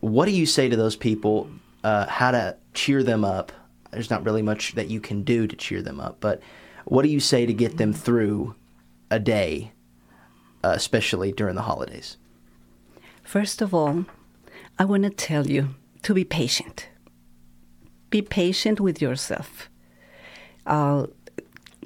what 0.00 0.26
do 0.26 0.32
you 0.32 0.44
say 0.44 0.68
to 0.68 0.76
those 0.76 0.96
people? 0.96 1.50
How 1.82 2.30
to 2.32 2.56
cheer 2.74 3.02
them 3.02 3.24
up? 3.24 3.50
There's 3.90 4.10
not 4.10 4.24
really 4.24 4.42
much 4.42 4.74
that 4.74 4.88
you 4.88 5.00
can 5.00 5.22
do 5.22 5.46
to 5.46 5.56
cheer 5.56 5.80
them 5.80 6.00
up, 6.00 6.18
but 6.20 6.42
what 6.84 7.02
do 7.02 7.08
you 7.08 7.20
say 7.20 7.46
to 7.46 7.52
get 7.54 7.78
them 7.78 7.92
through 7.94 8.54
a 9.10 9.18
day, 9.18 9.72
uh, 10.62 10.72
especially 10.74 11.32
during 11.32 11.54
the 11.54 11.62
holidays? 11.62 12.16
First 13.22 13.62
of 13.62 13.74
all, 13.74 14.06
I 14.78 14.84
want 14.84 15.04
to 15.04 15.10
tell 15.10 15.46
you 15.46 15.74
to 16.02 16.14
be 16.14 16.24
patient. 16.24 16.88
Be 18.10 18.22
patient 18.22 18.80
with 18.80 19.00
yourself. 19.00 19.68
Uh, 20.66 21.06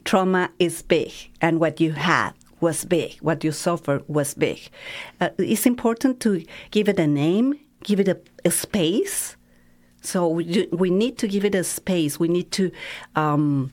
trauma 0.04 0.50
is 0.58 0.82
big, 0.82 1.12
and 1.40 1.60
what 1.60 1.80
you 1.80 1.92
had 1.92 2.32
was 2.60 2.84
big. 2.84 3.16
What 3.20 3.44
you 3.44 3.52
suffered 3.52 4.02
was 4.08 4.34
big. 4.34 4.70
Uh, 5.20 5.30
it's 5.38 5.66
important 5.66 6.20
to 6.20 6.44
give 6.70 6.88
it 6.88 6.98
a 6.98 7.06
name, 7.06 7.58
give 7.82 8.00
it 8.00 8.08
a, 8.08 8.18
a 8.44 8.50
space. 8.50 9.36
So 10.00 10.28
we, 10.28 10.68
we 10.72 10.90
need 10.90 11.18
to 11.18 11.28
give 11.28 11.44
it 11.44 11.54
a 11.54 11.64
space. 11.64 12.18
We 12.18 12.28
need 12.28 12.50
to 12.52 12.70
um, 13.16 13.72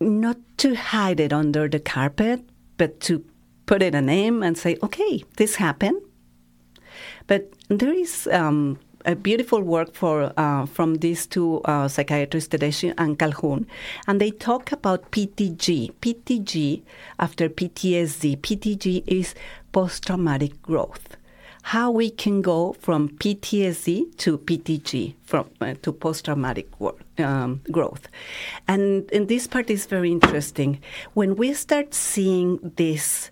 not 0.00 0.36
to 0.58 0.74
hide 0.74 1.20
it 1.20 1.32
under 1.32 1.68
the 1.68 1.80
carpet, 1.80 2.42
but 2.80 2.98
to 2.98 3.22
put 3.66 3.82
it 3.82 3.94
a 3.94 4.00
name 4.00 4.42
and 4.42 4.56
say, 4.56 4.78
okay, 4.82 5.22
this 5.36 5.56
happened. 5.56 6.00
But 7.26 7.52
there 7.68 7.92
is 7.92 8.26
um, 8.32 8.78
a 9.04 9.14
beautiful 9.14 9.60
work 9.60 9.94
for 9.94 10.32
uh, 10.38 10.64
from 10.64 10.94
these 10.94 11.26
two 11.26 11.60
uh, 11.66 11.88
psychiatrists, 11.88 12.48
Tedeschi 12.48 12.94
and 12.96 13.18
Calhoun, 13.18 13.66
and 14.06 14.18
they 14.18 14.30
talk 14.30 14.72
about 14.72 15.10
PTG. 15.10 15.92
PTG 16.00 16.82
after 17.18 17.50
PTSD. 17.50 18.38
PTG 18.38 19.04
is 19.06 19.34
post-traumatic 19.72 20.62
growth. 20.62 21.18
How 21.62 21.90
we 21.90 22.10
can 22.10 22.42
go 22.42 22.72
from 22.80 23.10
PTSD 23.10 24.16
to 24.18 24.38
PTG, 24.38 25.14
from 25.22 25.50
uh, 25.60 25.74
to 25.82 25.92
post-traumatic 25.92 26.68
um, 27.18 27.60
growth, 27.70 28.08
and, 28.66 29.10
and 29.12 29.28
this 29.28 29.46
part 29.46 29.70
is 29.70 29.86
very 29.86 30.10
interesting. 30.10 30.80
When 31.14 31.36
we 31.36 31.52
start 31.54 31.94
seeing 31.94 32.58
this 32.76 33.30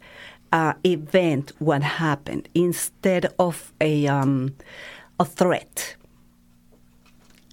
uh, 0.53 0.75
event, 0.85 1.53
what 1.59 1.83
happened, 1.83 2.49
instead 2.55 3.33
of 3.39 3.73
a, 3.81 4.07
um, 4.07 4.55
a 5.19 5.25
threat. 5.25 5.97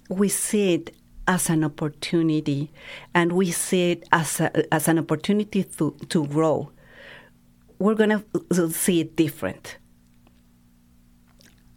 We 0.08 0.28
see 0.28 0.74
it 0.74 0.94
as 1.26 1.50
an 1.50 1.64
opportunity, 1.64 2.70
and 3.12 3.32
we 3.32 3.50
see 3.50 3.92
it 3.92 4.04
as, 4.12 4.40
a, 4.40 4.72
as 4.72 4.86
an 4.88 4.98
opportunity 4.98 5.64
to, 5.64 5.96
to 6.08 6.26
grow. 6.26 6.70
We're 7.78 7.94
going 7.94 8.22
to 8.50 8.70
see 8.70 9.00
it 9.00 9.16
different. 9.16 9.78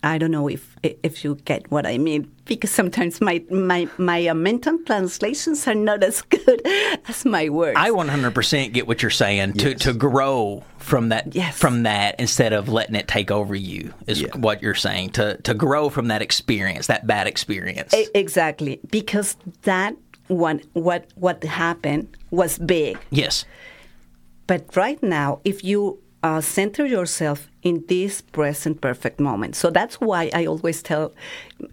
I 0.01 0.17
don't 0.17 0.31
know 0.31 0.47
if 0.47 0.77
if 0.83 1.23
you 1.23 1.35
get 1.43 1.69
what 1.71 1.85
I 1.85 1.97
mean 1.97 2.31
because 2.45 2.71
sometimes 2.71 3.19
my 3.19 3.43
my 3.49 3.87
my 3.97 4.27
uh, 4.27 4.33
mental 4.33 4.79
translations 4.85 5.67
are 5.67 5.75
not 5.75 6.03
as 6.03 6.21
good 6.21 6.61
as 7.07 7.25
my 7.25 7.49
words. 7.49 7.77
I 7.77 7.89
100% 7.89 8.73
get 8.73 8.87
what 8.87 9.01
you're 9.01 9.09
saying. 9.09 9.53
To 9.53 9.75
to 9.75 9.93
grow 9.93 10.63
from 10.77 11.09
that 11.09 11.35
from 11.53 11.83
that 11.83 12.15
instead 12.17 12.53
of 12.53 12.69
letting 12.69 12.95
it 12.95 13.07
take 13.07 13.29
over 13.29 13.55
you 13.55 13.93
is 14.07 14.25
what 14.35 14.61
you're 14.61 14.73
saying. 14.73 15.11
To 15.11 15.35
to 15.41 15.53
grow 15.53 15.89
from 15.89 16.07
that 16.07 16.21
experience, 16.21 16.87
that 16.87 17.05
bad 17.05 17.27
experience. 17.27 17.93
E- 17.93 18.07
exactly 18.15 18.79
because 18.89 19.35
that 19.63 19.95
one 20.27 20.61
what 20.73 21.07
what 21.15 21.43
happened 21.43 22.15
was 22.31 22.57
big. 22.57 22.97
Yes. 23.09 23.43
But 24.47 24.75
right 24.75 25.01
now, 25.03 25.41
if 25.43 25.63
you 25.63 25.99
uh, 26.23 26.41
center 26.41 26.85
yourself 26.85 27.49
in 27.63 27.83
this 27.87 28.21
present 28.21 28.81
perfect 28.81 29.19
moment, 29.19 29.55
so 29.55 29.69
that's 29.69 30.01
why 30.01 30.29
I 30.33 30.45
always 30.45 30.83
tell 30.83 31.13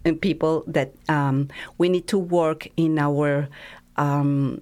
uh, 0.05 0.13
people 0.21 0.63
that 0.67 0.93
um, 1.09 1.49
we 1.77 1.89
need 1.89 2.07
to 2.07 2.17
work 2.17 2.67
in 2.77 2.97
our. 2.97 3.49
Um, 3.97 4.61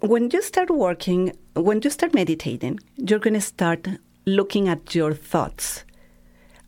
when 0.00 0.30
you 0.30 0.42
start 0.42 0.68
working, 0.68 1.32
when 1.54 1.80
you 1.82 1.90
start 1.90 2.12
meditating, 2.12 2.80
you're 2.96 3.20
going 3.20 3.34
to 3.34 3.40
start 3.40 3.86
looking 4.26 4.68
at 4.68 4.94
your 4.94 5.14
thoughts. 5.14 5.84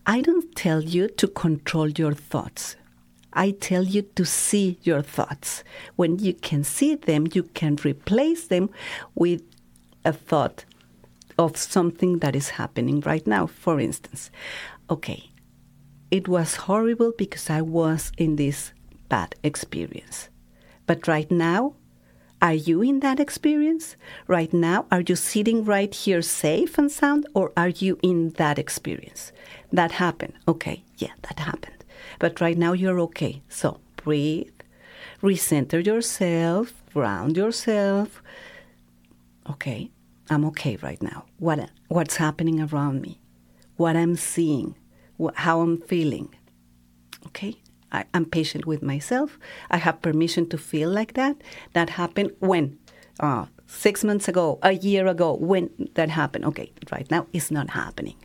I 0.07 0.21
don't 0.21 0.55
tell 0.55 0.83
you 0.83 1.09
to 1.09 1.27
control 1.29 1.89
your 1.89 2.15
thoughts. 2.15 2.77
I 3.33 3.51
tell 3.51 3.83
you 3.83 4.03
to 4.03 4.25
see 4.25 4.79
your 4.83 5.03
thoughts. 5.03 5.65
When 5.97 6.19
you 6.19 6.33
can 6.33 6.65
see 6.65 6.95
them, 6.95 7.27
you 7.35 7.43
can 7.43 7.77
replace 7.85 8.47
them 8.47 8.71
with 9.15 9.43
a 10.05 10.13
thought 10.13 10.65
of 11.39 11.57
something 11.57 12.19
that 12.19 12.35
is 12.35 12.51
happening 12.51 13.01
right 13.01 13.27
now. 13.27 13.47
For 13.47 13.81
instance, 13.81 14.31
okay, 14.91 15.31
it 16.11 16.27
was 16.29 16.57
horrible 16.67 17.13
because 17.17 17.49
I 17.49 17.63
was 17.63 18.13
in 18.19 18.37
this 18.37 18.73
bad 19.09 19.35
experience. 19.43 20.29
But 20.87 21.07
right 21.07 21.31
now, 21.31 21.75
are 22.41 22.55
you 22.55 22.83
in 22.83 23.01
that 23.01 23.19
experience? 23.21 23.97
Right 24.27 24.53
now, 24.53 24.87
are 24.91 25.03
you 25.07 25.17
sitting 25.17 25.65
right 25.65 25.93
here 25.93 26.23
safe 26.23 26.79
and 26.79 26.91
sound, 26.91 27.27
or 27.35 27.53
are 27.57 27.69
you 27.69 27.99
in 28.03 28.31
that 28.37 28.59
experience? 28.59 29.33
That 29.73 29.93
happened. 29.93 30.35
Okay, 30.47 30.85
yeah, 30.99 31.15
that 31.23 31.41
happened. 31.41 31.85
But 32.19 32.41
right 32.41 32.57
now, 32.57 32.73
you're 32.73 33.01
okay. 33.01 33.43
So 33.49 33.81
breathe, 33.97 34.53
recenter 35.21 35.85
yourself, 35.85 36.73
ground 36.95 37.37
yourself. 37.37 38.23
Okay, 39.51 39.91
I'm 40.31 40.45
okay 40.47 40.77
right 40.77 41.03
now. 41.03 41.25
What, 41.39 41.71
what's 41.89 42.17
happening 42.17 42.61
around 42.61 43.01
me? 43.03 43.21
What 43.77 43.97
I'm 43.97 44.17
seeing? 44.17 44.77
How 45.35 45.61
I'm 45.61 45.81
feeling? 45.81 46.35
Okay, 47.27 47.57
I, 47.91 48.05
I'm 48.15 48.25
patient 48.25 48.67
with 48.67 48.83
myself. 48.83 49.39
I 49.71 49.79
have 49.79 50.03
permission 50.03 50.49
to 50.51 50.59
feel 50.59 50.91
like 50.91 51.15
that. 51.15 51.37
That 51.73 51.91
happened 51.91 52.33
when? 52.41 52.79
Uh, 53.21 53.47
six 53.67 54.05
months 54.05 54.29
ago, 54.29 54.59
a 54.63 54.73
year 54.73 55.07
ago, 55.07 55.35
when 55.35 55.71
that 55.95 56.09
happened. 56.11 56.45
Okay, 56.47 56.73
right 56.93 57.11
now 57.11 57.27
it's 57.33 57.51
not 57.51 57.71
happening. 57.71 58.17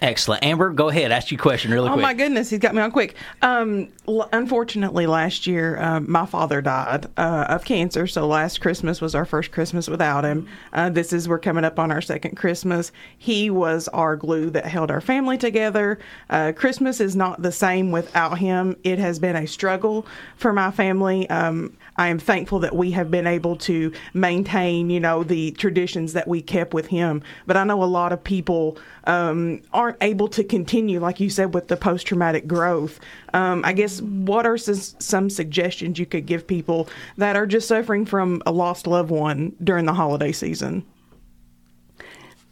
Excellent. 0.00 0.44
Amber, 0.44 0.70
go 0.70 0.90
ahead. 0.90 1.10
Ask 1.10 1.32
your 1.32 1.40
question 1.40 1.72
really 1.72 1.88
Oh 1.88 1.94
quick. 1.94 1.98
Oh, 1.98 2.02
my 2.02 2.14
goodness, 2.14 2.50
he's 2.50 2.60
got 2.60 2.72
me 2.72 2.80
on 2.80 2.92
quick. 2.92 3.16
Um, 3.42 3.88
l- 4.06 4.28
unfortunately, 4.32 5.06
last 5.08 5.46
year 5.46 5.76
uh, 5.78 5.98
my 6.00 6.24
father 6.24 6.62
died 6.62 7.06
uh, 7.16 7.46
of 7.48 7.64
cancer, 7.64 8.06
so 8.06 8.26
last 8.26 8.60
Christmas 8.60 9.00
was 9.00 9.16
our 9.16 9.24
first 9.24 9.50
Christmas 9.50 9.88
without 9.88 10.24
him. 10.24 10.46
Uh, 10.72 10.88
this 10.88 11.12
is 11.12 11.28
we're 11.28 11.40
coming 11.40 11.64
up 11.64 11.80
on 11.80 11.90
our 11.90 12.00
second 12.00 12.36
Christmas. 12.36 12.92
He 13.16 13.50
was 13.50 13.88
our 13.88 14.14
glue 14.14 14.50
that 14.50 14.66
held 14.66 14.92
our 14.92 15.00
family 15.00 15.36
together. 15.36 15.98
Uh, 16.30 16.52
Christmas 16.54 17.00
is 17.00 17.16
not 17.16 17.42
the 17.42 17.52
same 17.52 17.90
without 17.90 18.38
him. 18.38 18.76
It 18.84 19.00
has 19.00 19.18
been 19.18 19.34
a 19.34 19.46
struggle 19.48 20.06
for 20.36 20.52
my 20.52 20.70
family. 20.70 21.28
Um, 21.28 21.76
I 21.96 22.06
am 22.08 22.20
thankful 22.20 22.60
that 22.60 22.76
we 22.76 22.92
have 22.92 23.10
been 23.10 23.26
able 23.26 23.56
to 23.56 23.92
maintain, 24.14 24.90
you 24.90 25.00
know, 25.00 25.24
the 25.24 25.50
traditions 25.52 26.12
that 26.12 26.28
we 26.28 26.40
kept 26.40 26.72
with 26.72 26.86
him. 26.86 27.24
But 27.46 27.56
I 27.56 27.64
know 27.64 27.82
a 27.82 27.86
lot 27.86 28.12
of 28.12 28.22
people 28.22 28.78
um, 29.08 29.60
aren't 29.72 29.96
able 30.00 30.28
to 30.28 30.44
continue, 30.44 31.00
like 31.00 31.18
you 31.18 31.30
said, 31.30 31.54
with 31.54 31.66
the 31.66 31.76
post 31.76 32.06
traumatic 32.06 32.46
growth. 32.46 33.00
Um, 33.34 33.64
I 33.64 33.72
guess 33.72 34.00
what 34.02 34.46
are 34.46 34.54
s- 34.54 34.94
some 35.00 35.28
suggestions 35.30 35.98
you 35.98 36.06
could 36.06 36.26
give 36.26 36.46
people 36.46 36.88
that 37.16 37.34
are 37.34 37.46
just 37.46 37.66
suffering 37.66 38.04
from 38.06 38.42
a 38.46 38.52
lost 38.52 38.86
loved 38.86 39.10
one 39.10 39.56
during 39.64 39.86
the 39.86 39.94
holiday 39.94 40.30
season? 40.30 40.84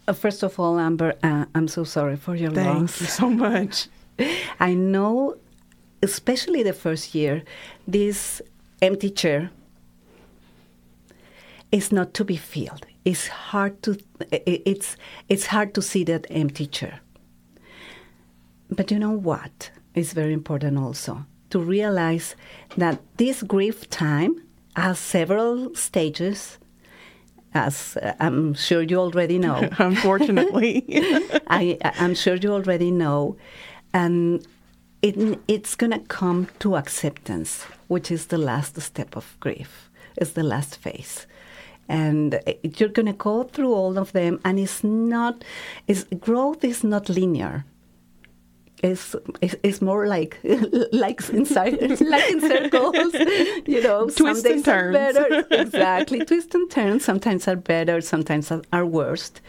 Uh, 0.07 0.13
first 0.13 0.43
of 0.43 0.59
all, 0.59 0.79
Amber, 0.79 1.13
uh, 1.23 1.45
I'm 1.55 1.67
so 1.67 1.83
sorry 1.83 2.15
for 2.17 2.35
your 2.35 2.51
Thank 2.51 2.79
loss. 2.81 3.01
you 3.01 3.07
so 3.07 3.29
much. 3.29 3.87
I 4.59 4.73
know 4.73 5.37
especially 6.03 6.63
the 6.63 6.73
first 6.73 7.15
year, 7.15 7.43
this 7.87 8.41
empty 8.81 9.09
chair 9.09 9.49
is 11.71 11.91
not 11.91 12.13
to 12.13 12.23
be 12.23 12.37
filled. 12.37 12.85
It's 13.07 13.27
hard 13.27 13.81
to 13.83 13.97
it's 14.31 14.97
it's 15.29 15.45
hard 15.45 15.73
to 15.75 15.81
see 15.81 16.03
that 16.03 16.27
empty 16.29 16.67
chair. 16.67 16.99
But 18.69 18.91
you 18.91 18.99
know 18.99 19.17
what 19.29 19.71
is 19.95 20.11
very 20.11 20.33
important 20.33 20.77
also 20.77 21.25
to 21.51 21.59
realize 21.59 22.35
that 22.75 22.99
this 23.15 23.43
grief 23.43 23.89
time 23.89 24.43
has 24.75 24.99
several 24.99 25.73
stages, 25.73 26.57
as 27.53 27.95
uh, 27.95 28.13
I'm 28.19 28.53
sure 28.53 28.81
you 28.81 28.97
already 28.97 29.39
know. 29.39 29.69
Unfortunately. 29.79 30.83
I, 31.47 31.77
I'm 31.81 32.13
sure 32.13 32.35
you 32.35 32.51
already 32.51 32.91
know. 32.91 33.37
And 33.93 34.45
it, 35.01 35.39
it's 35.47 35.75
going 35.75 35.93
to 35.93 35.99
come 35.99 36.49
to 36.59 36.75
acceptance, 36.75 37.63
which 37.87 38.11
is 38.11 38.27
the 38.27 38.37
last 38.37 38.79
step 38.81 39.15
of 39.15 39.37
grief, 39.39 39.89
it's 40.17 40.33
the 40.33 40.43
last 40.43 40.75
phase. 40.75 41.25
And 41.89 42.39
you're 42.77 42.89
going 42.89 43.05
to 43.05 43.13
go 43.13 43.43
through 43.43 43.73
all 43.73 43.97
of 43.97 44.11
them, 44.11 44.39
and 44.43 44.59
it's 44.59 44.83
not, 44.83 45.43
it's, 45.87 46.03
growth 46.19 46.63
is 46.63 46.83
not 46.83 47.07
linear. 47.09 47.63
It's, 48.83 49.15
it's, 49.41 49.55
it's 49.63 49.81
more 49.81 50.05
like 50.05 50.37
like 50.43 51.27
in 51.29 51.45
like 51.49 51.73
in 51.81 51.95
circles, 52.41 53.13
you 53.65 53.81
know. 53.81 54.07
Twists 54.07 54.45
and 54.45 54.63
turns. 54.63 54.93
better, 54.93 55.47
exactly. 55.49 56.19
Twists 56.23 56.53
and 56.53 56.69
turns. 56.69 57.03
Sometimes 57.03 57.47
are 57.47 57.55
better, 57.55 58.01
sometimes 58.01 58.51
are- 58.51 58.61
are 58.71 58.85
worst. 58.85 59.41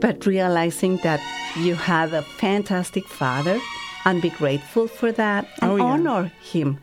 But 0.00 0.26
realizing 0.26 0.98
that 0.98 1.20
you 1.56 1.74
have 1.74 2.12
a 2.12 2.20
fantastic 2.20 3.06
father 3.06 3.58
and 4.04 4.20
be 4.20 4.28
grateful 4.28 4.88
for 4.88 5.10
that 5.12 5.48
and 5.62 5.70
Oh, 5.70 5.76
yeah. 5.76 5.82
honor 5.84 6.32
him. 6.42 6.78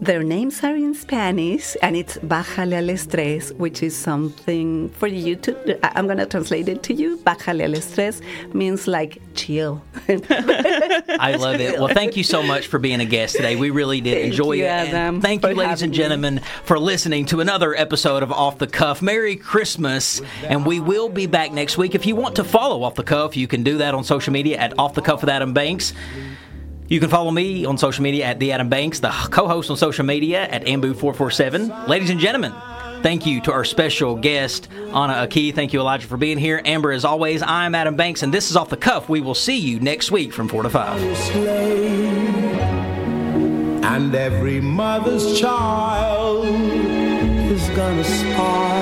Their 0.00 0.22
names 0.22 0.62
are 0.62 0.76
in 0.76 0.94
Spanish, 0.94 1.74
and 1.82 1.96
it's 1.96 2.18
Bájale 2.18 2.74
al 2.74 2.88
estrés, 2.88 3.54
which 3.56 3.82
is 3.82 3.96
something 3.96 4.90
for 4.90 5.06
you 5.06 5.36
to. 5.36 5.96
I'm 5.96 6.06
going 6.06 6.18
to 6.18 6.26
translate 6.26 6.68
it 6.68 6.82
to 6.84 6.94
you. 6.94 7.16
Bájale 7.18 7.62
al 7.64 7.72
estrés 7.72 8.20
means 8.54 8.86
like 8.86 9.20
chill. 9.34 9.82
I 10.08 11.36
love 11.38 11.60
it. 11.60 11.78
Well, 11.78 11.88
thank 11.88 12.16
you 12.16 12.24
so 12.24 12.42
much 12.42 12.66
for 12.66 12.78
being 12.78 13.00
a 13.00 13.06
guest 13.06 13.36
today. 13.36 13.56
We 13.56 13.70
really 13.70 14.00
did 14.02 14.14
Thank 14.18 14.32
enjoy 14.32 14.52
you, 14.52 14.64
it. 14.64 14.68
Adam, 14.68 15.20
thank 15.22 15.42
you, 15.42 15.48
ladies 15.54 15.60
and 15.60 15.70
having 15.70 15.90
me. 15.90 15.96
gentlemen, 15.96 16.40
for 16.64 16.78
listening 16.78 17.24
to 17.26 17.40
another 17.40 17.74
episode 17.74 18.22
of 18.22 18.30
Off 18.30 18.58
the 18.58 18.66
Cuff. 18.66 19.00
Merry 19.00 19.36
Christmas, 19.36 20.20
and 20.44 20.66
we 20.66 20.78
will 20.78 21.08
be 21.08 21.26
back 21.26 21.52
next 21.52 21.78
week. 21.78 21.94
If 21.94 22.04
you 22.06 22.16
want 22.16 22.36
to 22.36 22.44
follow 22.44 22.82
Off 22.82 22.96
the 22.96 23.02
Cuff, 23.02 23.36
you 23.36 23.48
can 23.48 23.62
do 23.62 23.78
that 23.78 23.94
on 23.94 24.04
social 24.04 24.32
media 24.32 24.58
at 24.58 24.78
Off 24.78 24.94
the 24.94 25.02
Cuff 25.02 25.22
with 25.22 25.30
Adam 25.30 25.54
Banks. 25.54 25.94
You 26.88 27.00
can 27.00 27.10
follow 27.10 27.32
me 27.32 27.64
on 27.64 27.78
social 27.78 28.04
media 28.04 28.26
at 28.26 28.38
the 28.38 28.52
Adam 28.52 28.68
Banks, 28.68 29.00
the 29.00 29.10
co-host 29.10 29.70
on 29.70 29.76
social 29.76 30.04
media 30.04 30.44
at 30.44 30.66
Ambu447. 30.66 31.88
Ladies 31.88 32.10
and 32.10 32.20
gentlemen, 32.20 32.52
thank 33.02 33.26
you 33.26 33.40
to 33.40 33.52
our 33.52 33.64
special 33.64 34.14
guest, 34.14 34.68
Anna 34.94 35.14
Aki. 35.14 35.50
Thank 35.50 35.72
you, 35.72 35.80
Elijah, 35.80 36.06
for 36.06 36.16
being 36.16 36.38
here. 36.38 36.62
Amber, 36.64 36.92
as 36.92 37.04
always, 37.04 37.42
I'm 37.42 37.74
Adam 37.74 37.96
Banks, 37.96 38.22
and 38.22 38.32
this 38.32 38.50
is 38.50 38.56
Off 38.56 38.70
the 38.70 38.76
Cuff. 38.76 39.08
We 39.08 39.20
will 39.20 39.34
see 39.34 39.58
you 39.58 39.80
next 39.80 40.12
week 40.12 40.32
from 40.32 40.48
4 40.48 40.62
to 40.62 40.70
5. 40.70 41.02
And 43.84 44.14
every 44.14 44.60
mother's 44.60 45.40
child 45.40 46.46
is 46.46 47.68
gonna 47.70 48.04
smile. 48.04 48.76